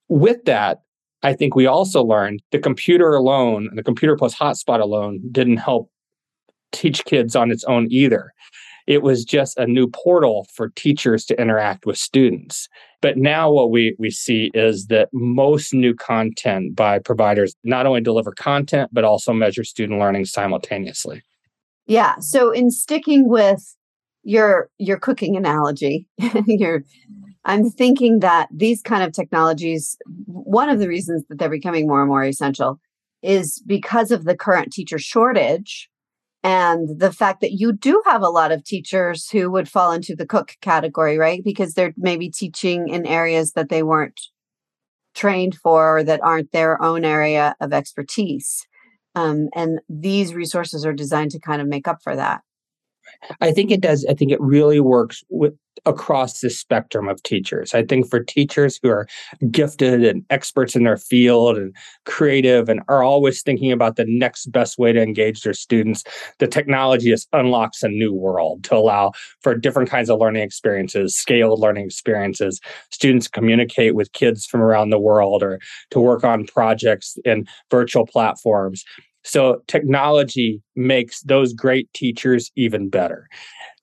with 0.09 0.44
that, 0.44 0.83
I 1.22 1.33
think 1.33 1.57
we 1.57 1.66
also 1.66 2.03
learned 2.03 2.42
the 2.53 2.59
computer 2.59 3.14
alone, 3.14 3.70
the 3.74 3.83
computer 3.83 4.16
plus 4.16 4.35
hotspot 4.35 4.81
alone, 4.81 5.20
didn't 5.33 5.57
help 5.57 5.90
teach 6.70 7.05
kids 7.05 7.35
on 7.35 7.50
its 7.50 7.64
own 7.64 7.88
either. 7.90 8.33
It 8.87 9.03
was 9.03 9.25
just 9.25 9.57
a 9.59 9.66
new 9.66 9.88
portal 9.88 10.47
for 10.53 10.68
teachers 10.70 11.25
to 11.27 11.40
interact 11.40 11.87
with 11.87 11.97
students. 11.97 12.68
But 13.01 13.16
now 13.16 13.51
what 13.51 13.70
we, 13.70 13.97
we 13.99 14.11
see 14.11 14.51
is 14.55 14.87
that 14.87 15.09
most 15.12 15.75
new 15.75 15.94
content 15.94 16.77
by 16.77 16.99
providers 16.99 17.55
not 17.64 17.87
only 17.87 18.01
deliver 18.01 18.33
content, 18.33 18.90
but 18.92 19.05
also 19.05 19.33
measure 19.33 19.64
student 19.64 20.01
learning 20.01 20.27
simultaneously. 20.27 21.23
Yeah. 21.87 22.18
So 22.18 22.51
in 22.51 22.70
sticking 22.70 23.29
with 23.29 23.77
your 24.23 24.70
your 24.79 24.99
cooking 24.99 25.37
analogy, 25.37 26.09
your 26.47 26.83
I'm 27.44 27.68
thinking 27.68 28.20
that 28.20 28.49
these 28.51 28.81
kind 28.81 29.03
of 29.03 29.12
technologies, 29.12 29.99
one 30.27 30.70
of 30.70 30.79
the 30.79 30.88
reasons 30.88 31.25
that 31.29 31.38
they're 31.38 31.51
becoming 31.51 31.87
more 31.87 32.01
and 32.01 32.09
more 32.09 32.25
essential 32.25 32.81
is 33.23 33.62
because 33.66 34.11
of 34.11 34.25
the 34.25 34.37
current 34.37 34.73
teacher 34.73 34.99
shortage 34.99 35.90
and 36.44 37.00
the 37.00 37.11
fact 37.11 37.40
that 37.40 37.52
you 37.52 37.72
do 37.72 38.02
have 38.04 38.20
a 38.20 38.28
lot 38.28 38.52
of 38.52 38.62
teachers 38.64 39.30
who 39.30 39.50
would 39.50 39.66
fall 39.66 39.92
into 39.92 40.14
the 40.14 40.26
cook 40.26 40.52
category, 40.61 41.16
right? 41.16 41.42
Because 41.42 41.72
they're 41.72 41.94
maybe 41.96 42.28
teaching 42.30 42.90
in 42.90 43.07
areas 43.07 43.52
that 43.52 43.70
they 43.70 43.83
weren't 43.83 44.20
trained 45.14 45.54
for 45.54 45.98
or 45.98 46.04
that 46.04 46.22
aren't 46.22 46.52
their 46.52 46.80
own 46.83 47.02
area 47.02 47.57
of 47.61 47.72
expertise. 47.72 48.66
Um, 49.14 49.48
and 49.54 49.80
these 49.88 50.35
resources 50.35 50.85
are 50.85 50.92
designed 50.92 51.30
to 51.30 51.40
kind 51.40 51.62
of 51.62 51.68
make 51.68 51.88
up 51.88 52.02
for 52.02 52.14
that. 52.14 52.42
I 53.40 53.53
think 53.53 53.71
it 53.71 53.81
does. 53.81 54.05
I 54.09 54.14
think 54.14 54.33
it 54.33 54.40
really 54.40 54.81
works 54.81 55.23
with 55.29 55.55
across 55.87 56.40
the 56.40 56.51
spectrum 56.51 57.09
of 57.09 57.23
teachers. 57.23 57.75
I 57.75 57.83
think 57.83 58.09
for 58.09 58.21
teachers 58.23 58.79
who 58.83 58.88
are 58.88 59.07
gifted 59.51 60.05
and 60.05 60.25
experts 60.31 60.77
in 60.77 60.85
their 60.85 60.97
field 60.97 61.59
and 61.59 61.75
creative 62.07 62.69
and 62.69 62.81
are 62.88 63.03
always 63.03 63.43
thinking 63.43 63.73
about 63.73 63.97
the 63.97 64.07
next 64.07 64.47
best 64.47 64.79
way 64.79 64.93
to 64.93 65.03
engage 65.03 65.43
their 65.43 65.53
students, 65.53 66.05
the 66.38 66.47
technology 66.47 67.11
just 67.11 67.29
unlocks 67.33 67.83
a 67.83 67.88
new 67.88 68.12
world 68.12 68.64
to 68.64 68.77
allow 68.77 69.12
for 69.40 69.55
different 69.55 69.90
kinds 69.90 70.09
of 70.09 70.19
learning 70.19 70.43
experiences, 70.43 71.17
scaled 71.17 71.61
learning 71.61 71.87
experiences, 71.87 72.61
students 72.90 73.29
communicate 73.29 73.95
with 73.95 74.12
kids 74.12 74.47
from 74.47 74.61
around 74.61 74.90
the 74.90 74.99
world 74.99 75.43
or 75.43 75.59
to 75.90 76.01
work 76.01 76.25
on 76.25 76.47
projects 76.47 77.19
in 77.25 77.47
virtual 77.71 78.07
platforms. 78.07 78.85
So 79.25 79.63
technology 79.67 80.63
makes 80.77 81.23
those 81.23 81.53
great 81.53 81.93
teachers 81.95 82.51
even 82.57 82.89
better. 82.89 83.29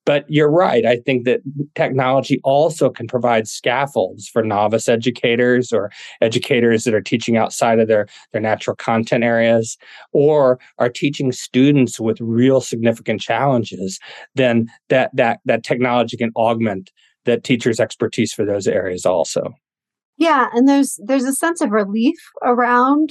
But 0.05 0.25
you're 0.27 0.49
right. 0.49 0.85
I 0.85 0.97
think 0.97 1.25
that 1.25 1.41
technology 1.75 2.39
also 2.43 2.89
can 2.89 3.07
provide 3.07 3.47
scaffolds 3.47 4.27
for 4.27 4.43
novice 4.43 4.89
educators 4.89 5.71
or 5.71 5.91
educators 6.21 6.85
that 6.85 6.95
are 6.95 7.01
teaching 7.01 7.37
outside 7.37 7.79
of 7.79 7.87
their, 7.87 8.07
their 8.31 8.41
natural 8.41 8.75
content 8.75 9.23
areas 9.23 9.77
or 10.11 10.59
are 10.79 10.89
teaching 10.89 11.31
students 11.31 11.99
with 11.99 12.19
real 12.19 12.61
significant 12.61 13.21
challenges. 13.21 13.99
Then 14.33 14.67
that 14.89 15.11
that 15.15 15.39
that 15.45 15.63
technology 15.63 16.17
can 16.17 16.31
augment 16.35 16.89
that 17.25 17.43
teacher's 17.43 17.79
expertise 17.79 18.33
for 18.33 18.43
those 18.43 18.65
areas 18.65 19.05
also. 19.05 19.53
Yeah, 20.21 20.49
and 20.53 20.69
there's 20.69 20.99
there's 21.03 21.23
a 21.23 21.33
sense 21.33 21.61
of 21.61 21.71
relief 21.71 22.15
around 22.43 23.09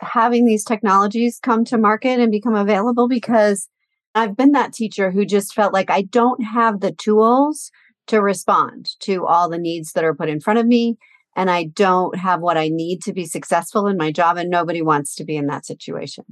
having 0.00 0.46
these 0.46 0.62
technologies 0.62 1.40
come 1.42 1.64
to 1.64 1.76
market 1.76 2.20
and 2.20 2.30
become 2.30 2.54
available 2.54 3.08
because 3.08 3.68
I've 4.14 4.36
been 4.36 4.52
that 4.52 4.72
teacher 4.72 5.10
who 5.10 5.24
just 5.24 5.52
felt 5.52 5.72
like 5.72 5.90
I 5.90 6.02
don't 6.02 6.44
have 6.44 6.78
the 6.78 6.92
tools 6.92 7.72
to 8.06 8.22
respond 8.22 8.90
to 9.00 9.26
all 9.26 9.50
the 9.50 9.58
needs 9.58 9.90
that 9.94 10.04
are 10.04 10.14
put 10.14 10.28
in 10.28 10.38
front 10.38 10.60
of 10.60 10.66
me 10.66 10.96
and 11.34 11.50
I 11.50 11.64
don't 11.64 12.16
have 12.16 12.42
what 12.42 12.56
I 12.56 12.68
need 12.68 13.02
to 13.02 13.12
be 13.12 13.26
successful 13.26 13.88
in 13.88 13.96
my 13.96 14.12
job 14.12 14.36
and 14.36 14.48
nobody 14.48 14.82
wants 14.82 15.16
to 15.16 15.24
be 15.24 15.36
in 15.36 15.48
that 15.48 15.66
situation. 15.66 16.26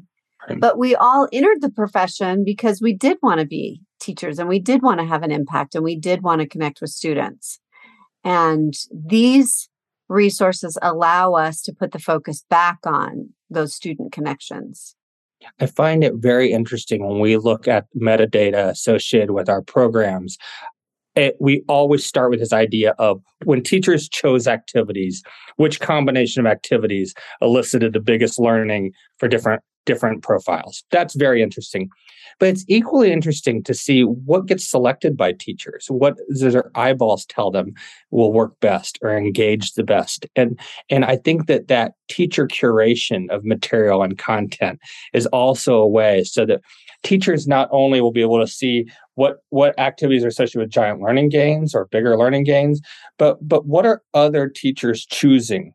Right. 0.48 0.61
But 0.61 0.79
we 0.79 0.94
all 0.94 1.27
entered 1.33 1.61
the 1.61 1.70
profession 1.70 2.44
because 2.44 2.81
we 2.81 2.94
did 2.94 3.18
want 3.20 3.40
to 3.40 3.46
be 3.46 3.81
teachers 3.98 4.38
and 4.38 4.48
we 4.48 4.61
did 4.61 4.81
want 4.81 5.00
to 5.00 5.07
have 5.07 5.24
an 5.24 5.33
impact 5.33 5.74
and 5.74 5.83
we 5.83 5.98
did 5.98 6.22
want 6.22 6.40
to 6.40 6.46
connect 6.46 6.81
with 6.81 6.90
students. 6.90 7.59
And 8.22 8.74
these 8.92 9.68
resources 10.14 10.79
allow 10.81 11.35
us 11.35 11.61
to 11.62 11.72
put 11.72 11.92
the 11.92 11.98
focus 11.98 12.44
back 12.48 12.79
on 12.87 13.31
those 13.50 13.74
student 13.74 14.12
connections. 14.12 14.94
I 15.61 15.66
find 15.66 16.03
it 16.03 16.14
very 16.16 16.53
interesting 16.53 17.07
when 17.07 17.18
we 17.18 17.37
look 17.37 17.68
at 17.68 17.87
metadata 18.00 18.68
associated 18.68 19.33
with 19.33 19.48
our 19.48 19.61
programs. 19.61 20.38
It, 21.14 21.37
we 21.38 21.62
always 21.68 22.05
start 22.05 22.31
with 22.31 22.40
this 22.40 22.53
idea 22.53 22.94
of 22.98 23.20
when 23.44 23.62
teachers 23.62 24.09
chose 24.09 24.48
activities, 24.48 25.22
which 25.57 25.81
combination 25.81 26.44
of 26.44 26.50
activities 26.50 27.14
elicited 27.40 27.92
the 27.92 28.00
biggest 28.00 28.38
learning 28.38 28.92
for 29.18 29.29
different 29.29 29.62
different 29.87 30.23
profiles. 30.23 30.85
That's 30.90 31.14
very 31.14 31.42
interesting. 31.42 31.88
But 32.40 32.49
it's 32.49 32.64
equally 32.68 33.12
interesting 33.12 33.62
to 33.62 33.75
see 33.75 34.03
what 34.03 34.47
gets 34.47 34.68
selected 34.68 35.16
by 35.16 35.33
teachers. 35.33 35.87
What 35.88 36.16
does 36.29 36.53
their 36.53 36.70
eyeballs 36.75 37.27
tell 37.27 37.51
them 37.51 37.75
will 38.11 38.33
work 38.33 38.59
best 38.61 38.99
or 39.03 39.16
engage 39.16 39.75
the 39.75 39.85
best? 39.85 40.27
And 40.35 40.59
and 40.90 41.05
I 41.05 41.16
think 41.16 41.47
that 41.47 41.68
that 41.68 41.92
teacher 42.09 42.47
curation 42.47 43.31
of 43.31 43.44
material 43.44 44.03
and 44.03 44.18
content 44.18 44.81
is 45.12 45.27
also 45.27 45.77
a 45.77 45.88
way 45.88 46.25
so 46.25 46.44
that 46.47 46.61
teachers 47.05 47.47
not 47.47 47.68
only 47.70 48.01
will 48.01 48.12
be 48.12 48.23
able 48.23 48.40
to 48.40 48.51
see 48.51 48.87
what 49.14 49.37
what 49.51 49.79
activities 49.79 50.25
are 50.25 50.29
associated 50.29 50.61
with 50.61 50.70
giant 50.70 51.01
learning 51.01 51.29
gains 51.29 51.75
or 51.75 51.87
bigger 51.92 52.18
learning 52.18 52.44
gains, 52.44 52.81
but 53.18 53.37
but 53.47 53.66
what 53.66 53.87
are 53.87 54.03
other 54.12 54.49
teachers 54.49 55.07
choosing 55.07 55.73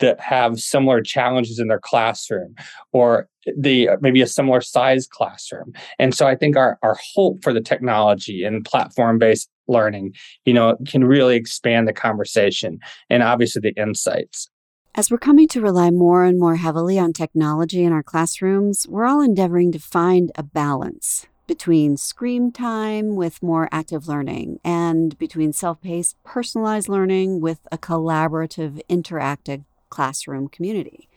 that 0.00 0.18
have 0.20 0.60
similar 0.60 1.00
challenges 1.00 1.58
in 1.58 1.68
their 1.68 1.80
classroom 1.80 2.54
or 2.92 3.28
the 3.56 3.90
maybe 4.00 4.20
a 4.20 4.26
similar 4.26 4.60
size 4.60 5.06
classroom. 5.06 5.72
And 5.98 6.14
so 6.14 6.26
i 6.26 6.34
think 6.34 6.56
our, 6.56 6.78
our 6.82 6.96
hope 7.14 7.42
for 7.42 7.52
the 7.52 7.60
technology 7.60 8.44
and 8.44 8.64
platform 8.64 9.18
based 9.18 9.48
learning 9.68 10.12
you 10.44 10.52
know 10.52 10.76
can 10.86 11.04
really 11.04 11.36
expand 11.36 11.86
the 11.86 11.92
conversation 11.92 12.78
and 13.08 13.22
obviously 13.22 13.60
the 13.60 13.80
insights. 13.80 14.48
As 14.96 15.08
we're 15.08 15.18
coming 15.18 15.46
to 15.48 15.60
rely 15.60 15.90
more 15.90 16.24
and 16.24 16.38
more 16.38 16.56
heavily 16.56 16.98
on 16.98 17.12
technology 17.12 17.84
in 17.84 17.92
our 17.92 18.02
classrooms 18.02 18.86
we're 18.88 19.06
all 19.06 19.20
endeavoring 19.20 19.72
to 19.72 19.78
find 19.78 20.32
a 20.34 20.42
balance 20.42 21.26
between 21.46 21.96
screen 21.96 22.52
time 22.52 23.16
with 23.16 23.42
more 23.42 23.68
active 23.72 24.06
learning 24.06 24.60
and 24.62 25.18
between 25.18 25.52
self-paced 25.52 26.16
personalized 26.22 26.88
learning 26.88 27.40
with 27.40 27.58
a 27.72 27.78
collaborative 27.78 28.80
interactive 28.88 29.64
classroom 29.90 30.48
community. 30.48 31.08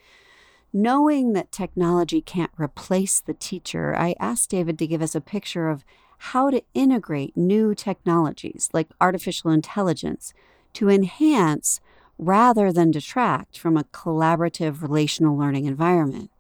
Knowing 0.73 1.33
that 1.33 1.51
technology 1.51 2.19
can't 2.19 2.51
replace 2.57 3.19
the 3.19 3.33
teacher, 3.35 3.95
I 3.95 4.15
asked 4.19 4.49
David 4.49 4.79
to 4.79 4.87
give 4.87 5.03
us 5.03 5.13
a 5.13 5.21
picture 5.21 5.69
of 5.69 5.85
how 6.17 6.49
to 6.49 6.63
integrate 6.73 7.37
new 7.37 7.75
technologies 7.75 8.69
like 8.73 8.87
artificial 8.99 9.51
intelligence 9.51 10.33
to 10.73 10.89
enhance 10.89 11.79
rather 12.17 12.71
than 12.71 12.91
detract 12.91 13.57
from 13.57 13.77
a 13.77 13.83
collaborative 13.85 14.81
relational 14.81 15.37
learning 15.37 15.65
environment. 15.65 16.31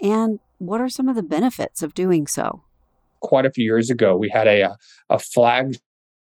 And 0.00 0.40
what 0.58 0.80
are 0.80 0.88
some 0.88 1.08
of 1.08 1.16
the 1.16 1.22
benefits 1.22 1.82
of 1.82 1.94
doing 1.94 2.26
so? 2.26 2.62
Quite 3.20 3.46
a 3.46 3.50
few 3.50 3.64
years 3.64 3.88
ago, 3.90 4.16
we 4.16 4.28
had 4.30 4.46
a, 4.46 4.62
uh, 4.62 4.74
a 5.10 5.18
flagship 5.18 5.80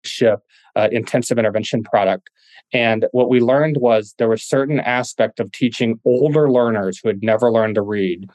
flagship 0.07 0.39
uh, 0.75 0.89
intensive 0.91 1.39
intervention 1.39 1.83
product. 1.83 2.29
And 2.73 3.07
what 3.11 3.29
we 3.29 3.39
learned 3.39 3.77
was 3.77 4.13
there 4.17 4.29
was 4.29 4.43
certain 4.43 4.79
aspect 4.79 5.39
of 5.39 5.51
teaching 5.51 5.99
older 6.05 6.51
learners 6.51 6.99
who 6.99 7.09
had 7.09 7.23
never 7.23 7.51
learned 7.51 7.75
to 7.75 7.81
read 7.81 8.29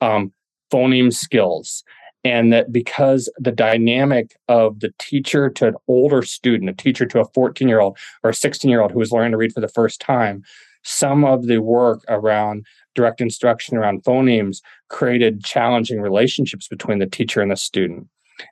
um, 0.00 0.32
phoneme 0.72 1.12
skills. 1.12 1.84
And 2.24 2.52
that 2.52 2.72
because 2.72 3.30
the 3.36 3.50
dynamic 3.50 4.36
of 4.48 4.78
the 4.80 4.94
teacher 4.98 5.50
to 5.50 5.66
an 5.68 5.74
older 5.88 6.22
student, 6.22 6.70
a 6.70 6.72
teacher 6.72 7.04
to 7.06 7.20
a 7.20 7.24
14 7.34 7.68
year 7.68 7.80
old 7.80 7.98
or 8.22 8.30
a 8.30 8.34
16 8.34 8.70
year 8.70 8.80
old 8.80 8.92
who 8.92 9.00
was 9.00 9.12
learning 9.12 9.32
to 9.32 9.36
read 9.36 9.52
for 9.52 9.60
the 9.60 9.68
first 9.68 10.00
time, 10.00 10.44
some 10.84 11.24
of 11.24 11.46
the 11.46 11.58
work 11.58 12.04
around 12.08 12.64
direct 12.94 13.20
instruction 13.20 13.76
around 13.76 14.04
phonemes 14.04 14.60
created 14.88 15.44
challenging 15.44 16.00
relationships 16.00 16.68
between 16.68 16.98
the 17.00 17.06
teacher 17.06 17.40
and 17.40 17.50
the 17.50 17.56
student. 17.56 18.06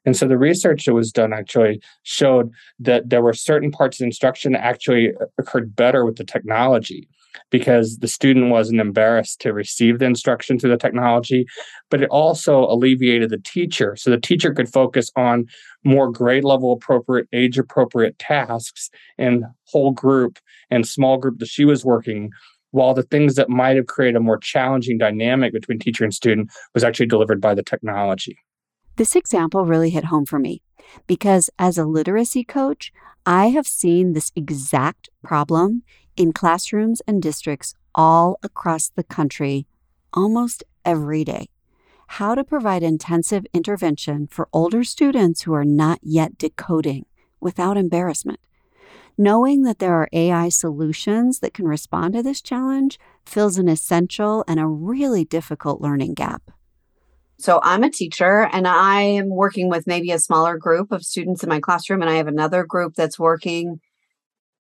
And 0.04 0.16
so 0.16 0.26
the 0.26 0.38
research 0.38 0.84
that 0.84 0.94
was 0.94 1.12
done 1.12 1.32
actually 1.32 1.80
showed 2.02 2.50
that 2.78 3.10
there 3.10 3.22
were 3.22 3.32
certain 3.32 3.70
parts 3.70 4.00
of 4.00 4.04
instruction 4.04 4.52
that 4.52 4.64
actually 4.64 5.10
occurred 5.38 5.74
better 5.74 6.04
with 6.04 6.16
the 6.16 6.24
technology 6.24 7.08
because 7.50 7.98
the 7.98 8.08
student 8.08 8.50
wasn't 8.50 8.80
embarrassed 8.80 9.40
to 9.40 9.52
receive 9.52 9.98
the 9.98 10.04
instruction 10.04 10.58
through 10.58 10.70
the 10.70 10.76
technology, 10.76 11.46
but 11.90 12.02
it 12.02 12.08
also 12.10 12.64
alleviated 12.64 13.30
the 13.30 13.38
teacher. 13.38 13.96
So 13.96 14.10
the 14.10 14.20
teacher 14.20 14.52
could 14.52 14.68
focus 14.68 15.10
on 15.16 15.46
more 15.84 16.10
grade 16.10 16.44
level 16.44 16.72
appropriate, 16.72 17.28
age 17.32 17.58
appropriate 17.58 18.18
tasks 18.18 18.90
in 19.18 19.44
whole 19.66 19.92
group 19.92 20.38
and 20.70 20.86
small 20.86 21.18
group 21.18 21.38
that 21.38 21.48
she 21.48 21.64
was 21.64 21.84
working 21.84 22.30
while 22.72 22.94
the 22.94 23.02
things 23.02 23.34
that 23.34 23.48
might 23.48 23.76
have 23.76 23.86
created 23.86 24.16
a 24.16 24.20
more 24.20 24.38
challenging 24.38 24.98
dynamic 24.98 25.52
between 25.52 25.78
teacher 25.78 26.04
and 26.04 26.14
student 26.14 26.50
was 26.74 26.84
actually 26.84 27.06
delivered 27.06 27.40
by 27.40 27.54
the 27.54 27.62
technology. 27.62 28.36
This 29.00 29.16
example 29.16 29.64
really 29.64 29.88
hit 29.88 30.04
home 30.04 30.26
for 30.26 30.38
me 30.38 30.60
because 31.06 31.48
as 31.58 31.78
a 31.78 31.86
literacy 31.86 32.44
coach, 32.44 32.92
I 33.24 33.46
have 33.46 33.66
seen 33.66 34.12
this 34.12 34.30
exact 34.36 35.08
problem 35.22 35.84
in 36.18 36.34
classrooms 36.34 37.00
and 37.06 37.22
districts 37.22 37.72
all 37.94 38.38
across 38.42 38.90
the 38.90 39.02
country 39.02 39.66
almost 40.12 40.64
every 40.84 41.24
day. 41.24 41.48
How 42.08 42.34
to 42.34 42.44
provide 42.44 42.82
intensive 42.82 43.46
intervention 43.54 44.26
for 44.26 44.50
older 44.52 44.84
students 44.84 45.44
who 45.44 45.54
are 45.54 45.64
not 45.64 46.00
yet 46.02 46.36
decoding 46.36 47.06
without 47.40 47.78
embarrassment. 47.78 48.40
Knowing 49.16 49.62
that 49.62 49.78
there 49.78 49.94
are 49.94 50.10
AI 50.12 50.50
solutions 50.50 51.38
that 51.38 51.54
can 51.54 51.66
respond 51.66 52.12
to 52.12 52.22
this 52.22 52.42
challenge 52.42 52.98
fills 53.24 53.56
an 53.56 53.66
essential 53.66 54.44
and 54.46 54.60
a 54.60 54.66
really 54.66 55.24
difficult 55.24 55.80
learning 55.80 56.12
gap. 56.12 56.50
So 57.40 57.58
I'm 57.62 57.82
a 57.82 57.90
teacher 57.90 58.48
and 58.52 58.68
I 58.68 59.00
am 59.00 59.30
working 59.30 59.70
with 59.70 59.86
maybe 59.86 60.10
a 60.10 60.18
smaller 60.18 60.58
group 60.58 60.92
of 60.92 61.02
students 61.02 61.42
in 61.42 61.48
my 61.48 61.58
classroom, 61.58 62.02
and 62.02 62.10
I 62.10 62.16
have 62.16 62.26
another 62.26 62.64
group 62.64 62.94
that's 62.94 63.18
working 63.18 63.80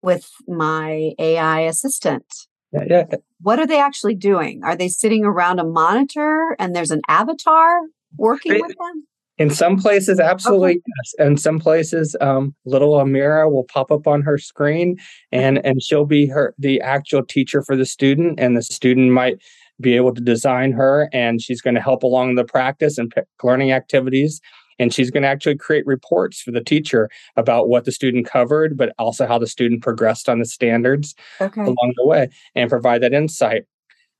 with 0.02 0.30
my 0.48 1.12
AI 1.18 1.60
assistant. 1.60 2.24
Yeah, 2.72 2.84
yeah. 2.88 3.04
What 3.42 3.58
are 3.58 3.66
they 3.66 3.80
actually 3.80 4.14
doing? 4.14 4.62
Are 4.64 4.76
they 4.76 4.88
sitting 4.88 5.26
around 5.26 5.58
a 5.58 5.64
monitor 5.64 6.56
and 6.58 6.74
there's 6.74 6.90
an 6.90 7.02
avatar 7.06 7.80
working 8.16 8.52
with 8.52 8.68
them? 8.68 9.06
In 9.36 9.50
some 9.50 9.78
places, 9.78 10.18
absolutely 10.18 10.72
okay. 10.72 10.80
yes. 10.98 11.14
And 11.18 11.40
some 11.40 11.58
places, 11.58 12.14
um, 12.20 12.54
little 12.64 12.92
Amira 12.94 13.50
will 13.50 13.64
pop 13.64 13.90
up 13.90 14.06
on 14.06 14.22
her 14.22 14.36
screen, 14.38 14.96
and 15.32 15.64
and 15.64 15.82
she'll 15.82 16.04
be 16.04 16.26
her 16.26 16.54
the 16.58 16.80
actual 16.80 17.24
teacher 17.24 17.62
for 17.62 17.74
the 17.74 17.86
student, 17.86 18.38
and 18.38 18.56
the 18.56 18.62
student 18.62 19.12
might 19.12 19.40
be 19.80 19.96
able 19.96 20.14
to 20.14 20.20
design 20.20 20.72
her, 20.72 21.08
and 21.12 21.40
she's 21.40 21.60
going 21.60 21.74
to 21.74 21.80
help 21.80 22.02
along 22.02 22.34
the 22.34 22.44
practice 22.44 22.98
and 22.98 23.12
learning 23.42 23.72
activities. 23.72 24.40
And 24.78 24.94
she's 24.94 25.10
going 25.10 25.24
to 25.24 25.28
actually 25.28 25.56
create 25.56 25.86
reports 25.86 26.40
for 26.40 26.52
the 26.52 26.64
teacher 26.64 27.10
about 27.36 27.68
what 27.68 27.84
the 27.84 27.92
student 27.92 28.26
covered, 28.26 28.78
but 28.78 28.94
also 28.98 29.26
how 29.26 29.38
the 29.38 29.46
student 29.46 29.82
progressed 29.82 30.26
on 30.26 30.38
the 30.38 30.46
standards 30.46 31.14
okay. 31.38 31.60
along 31.60 31.92
the 31.96 32.06
way 32.06 32.30
and 32.54 32.70
provide 32.70 33.02
that 33.02 33.12
insight. 33.12 33.64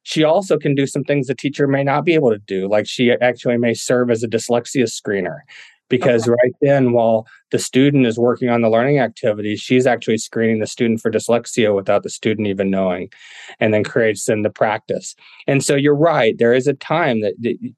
She 0.02 0.22
also 0.22 0.58
can 0.58 0.74
do 0.74 0.86
some 0.86 1.02
things 1.02 1.28
the 1.28 1.34
teacher 1.34 1.66
may 1.66 1.82
not 1.82 2.04
be 2.04 2.14
able 2.14 2.30
to 2.30 2.38
do, 2.38 2.68
like 2.68 2.86
she 2.86 3.10
actually 3.10 3.56
may 3.56 3.72
serve 3.72 4.10
as 4.10 4.22
a 4.22 4.28
dyslexia 4.28 4.84
screener. 4.84 5.38
Because 5.90 6.22
okay. 6.22 6.36
right 6.42 6.54
then, 6.62 6.92
while 6.92 7.26
the 7.50 7.58
student 7.58 8.06
is 8.06 8.18
working 8.18 8.48
on 8.48 8.62
the 8.62 8.70
learning 8.70 8.98
activities, 8.98 9.60
she's 9.60 9.86
actually 9.86 10.16
screening 10.16 10.60
the 10.60 10.66
student 10.66 11.00
for 11.02 11.10
dyslexia 11.10 11.74
without 11.74 12.02
the 12.02 12.08
student 12.08 12.48
even 12.48 12.70
knowing, 12.70 13.10
and 13.58 13.74
then 13.74 13.84
creates 13.84 14.28
in 14.28 14.40
the 14.40 14.50
practice. 14.50 15.14
And 15.46 15.62
so 15.62 15.74
you're 15.74 15.94
right. 15.94 16.38
There 16.38 16.54
is 16.54 16.66
a 16.66 16.74
time 16.74 17.20
that 17.20 17.34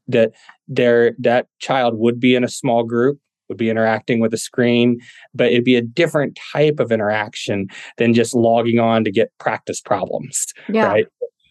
that 0.07 0.33
there 0.69 1.17
that 1.19 1.49
child 1.59 1.99
would 1.99 2.21
be 2.21 2.37
in 2.37 2.45
a 2.45 2.49
small 2.49 2.85
group 2.85 3.19
would 3.49 3.59
be 3.59 3.71
interacting 3.71 4.21
with 4.21 4.33
a 4.33 4.39
screen, 4.39 4.99
but 5.35 5.49
it'd 5.49 5.65
be 5.65 5.77
a 5.77 5.83
different 5.83 6.39
type 6.53 6.81
of 6.81 6.91
interaction 6.91 7.69
than 7.99 8.15
just 8.15 8.35
logging 8.35 8.79
on 8.79 9.05
to 9.05 9.11
get 9.11 9.33
practice 9.39 9.81
problems. 9.81 10.47
Yeah. 10.69 10.87
Right 10.87 11.07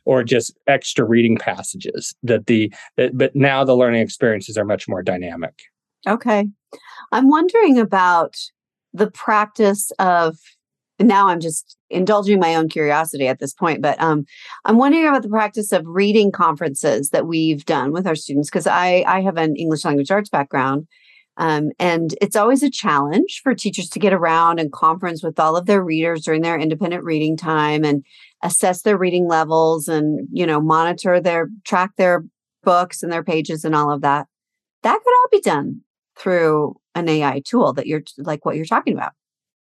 or 0.06 0.24
just 0.24 0.58
extra 0.68 1.06
reading 1.06 1.38
passages 1.38 2.16
that 2.24 2.48
the 2.48 2.74
that, 2.98 3.16
but 3.18 3.36
now 3.36 3.64
the 3.64 3.76
learning 3.76 4.02
experiences 4.02 4.58
are 4.58 4.66
much 4.66 4.88
more 4.88 5.04
dynamic 5.04 5.54
okay. 6.08 6.48
I'm 7.12 7.30
wondering 7.30 7.78
about 7.80 8.36
the 8.94 9.10
practice 9.10 9.92
of 10.00 10.38
now 11.00 11.28
i'm 11.28 11.40
just 11.40 11.78
indulging 11.90 12.40
my 12.40 12.56
own 12.56 12.70
curiosity 12.70 13.28
at 13.28 13.40
this 13.40 13.54
point 13.54 13.82
but 13.82 14.00
um, 14.02 14.24
i'm 14.66 14.78
wondering 14.78 15.08
about 15.08 15.24
the 15.24 15.30
practice 15.30 15.72
of 15.72 15.86
reading 15.86 16.32
conferences 16.32 17.10
that 17.10 17.26
we've 17.26 17.66
done 17.66 17.92
with 17.92 18.06
our 18.06 18.16
students 18.16 18.50
because 18.50 18.68
i 18.68 19.04
i 19.08 19.22
have 19.22 19.38
an 19.38 19.56
english 19.56 19.84
language 19.84 20.12
arts 20.12 20.30
background 20.30 20.88
um, 21.38 21.72
and 21.80 22.14
it's 22.22 22.36
always 22.36 22.62
a 22.62 22.70
challenge 22.70 23.40
for 23.42 23.56
teachers 23.56 23.90
to 23.90 24.00
get 24.00 24.14
around 24.14 24.60
and 24.60 24.72
conference 24.72 25.24
with 25.24 25.40
all 25.40 25.56
of 25.56 25.66
their 25.66 25.84
readers 25.84 26.24
during 26.24 26.42
their 26.42 26.60
independent 26.60 27.04
reading 27.04 27.38
time 27.38 27.84
and 27.86 28.04
assess 28.44 28.82
their 28.82 28.98
reading 28.98 29.28
levels 29.28 29.88
and 29.88 30.28
you 30.32 30.46
know 30.46 30.60
monitor 30.60 31.20
their 31.22 31.48
track 31.64 31.92
their 31.98 32.26
books 32.64 33.02
and 33.02 33.12
their 33.12 33.24
pages 33.24 33.64
and 33.64 33.74
all 33.74 33.92
of 33.92 34.02
that. 34.02 34.28
That 34.84 35.00
could 35.04 35.14
all 35.14 35.30
be 35.32 35.42
done 35.42 35.82
through 36.18 36.76
an 36.96 37.08
ai 37.10 37.42
tool 37.46 37.74
that 37.74 37.88
you're 37.88 38.04
like 38.18 38.46
what 38.46 38.56
you're 38.56 38.66
talking 38.66 38.94
about. 38.94 39.14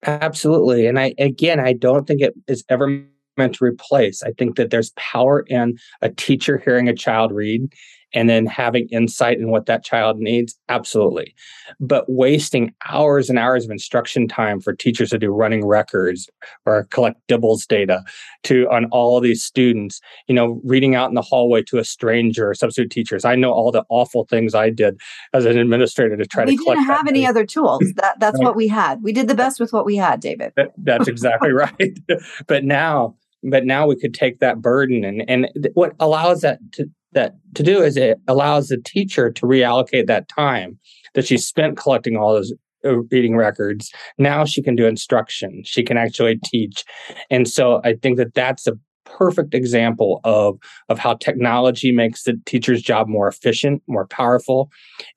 Absolutely 0.04 0.86
and 0.86 0.98
i 0.98 1.14
again 1.18 1.60
i 1.60 1.72
don't 1.72 2.06
think 2.06 2.20
it 2.20 2.34
is 2.48 2.64
ever 2.68 3.04
meant 3.36 3.54
to 3.56 3.64
replace. 3.64 4.22
I 4.22 4.32
think 4.32 4.56
that 4.56 4.70
there's 4.70 4.90
power 4.96 5.44
in 5.48 5.78
a 6.00 6.10
teacher 6.10 6.58
hearing 6.58 6.88
a 6.88 6.94
child 6.94 7.32
read 7.32 7.72
and 8.14 8.28
then 8.28 8.46
having 8.46 8.88
insight 8.88 9.38
in 9.38 9.50
what 9.50 9.66
that 9.66 9.84
child 9.84 10.18
needs 10.18 10.58
absolutely. 10.68 11.34
But 11.80 12.04
wasting 12.08 12.74
hours 12.88 13.30
and 13.30 13.38
hours 13.38 13.64
of 13.64 13.70
instruction 13.70 14.28
time 14.28 14.60
for 14.60 14.74
teachers 14.74 15.10
to 15.10 15.18
do 15.18 15.30
running 15.30 15.66
records 15.66 16.28
or 16.66 16.84
collect 16.84 17.20
DIBELS 17.28 17.66
data 17.66 18.02
to 18.44 18.68
on 18.70 18.86
all 18.86 19.16
of 19.16 19.22
these 19.22 19.42
students 19.42 20.00
you 20.28 20.34
know 20.34 20.60
reading 20.64 20.94
out 20.94 21.08
in 21.08 21.14
the 21.14 21.22
hallway 21.22 21.62
to 21.62 21.78
a 21.78 21.84
stranger 21.84 22.50
or 22.50 22.54
substitute 22.54 22.90
teachers. 22.90 23.24
I 23.24 23.36
know 23.36 23.52
all 23.52 23.70
the 23.70 23.84
awful 23.88 24.24
things 24.26 24.54
i 24.54 24.70
did 24.70 25.00
as 25.32 25.44
an 25.44 25.58
administrator 25.58 26.16
to 26.16 26.26
try 26.26 26.44
we 26.44 26.56
to 26.56 26.64
we 26.66 26.74
didn't 26.74 26.86
have 26.86 27.06
any 27.06 27.20
data. 27.20 27.30
other 27.30 27.46
tools. 27.46 27.82
That 28.02 28.18
that's 28.18 28.38
right. 28.38 28.44
what 28.44 28.56
we 28.56 28.68
had. 28.68 29.02
We 29.02 29.12
did 29.12 29.28
the 29.28 29.34
best 29.34 29.60
with 29.60 29.72
what 29.72 29.84
we 29.84 29.96
had 29.96 30.20
david. 30.20 30.52
That, 30.56 30.72
that's 30.78 31.08
exactly 31.08 31.52
right. 31.52 31.98
But 32.46 32.64
now 32.64 33.16
but 33.42 33.64
now 33.64 33.86
we 33.86 33.96
could 33.96 34.14
take 34.14 34.38
that 34.40 34.60
burden 34.60 35.04
and 35.04 35.28
and 35.28 35.48
what 35.74 35.94
allows 36.00 36.40
that 36.40 36.58
to 36.72 36.88
that 37.12 37.34
to 37.54 37.62
do 37.62 37.82
is 37.82 37.96
it 37.96 38.18
allows 38.28 38.68
the 38.68 38.78
teacher 38.78 39.30
to 39.30 39.46
reallocate 39.46 40.06
that 40.06 40.28
time 40.28 40.78
that 41.14 41.26
she 41.26 41.36
spent 41.36 41.76
collecting 41.76 42.16
all 42.16 42.32
those 42.32 42.52
uh, 42.84 42.96
reading 43.10 43.36
records. 43.36 43.92
Now 44.18 44.44
she 44.44 44.62
can 44.62 44.74
do 44.74 44.86
instruction. 44.86 45.62
She 45.64 45.82
can 45.82 45.96
actually 45.96 46.38
teach. 46.44 46.84
And 47.30 47.48
so 47.48 47.80
i 47.84 47.94
think 47.94 48.16
that 48.18 48.34
that's 48.34 48.66
a 48.66 48.72
perfect 49.18 49.54
example 49.54 50.20
of 50.24 50.58
of 50.88 50.98
how 50.98 51.14
technology 51.14 51.92
makes 51.92 52.24
the 52.24 52.40
teacher's 52.46 52.82
job 52.82 53.08
more 53.08 53.28
efficient, 53.28 53.82
more 53.86 54.06
powerful, 54.06 54.70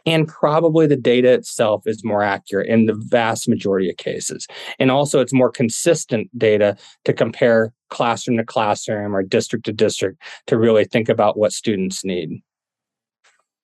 and 0.05 0.27
probably 0.27 0.87
the 0.87 0.95
data 0.95 1.31
itself 1.31 1.83
is 1.85 2.03
more 2.03 2.23
accurate 2.23 2.67
in 2.67 2.85
the 2.85 2.95
vast 2.95 3.47
majority 3.47 3.89
of 3.89 3.97
cases. 3.97 4.47
And 4.79 4.91
also 4.91 5.19
it's 5.19 5.33
more 5.33 5.51
consistent 5.51 6.29
data 6.37 6.77
to 7.05 7.13
compare 7.13 7.73
classroom 7.89 8.37
to 8.37 8.43
classroom 8.43 9.15
or 9.15 9.23
district 9.23 9.65
to 9.65 9.73
district 9.73 10.21
to 10.47 10.57
really 10.57 10.85
think 10.85 11.09
about 11.09 11.37
what 11.37 11.53
students 11.53 12.03
need. 12.03 12.41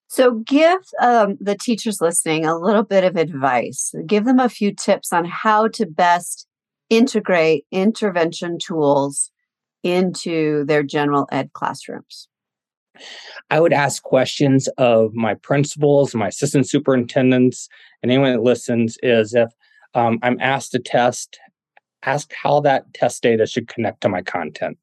So, 0.07 0.39
give 0.45 0.79
um, 1.01 1.37
the 1.39 1.55
teachers 1.55 2.01
listening 2.01 2.45
a 2.45 2.57
little 2.57 2.83
bit 2.83 3.05
of 3.05 3.15
advice. 3.15 3.93
Give 4.05 4.25
them 4.25 4.39
a 4.39 4.49
few 4.49 4.73
tips 4.73 5.13
on 5.13 5.23
how 5.23 5.69
to 5.69 5.85
best 5.85 6.47
integrate 6.89 7.65
intervention 7.71 8.57
tools 8.59 9.31
into 9.83 10.65
their 10.65 10.83
general 10.83 11.27
ed 11.31 11.53
classrooms? 11.53 12.27
I 13.49 13.59
would 13.59 13.73
ask 13.73 14.03
questions 14.03 14.67
of 14.77 15.13
my 15.13 15.33
principals, 15.35 16.13
my 16.13 16.27
assistant 16.27 16.69
superintendents, 16.69 17.69
and 18.01 18.11
anyone 18.11 18.33
that 18.33 18.43
listens 18.43 18.97
is 19.01 19.33
if 19.33 19.49
um, 19.93 20.19
I'm 20.21 20.39
asked 20.39 20.71
to 20.71 20.79
test, 20.79 21.39
ask 22.03 22.31
how 22.33 22.59
that 22.61 22.93
test 22.93 23.23
data 23.23 23.45
should 23.45 23.67
connect 23.67 24.01
to 24.01 24.09
my 24.09 24.21
content. 24.21 24.77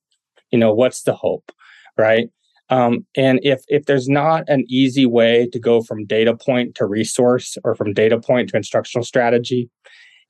You 0.51 0.59
know, 0.59 0.73
what's 0.73 1.03
the 1.03 1.15
hope, 1.15 1.53
right? 1.97 2.31
Um, 2.71 3.07
and 3.17 3.41
if 3.43 3.63
if 3.69 3.87
there's 3.87 4.09
not 4.09 4.45
an 4.49 4.65
easy 4.69 5.07
way 5.07 5.49
to 5.53 5.59
go 5.59 5.83
from 5.83 6.05
data 6.05 6.37
point 6.37 6.75
to 6.77 6.87
resource 6.87 7.57
or 7.65 7.75
from 7.75 7.95
data 7.95 8.19
point 8.19 8.51
to 8.51 8.57
instructional 8.57 9.05
strategy, 9.05 9.71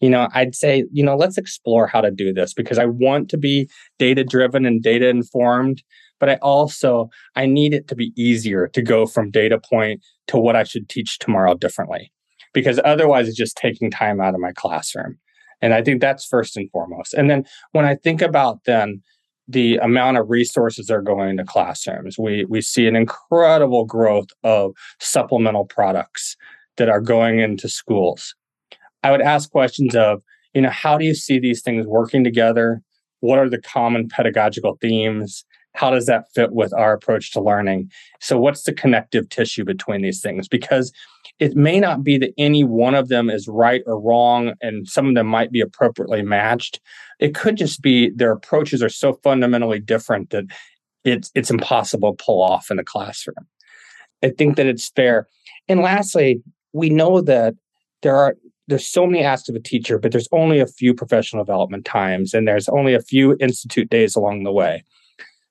you 0.00 0.08
know, 0.08 0.28
I'd 0.34 0.54
say, 0.54 0.84
you 0.92 1.02
know, 1.02 1.16
let's 1.16 1.38
explore 1.38 1.86
how 1.86 2.00
to 2.00 2.10
do 2.10 2.32
this 2.32 2.54
because 2.54 2.78
I 2.78 2.86
want 2.86 3.28
to 3.30 3.36
be 3.36 3.68
data 3.98 4.24
driven 4.24 4.64
and 4.64 4.82
data 4.82 5.08
informed, 5.08 5.82
but 6.20 6.28
I 6.28 6.34
also 6.36 7.08
I 7.36 7.46
need 7.46 7.74
it 7.74 7.88
to 7.88 7.94
be 7.94 8.12
easier 8.16 8.68
to 8.68 8.82
go 8.82 9.06
from 9.06 9.30
data 9.30 9.58
point 9.58 10.00
to 10.28 10.38
what 10.38 10.56
I 10.56 10.64
should 10.64 10.88
teach 10.88 11.18
tomorrow 11.18 11.54
differently. 11.54 12.12
Because 12.54 12.80
otherwise 12.84 13.28
it's 13.28 13.36
just 13.36 13.56
taking 13.56 13.90
time 13.90 14.20
out 14.20 14.34
of 14.34 14.40
my 14.40 14.52
classroom. 14.52 15.18
And 15.60 15.74
I 15.74 15.82
think 15.82 16.00
that's 16.00 16.26
first 16.26 16.56
and 16.56 16.70
foremost. 16.70 17.14
And 17.14 17.28
then 17.28 17.44
when 17.72 17.84
I 17.84 17.96
think 17.96 18.22
about 18.22 18.64
then 18.64 19.02
the 19.48 19.76
amount 19.78 20.18
of 20.18 20.28
resources 20.30 20.86
that 20.86 20.94
are 20.94 21.02
going 21.02 21.30
into 21.30 21.44
classrooms, 21.44 22.18
we 22.18 22.44
we 22.48 22.60
see 22.60 22.86
an 22.86 22.94
incredible 22.94 23.84
growth 23.84 24.28
of 24.44 24.72
supplemental 25.00 25.64
products 25.64 26.36
that 26.76 26.88
are 26.88 27.00
going 27.00 27.40
into 27.40 27.68
schools. 27.68 28.34
I 29.02 29.10
would 29.10 29.20
ask 29.20 29.50
questions 29.50 29.94
of, 29.94 30.22
you 30.54 30.62
know, 30.62 30.70
how 30.70 30.98
do 30.98 31.04
you 31.04 31.14
see 31.14 31.38
these 31.38 31.62
things 31.62 31.86
working 31.86 32.24
together? 32.24 32.80
What 33.20 33.38
are 33.38 33.48
the 33.48 33.60
common 33.60 34.08
pedagogical 34.08 34.78
themes? 34.80 35.44
How 35.74 35.90
does 35.90 36.06
that 36.06 36.24
fit 36.34 36.52
with 36.52 36.72
our 36.72 36.92
approach 36.92 37.32
to 37.32 37.40
learning? 37.40 37.90
So, 38.20 38.38
what's 38.38 38.64
the 38.64 38.72
connective 38.72 39.28
tissue 39.28 39.64
between 39.64 40.02
these 40.02 40.20
things? 40.20 40.48
Because 40.48 40.92
it 41.38 41.54
may 41.54 41.78
not 41.78 42.02
be 42.02 42.18
that 42.18 42.32
any 42.36 42.64
one 42.64 42.94
of 42.94 43.08
them 43.08 43.30
is 43.30 43.46
right 43.46 43.82
or 43.86 44.00
wrong, 44.00 44.54
and 44.60 44.88
some 44.88 45.08
of 45.08 45.14
them 45.14 45.28
might 45.28 45.52
be 45.52 45.60
appropriately 45.60 46.22
matched. 46.22 46.80
It 47.20 47.34
could 47.34 47.56
just 47.56 47.80
be 47.80 48.10
their 48.10 48.32
approaches 48.32 48.82
are 48.82 48.88
so 48.88 49.20
fundamentally 49.22 49.78
different 49.78 50.30
that 50.30 50.44
it's 51.04 51.30
it's 51.34 51.50
impossible 51.50 52.16
to 52.16 52.24
pull 52.24 52.42
off 52.42 52.70
in 52.70 52.76
the 52.76 52.84
classroom. 52.84 53.46
I 54.22 54.30
think 54.30 54.56
that 54.56 54.66
it's 54.66 54.88
fair. 54.88 55.28
And 55.68 55.80
lastly, 55.80 56.42
we 56.72 56.90
know 56.90 57.20
that 57.20 57.54
there 58.02 58.16
are 58.16 58.36
there's 58.68 58.86
so 58.86 59.06
many 59.06 59.24
asks 59.24 59.48
of 59.48 59.54
a 59.54 59.60
teacher, 59.60 59.98
but 59.98 60.12
there's 60.12 60.28
only 60.30 60.60
a 60.60 60.66
few 60.66 60.94
professional 60.94 61.42
development 61.42 61.84
times 61.84 62.34
and 62.34 62.46
there's 62.46 62.68
only 62.68 62.94
a 62.94 63.00
few 63.00 63.36
institute 63.40 63.90
days 63.90 64.14
along 64.14 64.44
the 64.44 64.52
way. 64.52 64.84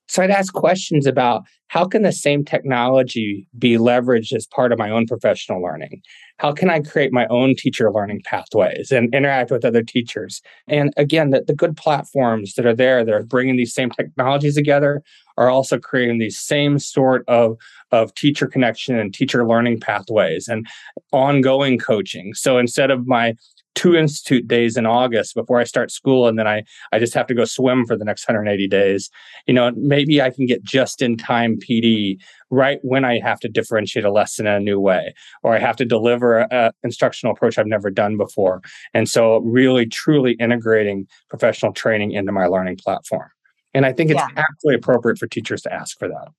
So 0.07 0.23
I'd 0.23 0.31
ask 0.31 0.53
questions 0.53 1.05
about 1.05 1.43
how 1.69 1.85
can 1.85 2.03
the 2.03 2.13
same 2.13 2.45
technology 2.45 3.45
be 3.59 3.77
leveraged 3.77 4.33
as 4.33 4.47
part 4.47 4.71
of 4.71 4.79
my 4.79 4.89
own 4.89 5.05
professional 5.05 5.61
learning? 5.61 6.01
How 6.37 6.53
can 6.53 6.69
I 6.69 6.79
create 6.79 7.11
my 7.11 7.27
own 7.27 7.55
teacher 7.57 7.91
learning 7.91 8.21
pathways 8.23 8.91
and 8.91 9.13
interact 9.13 9.51
with 9.51 9.65
other 9.65 9.83
teachers? 9.83 10.41
And 10.67 10.93
again, 10.95 11.31
the, 11.31 11.41
the 11.41 11.55
good 11.55 11.75
platforms 11.75 12.53
that 12.53 12.65
are 12.65 12.75
there 12.75 13.03
that 13.03 13.13
are 13.13 13.23
bringing 13.23 13.57
these 13.57 13.73
same 13.73 13.89
technologies 13.89 14.55
together 14.55 15.01
are 15.35 15.49
also 15.49 15.77
creating 15.77 16.19
these 16.19 16.39
same 16.39 16.79
sort 16.79 17.25
of, 17.27 17.57
of 17.91 18.13
teacher 18.15 18.47
connection 18.47 18.97
and 18.97 19.13
teacher 19.13 19.45
learning 19.45 19.79
pathways 19.79 20.47
and 20.47 20.67
ongoing 21.11 21.77
coaching. 21.77 22.33
So 22.33 22.57
instead 22.57 22.91
of 22.91 23.07
my 23.07 23.35
two 23.77 23.95
institute 23.95 24.47
days 24.47 24.75
in 24.75 24.87
August 24.87 25.35
before 25.35 25.59
I 25.59 25.63
start 25.63 25.91
school, 25.91 26.27
and 26.27 26.37
then 26.37 26.47
I 26.47 26.63
I 26.91 26.99
just 26.99 27.13
have 27.13 27.27
to 27.27 27.35
go 27.35 27.45
swim 27.45 27.85
for 27.85 27.95
the 27.95 28.03
next 28.03 28.27
180 28.27 28.67
days. 28.67 29.09
You 29.45 29.53
know, 29.53 29.71
maybe 29.77 30.21
I 30.21 30.31
can 30.31 30.47
get 30.47 30.63
just 30.63 31.01
in 31.01 31.15
time 31.15 31.57
PD 31.57 32.17
right 32.49 32.79
when 32.81 33.05
I 33.05 33.19
have 33.19 33.39
to 33.41 33.47
differentiate 33.47 34.03
a 34.03 34.11
lesson 34.11 34.47
in 34.47 34.53
a 34.53 34.59
new 34.59 34.79
way, 34.79 35.13
or 35.43 35.55
I 35.55 35.59
have 35.59 35.75
to 35.77 35.85
deliver 35.85 36.39
an 36.51 36.71
instructional 36.83 37.33
approach 37.33 37.57
I've 37.57 37.67
never 37.67 37.91
done 37.91 38.17
before. 38.17 38.61
And 38.95 39.07
so, 39.07 39.37
really, 39.37 39.85
truly 39.85 40.33
integrating 40.39 41.05
professional 41.29 41.71
training 41.71 42.11
into 42.11 42.31
my 42.31 42.47
learning 42.47 42.77
platform. 42.77 43.29
And 43.75 43.85
I 43.85 43.93
think 43.93 44.09
it's 44.09 44.17
yeah. 44.17 44.43
absolutely 44.43 44.75
appropriate 44.75 45.19
for 45.19 45.27
teachers 45.27 45.61
to 45.61 45.73
ask 45.73 45.99
for 45.99 46.07
that. 46.07 46.29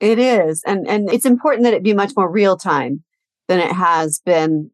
It 0.00 0.18
is, 0.18 0.60
and 0.66 0.88
and 0.88 1.08
it's 1.08 1.24
important 1.24 1.62
that 1.64 1.72
it 1.72 1.84
be 1.84 1.94
much 1.94 2.12
more 2.16 2.28
real 2.28 2.56
time 2.56 3.04
than 3.46 3.60
it 3.60 3.70
has 3.70 4.20
been 4.24 4.70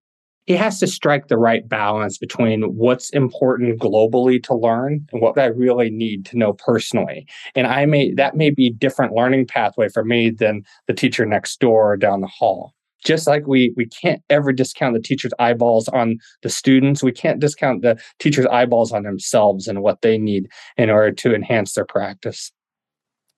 he 0.51 0.57
has 0.57 0.81
to 0.81 0.87
strike 0.89 1.29
the 1.29 1.39
right 1.39 1.69
balance 1.69 2.19
between 2.19 2.63
what's 2.75 3.11
important 3.11 3.79
globally 3.79 4.43
to 4.43 4.53
learn 4.53 5.07
and 5.13 5.23
what 5.23 5.39
I 5.39 5.45
really 5.45 5.91
need 5.91 6.27
to 6.27 6.37
know 6.37 6.55
personally. 6.55 7.29
And 7.55 7.69
I 7.69 7.87
may 7.87 8.13
that 8.15 8.35
may 8.35 8.51
be 8.51 8.69
different 8.69 9.15
learning 9.15 9.47
pathway 9.47 9.89
for 9.89 10.05
me 10.05 10.29
than 10.29 10.65
the 10.89 10.93
teacher 10.93 11.25
next 11.25 11.61
door 11.61 11.93
or 11.93 11.97
down 11.97 12.21
the 12.21 12.27
hall. 12.27 12.75
Just 13.05 13.29
like 13.29 13.47
we 13.47 13.73
we 13.77 13.87
can't 13.87 14.25
ever 14.29 14.53
discount 14.53 14.95
the 14.95 15.01
teacher's 15.01 15.33
eyeballs 15.39 15.87
on 15.91 16.17
the 16.43 16.51
students, 16.51 17.01
we 17.01 17.13
can't 17.13 17.39
discount 17.39 17.83
the 17.83 17.97
teacher's 18.19 18.47
eyeballs 18.47 18.91
on 18.91 19.05
themselves 19.05 19.69
and 19.69 19.83
what 19.83 20.03
they 20.03 20.19
need 20.19 20.49
in 20.77 20.91
order 20.91 21.13
to 21.13 21.33
enhance 21.33 21.75
their 21.75 21.87
practice. 21.87 22.51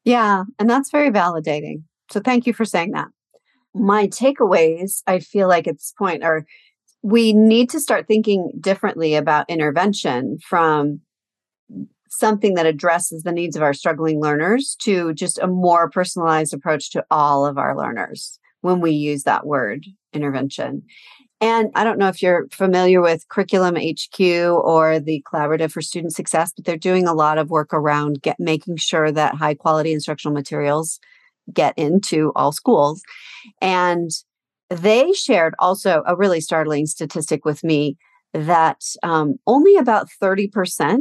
Yeah, 0.06 0.44
and 0.58 0.70
that's 0.70 0.90
very 0.90 1.10
validating. 1.10 1.82
So 2.10 2.20
thank 2.20 2.46
you 2.46 2.54
for 2.54 2.64
saying 2.64 2.92
that. 2.92 3.08
My 3.74 4.06
takeaways, 4.06 5.02
I 5.06 5.18
feel 5.18 5.46
like 5.46 5.66
at 5.66 5.74
this 5.74 5.92
point 5.98 6.24
are 6.24 6.46
we 7.02 7.32
need 7.32 7.68
to 7.70 7.80
start 7.80 8.06
thinking 8.06 8.50
differently 8.60 9.14
about 9.14 9.50
intervention 9.50 10.38
from 10.38 11.00
something 12.08 12.54
that 12.54 12.66
addresses 12.66 13.22
the 13.22 13.32
needs 13.32 13.56
of 13.56 13.62
our 13.62 13.72
struggling 13.72 14.20
learners 14.20 14.76
to 14.80 15.12
just 15.14 15.38
a 15.38 15.46
more 15.46 15.90
personalized 15.90 16.54
approach 16.54 16.90
to 16.90 17.04
all 17.10 17.46
of 17.46 17.58
our 17.58 17.76
learners 17.76 18.38
when 18.60 18.80
we 18.80 18.92
use 18.92 19.24
that 19.24 19.46
word 19.46 19.86
intervention. 20.12 20.82
And 21.40 21.70
I 21.74 21.82
don't 21.82 21.98
know 21.98 22.06
if 22.06 22.22
you're 22.22 22.46
familiar 22.52 23.00
with 23.00 23.28
Curriculum 23.28 23.74
HQ 23.74 24.20
or 24.20 25.00
the 25.00 25.24
Collaborative 25.26 25.72
for 25.72 25.82
Student 25.82 26.14
Success, 26.14 26.52
but 26.54 26.64
they're 26.64 26.76
doing 26.76 27.08
a 27.08 27.14
lot 27.14 27.38
of 27.38 27.50
work 27.50 27.74
around 27.74 28.22
get, 28.22 28.38
making 28.38 28.76
sure 28.76 29.10
that 29.10 29.34
high 29.34 29.54
quality 29.54 29.92
instructional 29.92 30.34
materials 30.34 31.00
get 31.52 31.74
into 31.76 32.30
all 32.36 32.52
schools. 32.52 33.02
And 33.60 34.10
they 34.72 35.12
shared 35.12 35.54
also 35.58 36.02
a 36.06 36.16
really 36.16 36.40
startling 36.40 36.86
statistic 36.86 37.44
with 37.44 37.62
me 37.62 37.96
that 38.32 38.80
um, 39.02 39.36
only 39.46 39.76
about 39.76 40.08
30% 40.22 41.00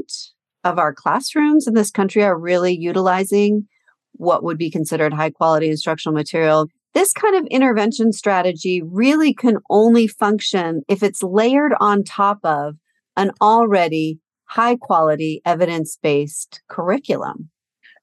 of 0.63 0.77
our 0.77 0.93
classrooms 0.93 1.67
in 1.67 1.73
this 1.73 1.91
country 1.91 2.23
are 2.23 2.37
really 2.37 2.75
utilizing 2.77 3.67
what 4.13 4.43
would 4.43 4.57
be 4.57 4.69
considered 4.69 5.13
high 5.13 5.29
quality 5.29 5.69
instructional 5.69 6.13
material. 6.13 6.67
This 6.93 7.13
kind 7.13 7.35
of 7.35 7.45
intervention 7.45 8.11
strategy 8.11 8.81
really 8.83 9.33
can 9.33 9.57
only 9.69 10.07
function 10.07 10.81
if 10.89 11.01
it's 11.01 11.23
layered 11.23 11.73
on 11.79 12.03
top 12.03 12.39
of 12.43 12.75
an 13.15 13.31
already 13.41 14.19
high 14.45 14.75
quality 14.75 15.41
evidence 15.45 15.97
based 16.01 16.61
curriculum. 16.67 17.49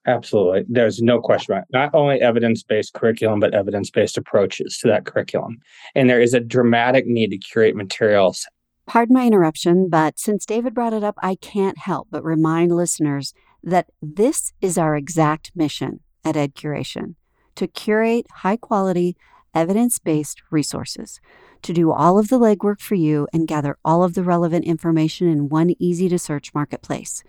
Absolutely. 0.06 0.64
There's 0.68 1.02
no 1.02 1.20
question 1.20 1.52
about 1.52 1.64
it. 1.64 1.68
Not 1.72 1.94
only 1.94 2.20
evidence 2.20 2.62
based 2.62 2.94
curriculum, 2.94 3.40
but 3.40 3.54
evidence 3.54 3.90
based 3.90 4.16
approaches 4.16 4.78
to 4.78 4.88
that 4.88 5.04
curriculum. 5.04 5.58
And 5.94 6.08
there 6.08 6.20
is 6.20 6.34
a 6.34 6.40
dramatic 6.40 7.06
need 7.06 7.30
to 7.30 7.38
curate 7.38 7.76
materials. 7.76 8.46
Pardon 8.86 9.14
my 9.14 9.26
interruption, 9.26 9.88
but 9.90 10.18
since 10.18 10.46
David 10.46 10.72
brought 10.72 10.94
it 10.94 11.04
up, 11.04 11.16
I 11.22 11.34
can't 11.34 11.76
help 11.76 12.08
but 12.10 12.24
remind 12.24 12.74
listeners 12.74 13.34
that 13.62 13.90
this 14.00 14.52
is 14.62 14.78
our 14.78 14.96
exact 14.96 15.52
mission 15.54 16.00
at 16.24 16.36
EdCuration 16.36 17.14
to 17.56 17.66
curate 17.66 18.26
high 18.36 18.56
quality, 18.56 19.16
evidence 19.52 19.98
based 19.98 20.40
resources, 20.50 21.20
to 21.60 21.72
do 21.72 21.90
all 21.90 22.18
of 22.18 22.28
the 22.28 22.38
legwork 22.38 22.80
for 22.80 22.94
you 22.94 23.26
and 23.32 23.48
gather 23.48 23.76
all 23.84 24.04
of 24.04 24.14
the 24.14 24.22
relevant 24.22 24.64
information 24.64 25.28
in 25.28 25.48
one 25.48 25.74
easy 25.78 26.08
to 26.08 26.18
search 26.18 26.54
marketplace. 26.54 27.24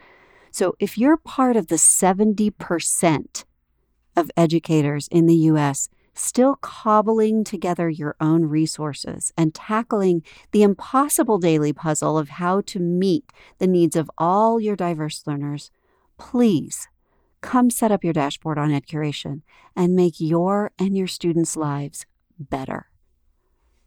So 0.60 0.76
if 0.78 0.98
you're 0.98 1.16
part 1.16 1.56
of 1.56 1.68
the 1.68 1.78
70% 1.78 3.46
of 4.18 4.32
educators 4.36 5.08
in 5.08 5.26
the 5.26 5.48
US 5.54 5.88
still 6.14 6.58
cobbling 6.58 7.46
together 7.46 7.88
your 7.90 8.18
own 8.20 8.44
resources 8.44 9.32
and 9.38 9.56
tackling 9.56 10.22
the 10.52 10.64
impossible 10.64 11.38
daily 11.38 11.72
puzzle 11.72 12.18
of 12.18 12.28
how 12.28 12.60
to 12.60 12.78
meet 12.78 13.32
the 13.60 13.68
needs 13.68 13.96
of 13.96 14.12
all 14.18 14.60
your 14.60 14.76
diverse 14.76 15.24
learners, 15.26 15.72
please 16.18 16.90
come 17.40 17.70
set 17.70 17.90
up 17.90 18.04
your 18.04 18.12
dashboard 18.12 18.58
on 18.58 18.70
EdCuration 18.70 19.44
and 19.78 19.96
make 19.96 20.16
your 20.20 20.74
and 20.78 20.98
your 20.98 21.08
students' 21.08 21.56
lives 21.56 22.06
better. 22.38 22.90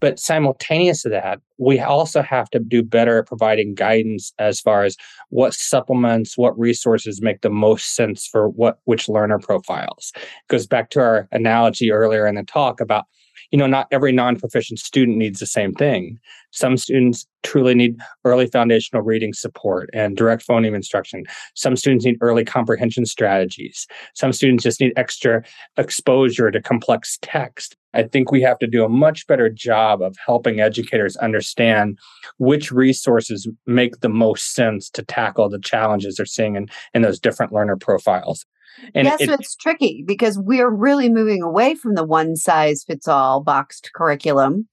But 0.03 0.19
simultaneous 0.19 1.03
to 1.03 1.11
that, 1.11 1.39
we 1.59 1.79
also 1.79 2.23
have 2.23 2.51
to 2.51 2.59
do 2.59 2.83
better 2.83 3.21
at 3.21 3.29
providing 3.29 3.73
guidance 3.77 4.33
as 4.37 4.61
far 4.61 4.83
as 4.83 4.97
what 5.29 5.55
supplements, 5.55 6.37
what 6.37 6.59
resources 6.59 7.23
make 7.23 7.43
the 7.43 7.51
most 7.51 7.95
sense 7.95 8.27
for 8.27 8.49
what 8.49 8.79
which 8.85 9.09
learner 9.09 9.39
profiles. 9.39 10.11
It 10.17 10.25
goes 10.49 10.67
back 10.67 10.91
to 10.91 11.01
our 11.01 11.29
analogy 11.31 11.93
earlier 11.93 12.27
in 12.27 12.35
the 12.35 12.43
talk 12.43 12.81
about 12.81 13.05
you 13.53 13.59
know, 13.59 13.67
not 13.67 13.87
every 13.93 14.13
non 14.13 14.39
proficient 14.39 14.81
student 14.81 15.19
needs 15.19 15.39
the 15.39 15.47
same 15.47 15.75
thing. 15.75 16.19
Some 16.51 16.77
students 16.77 17.27
truly 17.43 17.75
need 17.75 17.97
early 18.25 18.47
foundational 18.47 19.03
reading 19.03 19.35
support 19.35 19.91
and 19.93 20.17
direct 20.17 20.47
phoneme 20.47 20.75
instruction. 20.75 21.25
Some 21.55 21.77
students 21.77 22.05
need 22.05 22.17
early 22.23 22.45
comprehension 22.45 23.05
strategies. 23.05 23.87
Some 24.15 24.33
students 24.33 24.65
just 24.65 24.81
need 24.81 24.95
extra 24.97 25.43
exposure 25.77 26.51
to 26.51 26.63
complex 26.63 27.19
text. 27.21 27.77
I 27.95 28.05
think 28.05 28.33
we 28.33 28.41
have 28.41 28.59
to 28.61 28.67
do 28.67 28.85
a 28.85 28.89
much 28.89 29.27
better 29.27 29.51
job 29.51 30.01
of 30.01 30.17
helping 30.25 30.61
educators 30.61 31.17
understand 31.19 31.99
which 32.39 32.73
resources 32.73 33.47
make 33.67 34.01
the 34.01 34.09
most 34.09 34.55
sense 34.55 34.89
to 34.91 35.03
tackle 35.03 35.51
the 35.51 35.59
challenges 35.59 36.17
they're 36.17 36.25
seeing 36.25 36.57
in, 36.57 36.69
in 36.95 37.03
those 37.03 37.21
different 37.21 37.53
learner 37.53 37.77
profiles. 37.77 38.47
And 38.95 39.07
yes, 39.07 39.21
it, 39.21 39.31
it's 39.31 39.55
tricky 39.57 40.05
because 40.07 40.39
we're 40.39 40.71
really 40.71 41.09
moving 41.09 41.43
away 41.43 41.75
from 41.75 41.95
the 41.95 42.05
one 42.05 42.37
size 42.37 42.85
fits 42.85 43.09
all 43.09 43.43
boxed 43.43 43.91
curriculum. 43.95 44.69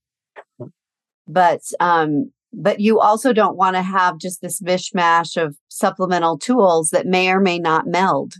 But 1.28 1.62
um, 1.80 2.32
but 2.54 2.80
you 2.80 3.00
also 3.00 3.34
don't 3.34 3.58
want 3.58 3.76
to 3.76 3.82
have 3.82 4.18
just 4.18 4.41
this 4.41 4.62
mishmash 4.62 5.41
of 5.41 5.56
supplemental 5.68 6.38
tools 6.38 6.89
that 6.89 7.06
may 7.06 7.30
or 7.30 7.39
may 7.39 7.60
not 7.60 7.88
meld. 7.88 8.34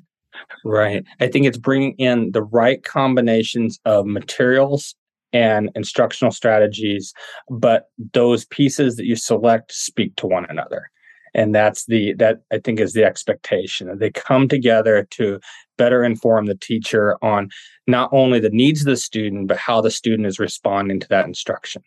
Right. 0.64 1.04
I 1.20 1.28
think 1.28 1.46
it's 1.46 1.58
bringing 1.58 1.94
in 1.94 2.32
the 2.32 2.42
right 2.42 2.84
combinations 2.84 3.80
of 3.86 4.06
materials 4.06 4.96
and 5.32 5.70
instructional 5.76 6.32
strategies, 6.32 7.14
but 7.50 7.90
those 8.14 8.46
pieces 8.46 8.96
that 8.96 9.06
you 9.06 9.16
select 9.16 9.72
speak 9.72 10.16
to 10.16 10.28
one 10.28 10.46
another. 10.50 10.90
And 11.34 11.54
that's 11.54 11.86
the 11.86 12.14
that 12.16 12.42
I 12.52 12.60
think 12.60 12.80
is 12.80 12.94
the 12.94 13.04
expectation. 13.04 13.98
They 13.98 14.12
come 14.12 14.48
together 14.48 15.08
to 15.12 15.40
better 15.78 16.04
inform 16.04 16.46
the 16.46 16.58
teacher 16.58 17.18
on 17.24 17.50
not 17.88 18.10
only 18.12 18.40
the 18.40 18.50
needs 18.50 18.82
of 18.82 18.88
the 18.88 18.98
student, 18.98 19.48
but 19.48 19.58
how 19.58 19.82
the 19.82 19.92
student 19.92 20.28
is 20.28 20.40
responding 20.40 21.00
to 21.00 21.08
that 21.10 21.26
instruction. 21.26 21.82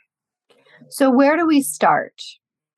So, 0.88 1.10
where 1.10 1.36
do 1.36 1.46
we 1.46 1.62
start? 1.62 2.20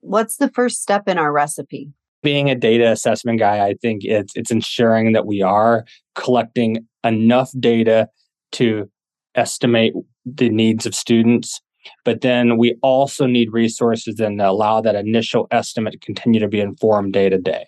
What's 0.01 0.37
the 0.37 0.51
first 0.51 0.83
step 0.83 1.09
in 1.09 1.19
our 1.19 1.33
recipe? 1.33 1.91
Being 2.23 2.51
a 2.51 2.55
data 2.55 2.91
assessment 2.91 3.39
guy, 3.39 3.67
I 3.67 3.75
think 3.81 4.03
it's 4.05 4.35
it's 4.37 4.51
ensuring 4.51 5.13
that 5.13 5.27
we 5.27 5.43
are 5.43 5.85
collecting 6.15 6.87
enough 7.03 7.51
data 7.59 8.09
to 8.53 8.91
estimate 9.35 9.95
the 10.25 10.49
needs 10.49 10.87
of 10.87 10.95
students. 10.95 11.61
But 12.05 12.21
then 12.21 12.57
we 12.57 12.77
also 12.83 13.27
need 13.27 13.53
resources 13.53 14.17
that 14.17 14.33
allow 14.33 14.81
that 14.81 14.95
initial 14.95 15.47
estimate 15.51 15.93
to 15.93 15.99
continue 15.99 16.41
to 16.41 16.49
be 16.49 16.61
informed 16.61 17.13
day 17.13 17.29
to 17.29 17.39
day. 17.39 17.67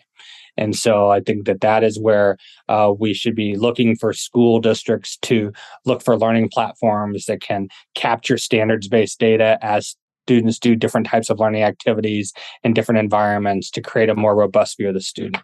And 0.56 0.74
so 0.74 1.10
I 1.10 1.20
think 1.20 1.44
that 1.46 1.60
that 1.60 1.84
is 1.84 2.00
where 2.00 2.38
uh, 2.68 2.92
we 2.98 3.12
should 3.12 3.34
be 3.34 3.56
looking 3.56 3.94
for 3.94 4.12
school 4.12 4.58
districts 4.58 5.18
to 5.22 5.52
look 5.84 6.02
for 6.02 6.16
learning 6.16 6.48
platforms 6.48 7.26
that 7.26 7.42
can 7.42 7.68
capture 7.94 8.38
standards 8.38 8.88
based 8.88 9.18
data 9.18 9.58
as 9.60 9.96
students 10.26 10.58
do 10.58 10.74
different 10.74 11.06
types 11.06 11.30
of 11.30 11.38
learning 11.38 11.62
activities 11.62 12.32
in 12.64 12.74
different 12.74 12.98
environments 12.98 13.70
to 13.70 13.80
create 13.80 14.08
a 14.08 14.14
more 14.14 14.34
robust 14.34 14.76
view 14.76 14.88
of 14.88 14.94
the 14.94 15.00
student. 15.00 15.42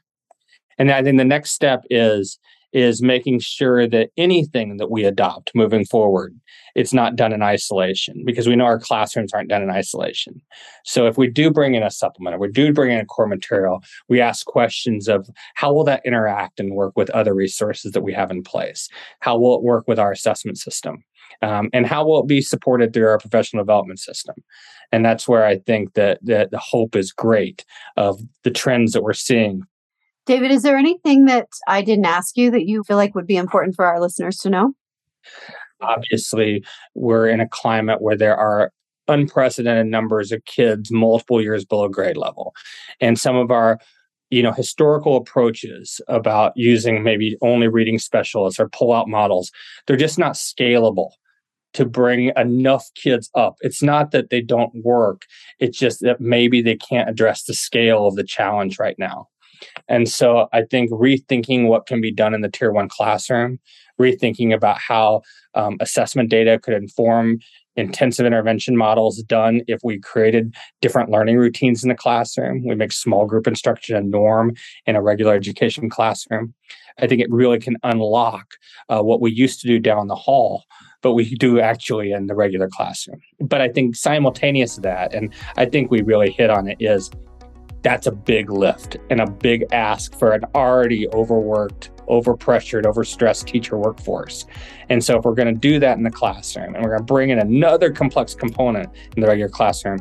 And 0.79 0.91
I 0.91 1.03
think 1.03 1.19
the 1.19 1.25
next 1.25 1.53
step 1.53 1.85
is 1.91 2.39
is 2.73 3.03
making 3.03 3.41
sure 3.41 3.87
that 3.87 4.11
anything 4.17 4.77
that 4.79 4.91
we 4.91 5.05
adopt 5.05 5.51
moving 5.55 5.85
forward 5.85 6.35
it's 6.75 6.93
not 6.93 7.17
done 7.17 7.33
in 7.33 7.43
isolation 7.43 8.23
because 8.25 8.49
we 8.49 8.57
know 8.57 8.65
our 8.65 8.79
classrooms 8.79 9.33
aren't 9.33 9.49
done 9.49 9.63
in 9.63 9.71
isolation. 9.71 10.41
So 10.85 11.07
if 11.07 11.19
we 11.19 11.29
do 11.29 11.51
bring 11.51 11.75
in 11.75 11.83
a 11.83 11.91
supplement 11.91 12.35
or 12.35 12.39
we 12.39 12.51
do 12.51 12.73
bring 12.73 12.93
in 12.93 13.01
a 13.01 13.05
core 13.05 13.27
material 13.27 13.83
we 14.09 14.21
ask 14.21 14.47
questions 14.47 15.09
of 15.09 15.29
how 15.55 15.73
will 15.73 15.85
that 15.85 16.05
interact 16.05 16.61
and 16.61 16.75
work 16.75 16.95
with 16.97 17.11
other 17.11 17.35
resources 17.35 17.93
that 17.93 18.03
we 18.03 18.13
have 18.13 18.31
in 18.31 18.43
place? 18.43 18.89
How 19.21 19.39
will 19.39 19.57
it 19.57 19.63
work 19.63 19.87
with 19.87 19.99
our 19.99 20.13
assessment 20.13 20.59
system? 20.59 21.05
Um, 21.41 21.71
and 21.73 21.87
how 21.87 22.05
will 22.05 22.21
it 22.21 22.29
be 22.29 22.41
supported 22.41 22.93
through 22.93 23.07
our 23.07 23.19
professional 23.19 23.65
development 23.65 24.01
system? 24.01 24.37
And 24.93 25.05
that's 25.05 25.27
where 25.27 25.45
i 25.45 25.59
think 25.59 25.95
that, 25.95 26.19
that 26.23 26.51
the 26.51 26.59
hope 26.59 26.95
is 26.95 27.13
great 27.13 27.65
of 27.97 28.21
the 28.45 28.51
trends 28.51 28.93
that 28.93 29.03
we're 29.03 29.15
seeing 29.15 29.63
david 30.27 30.51
is 30.51 30.63
there 30.63 30.77
anything 30.77 31.25
that 31.27 31.49
i 31.69 31.83
didn't 31.83 32.07
ask 32.07 32.37
you 32.37 32.51
that 32.51 32.67
you 32.67 32.83
feel 32.85 32.97
like 32.97 33.15
would 33.15 33.27
be 33.27 33.37
important 33.37 33.75
for 33.75 33.85
our 33.87 34.01
listeners 34.01 34.37
to 34.39 34.51
know? 34.51 34.73
Obviously 35.81 36.65
we're 36.95 37.29
in 37.29 37.41
a 37.41 37.49
climate 37.49 38.01
where 38.01 38.17
there 38.17 38.37
are 38.37 38.73
unprecedented 39.09 39.87
numbers 39.87 40.33
of 40.33 40.45
kids 40.45 40.91
multiple 40.91 41.41
years 41.41 41.65
below 41.65 41.89
grade 41.89 42.17
level. 42.17 42.55
And 43.01 43.19
some 43.19 43.37
of 43.37 43.51
our 43.51 43.79
you 44.31 44.43
know 44.43 44.53
historical 44.53 45.17
approaches 45.17 46.01
about 46.09 46.53
using 46.57 47.03
maybe 47.03 47.37
only 47.43 47.69
reading 47.69 47.99
specialists 47.99 48.59
or 48.59 48.69
pull 48.71 48.93
out 48.93 49.07
models 49.07 49.53
they're 49.87 49.97
just 49.97 50.19
not 50.19 50.33
scalable 50.33 51.11
to 51.75 51.87
bring 51.87 52.31
enough 52.37 52.91
kids 52.95 53.31
up. 53.35 53.57
It's 53.63 53.83
not 53.83 54.11
that 54.13 54.31
they 54.31 54.41
don't 54.41 54.73
work 54.85 55.23
it's 55.59 55.79
just 55.79 56.01
that 56.01 56.21
maybe 56.21 56.63
they 56.63 56.77
can't 56.77 57.11
address 57.11 57.45
the 57.45 57.55
scale 57.55 58.07
of 58.07 58.17
the 58.17 58.25
challenge 58.25 58.79
right 58.79 58.99
now 58.99 59.29
and 59.89 60.09
so 60.09 60.49
i 60.53 60.63
think 60.63 60.91
rethinking 60.91 61.69
what 61.69 61.87
can 61.87 62.01
be 62.01 62.13
done 62.13 62.35
in 62.35 62.41
the 62.41 62.49
tier 62.49 62.73
one 62.73 62.89
classroom 62.89 63.59
rethinking 64.01 64.55
about 64.55 64.79
how 64.79 65.23
um, 65.55 65.77
assessment 65.81 66.31
data 66.31 66.59
could 66.59 66.75
inform 66.75 67.39
intensive 67.77 68.27
intervention 68.27 68.77
models 68.77 69.23
done 69.23 69.63
if 69.67 69.81
we 69.83 69.99
created 69.99 70.55
different 70.81 71.11
learning 71.11 71.39
routines 71.39 71.83
in 71.83 71.89
the 71.89 71.95
classroom. 71.95 72.67
We 72.67 72.75
make 72.75 72.93
small 72.93 73.27
group 73.27 73.47
instruction 73.47 73.97
a 73.97 74.03
norm 74.03 74.55
in 74.87 74.97
a 74.97 75.03
regular 75.03 75.35
education 75.35 75.89
classroom. 75.89 76.55
I 76.99 77.07
think 77.07 77.23
it 77.23 77.31
really 77.31 77.59
can 77.59 77.77
unlock 77.83 78.55
uh, 78.91 79.01
what 79.01 79.21
we 79.21 79.33
used 79.33 79.61
to 79.61 79.67
do 79.67 79.79
down 79.79 80.09
the 80.09 80.15
hall, 80.15 80.65
but 81.01 81.15
we 81.15 81.35
do 81.37 81.61
actually 81.61 82.13
in 82.13 82.27
the 82.27 82.35
regular 82.35 82.69
classroom. 82.69 83.21
But 83.41 83.63
I 83.63 83.69
think 83.69 83.97
simultaneous 83.97 84.75
to 84.75 84.83
that, 84.83 85.15
and 85.15 85.33
I 85.57 85.65
think 85.65 85.91
we 85.91 86.03
really 86.03 86.31
hit 86.31 86.51
on 86.51 86.69
it, 86.69 86.77
is 86.81 87.11
that's 87.83 88.07
a 88.07 88.13
big 88.13 88.51
lift 88.51 88.97
and 89.11 89.21
a 89.21 89.31
big 89.31 89.65
ask 89.73 90.19
for 90.19 90.33
an 90.33 90.45
already 90.55 91.09
overworked, 91.09 91.91
overpressured, 92.07 92.85
overstressed 92.85 93.47
teacher 93.47 93.77
workforce. 93.77 94.47
And 94.89 95.03
so, 95.03 95.19
if 95.19 95.25
we're 95.25 95.35
going 95.35 95.53
to 95.53 95.61
do 95.61 95.79
that 95.81 95.97
in 95.97 96.05
the 96.05 96.11
classroom 96.11 96.75
and 96.75 96.83
we're 96.83 96.91
going 96.91 97.01
to 97.01 97.05
bring 97.05 97.31
in 97.31 97.39
another 97.41 97.91
complex 97.91 98.35
component 98.35 98.89
in 99.17 99.23
the 99.23 99.27
regular 99.27 99.51
classroom, 99.51 100.01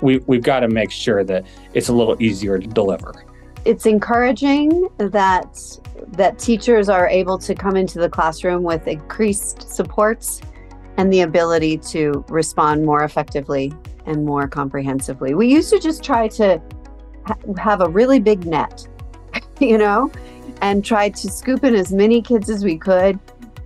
we, 0.00 0.18
we've 0.26 0.42
got 0.42 0.60
to 0.60 0.68
make 0.68 0.90
sure 0.90 1.24
that 1.24 1.46
it's 1.74 1.88
a 1.88 1.92
little 1.92 2.20
easier 2.22 2.58
to 2.58 2.66
deliver. 2.66 3.24
It's 3.64 3.86
encouraging 3.86 4.88
that 4.98 5.78
that 6.08 6.38
teachers 6.38 6.88
are 6.88 7.08
able 7.08 7.38
to 7.38 7.54
come 7.54 7.76
into 7.76 7.98
the 7.98 8.08
classroom 8.08 8.62
with 8.64 8.88
increased 8.88 9.70
supports 9.70 10.40
and 10.96 11.12
the 11.12 11.20
ability 11.20 11.78
to 11.78 12.24
respond 12.28 12.84
more 12.84 13.04
effectively 13.04 13.72
and 14.06 14.24
more 14.24 14.48
comprehensively. 14.48 15.34
We 15.34 15.46
used 15.46 15.70
to 15.70 15.78
just 15.78 16.02
try 16.02 16.28
to 16.28 16.60
have 17.58 17.80
a 17.80 17.88
really 17.88 18.18
big 18.18 18.46
net, 18.46 18.86
you 19.60 19.78
know, 19.78 20.10
and 20.60 20.84
try 20.84 21.08
to 21.08 21.30
scoop 21.30 21.64
in 21.64 21.74
as 21.74 21.92
many 21.92 22.22
kids 22.22 22.50
as 22.50 22.64
we 22.64 22.76
could 22.76 23.18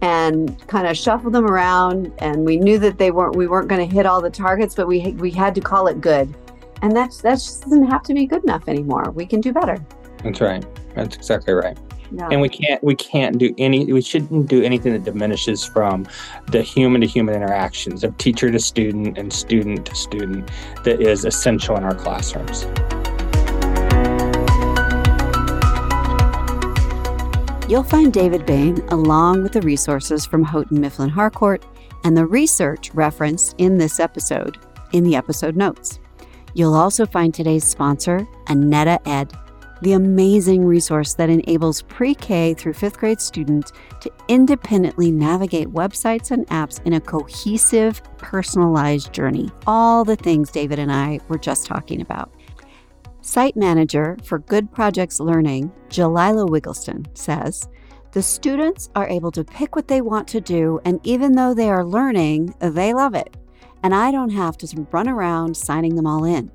and 0.03 0.67
kind 0.69 0.87
of 0.87 0.97
shuffle 0.97 1.31
them 1.31 1.47
around. 1.47 2.13
And 2.19 2.45
we 2.45 2.57
knew 2.57 2.79
that 2.79 2.99
they 2.99 3.11
weren't 3.11 3.37
we 3.37 3.47
weren't 3.47 3.69
going 3.69 3.87
to 3.87 3.95
hit 3.95 4.07
all 4.07 4.21
the 4.21 4.31
targets 4.31 4.75
but 4.75 4.87
we 4.87 5.13
we 5.13 5.31
had 5.31 5.55
to 5.55 5.61
call 5.61 5.87
it 5.87 6.01
good. 6.01 6.35
And 6.83 6.95
that's 6.95 7.23
that 7.23 7.35
just 7.35 7.63
doesn't 7.63 7.87
have 7.87 8.03
to 8.05 8.15
be 8.15 8.27
good 8.27 8.43
enough 8.45 8.69
anymore. 8.69 9.11
We 9.11 9.27
can 9.27 9.41
do 9.41 9.53
better. 9.53 9.79
That's 10.23 10.41
right. 10.41 10.65
That's 10.95 11.17
exactly 11.17 11.55
right. 11.55 11.79
Yeah. 12.13 12.29
and 12.31 12.41
we 12.41 12.49
can't 12.49 12.83
we 12.85 12.95
can't 12.95 13.37
do 13.37 13.53
any 13.59 13.93
we 13.93 14.01
shouldn't 14.01 14.49
do 14.49 14.63
anything 14.63 14.93
that 14.93 15.03
diminishes 15.03 15.65
from 15.65 16.07
the 16.47 16.63
human 16.63 17.01
to 17.01 17.07
human 17.07 17.35
interactions 17.35 18.05
of 18.05 18.17
teacher 18.17 18.49
to 18.49 18.61
student 18.61 19.19
and 19.19 19.33
student 19.33 19.87
to 19.87 19.95
student 19.97 20.49
that 20.85 21.01
is 21.01 21.25
essential 21.25 21.77
in 21.77 21.83
our 21.83 21.97
classrooms 21.97 22.65
You'll 27.69 27.83
find 27.83 28.13
David 28.13 28.47
Bain 28.47 28.79
along 28.91 29.43
with 29.43 29.53
the 29.53 29.61
resources 29.61 30.25
from 30.25 30.45
Houghton 30.45 30.81
Mifflin 30.81 31.09
Harcourt 31.09 31.65
and 32.05 32.17
the 32.17 32.25
research 32.25 32.93
referenced 32.95 33.57
in 33.59 33.77
this 33.77 33.99
episode 33.99 34.57
in 34.93 35.03
the 35.03 35.17
episode 35.17 35.57
notes. 35.57 35.99
You'll 36.55 36.77
also 36.77 37.05
find 37.07 37.35
today's 37.35 37.65
sponsor, 37.65 38.25
Anetta 38.47 39.01
Ed, 39.05 39.33
the 39.83 39.95
amazing 39.95 40.65
resource 40.65 41.15
that 41.15 41.29
enables 41.29 41.83
pre 41.83 42.15
K 42.15 42.55
through 42.55 42.75
fifth 42.75 42.99
grade 42.99 43.21
students 43.21 43.73
to 44.01 44.13
independently 44.29 45.11
navigate 45.11 45.69
websites 45.69 46.31
and 46.31 46.47
apps 46.47 46.81
in 46.87 46.93
a 46.93 47.01
cohesive, 47.01 48.01
personalized 48.17 49.13
journey. 49.13 49.51
All 49.67 50.05
the 50.05 50.17
things 50.17 50.53
David 50.53 50.79
and 50.79 50.93
I 50.93 51.19
were 51.27 51.37
just 51.37 51.67
talking 51.67 52.01
about. 52.01 52.31
Site 53.27 53.57
manager 53.57 54.17
for 54.23 54.39
Good 54.39 54.71
Projects 54.71 55.19
Learning, 55.19 55.73
Jalila 55.89 56.49
Wiggleston, 56.49 57.07
says 57.15 57.69
the 58.13 58.23
students 58.23 58.89
are 58.95 59.09
able 59.09 59.33
to 59.33 59.43
pick 59.43 59.75
what 59.75 59.89
they 59.89 60.01
want 60.01 60.29
to 60.29 60.41
do, 60.41 60.79
and 60.85 61.01
even 61.03 61.33
though 61.33 61.53
they 61.53 61.69
are 61.69 61.85
learning, 61.85 62.55
they 62.61 62.95
love 62.95 63.17
it. 63.17 63.37
And 63.83 63.93
I 63.93 64.13
don't 64.13 64.31
have 64.31 64.57
to 64.59 64.87
run 64.93 65.09
around 65.09 65.57
signing 65.57 65.97
them 65.97 66.07
all 66.07 66.25
in. 66.25 66.53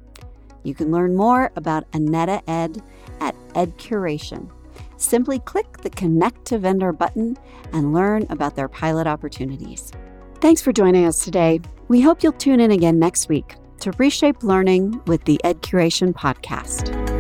You 0.63 0.73
can 0.73 0.91
learn 0.91 1.13
more 1.13 1.51
about 1.57 1.91
Anetta 1.91 2.41
Ed 2.47 2.81
at 3.19 3.35
EdCuration. 3.49 4.49
Simply 4.95 5.39
click 5.39 5.79
the 5.79 5.89
Connect 5.89 6.45
to 6.45 6.57
Vendor 6.57 6.93
button 6.93 7.37
and 7.73 7.91
learn 7.91 8.25
about 8.29 8.55
their 8.55 8.69
pilot 8.69 9.07
opportunities. 9.07 9.91
Thanks 10.39 10.61
for 10.61 10.71
joining 10.71 11.03
us 11.03 11.19
today. 11.19 11.59
We 11.89 11.99
hope 11.99 12.23
you'll 12.23 12.31
tune 12.31 12.61
in 12.61 12.71
again 12.71 12.97
next 12.97 13.27
week 13.27 13.57
to 13.81 13.91
reshape 13.97 14.43
learning 14.43 15.01
with 15.05 15.23
the 15.25 15.39
EdCuration 15.43 16.13
podcast. 16.13 17.10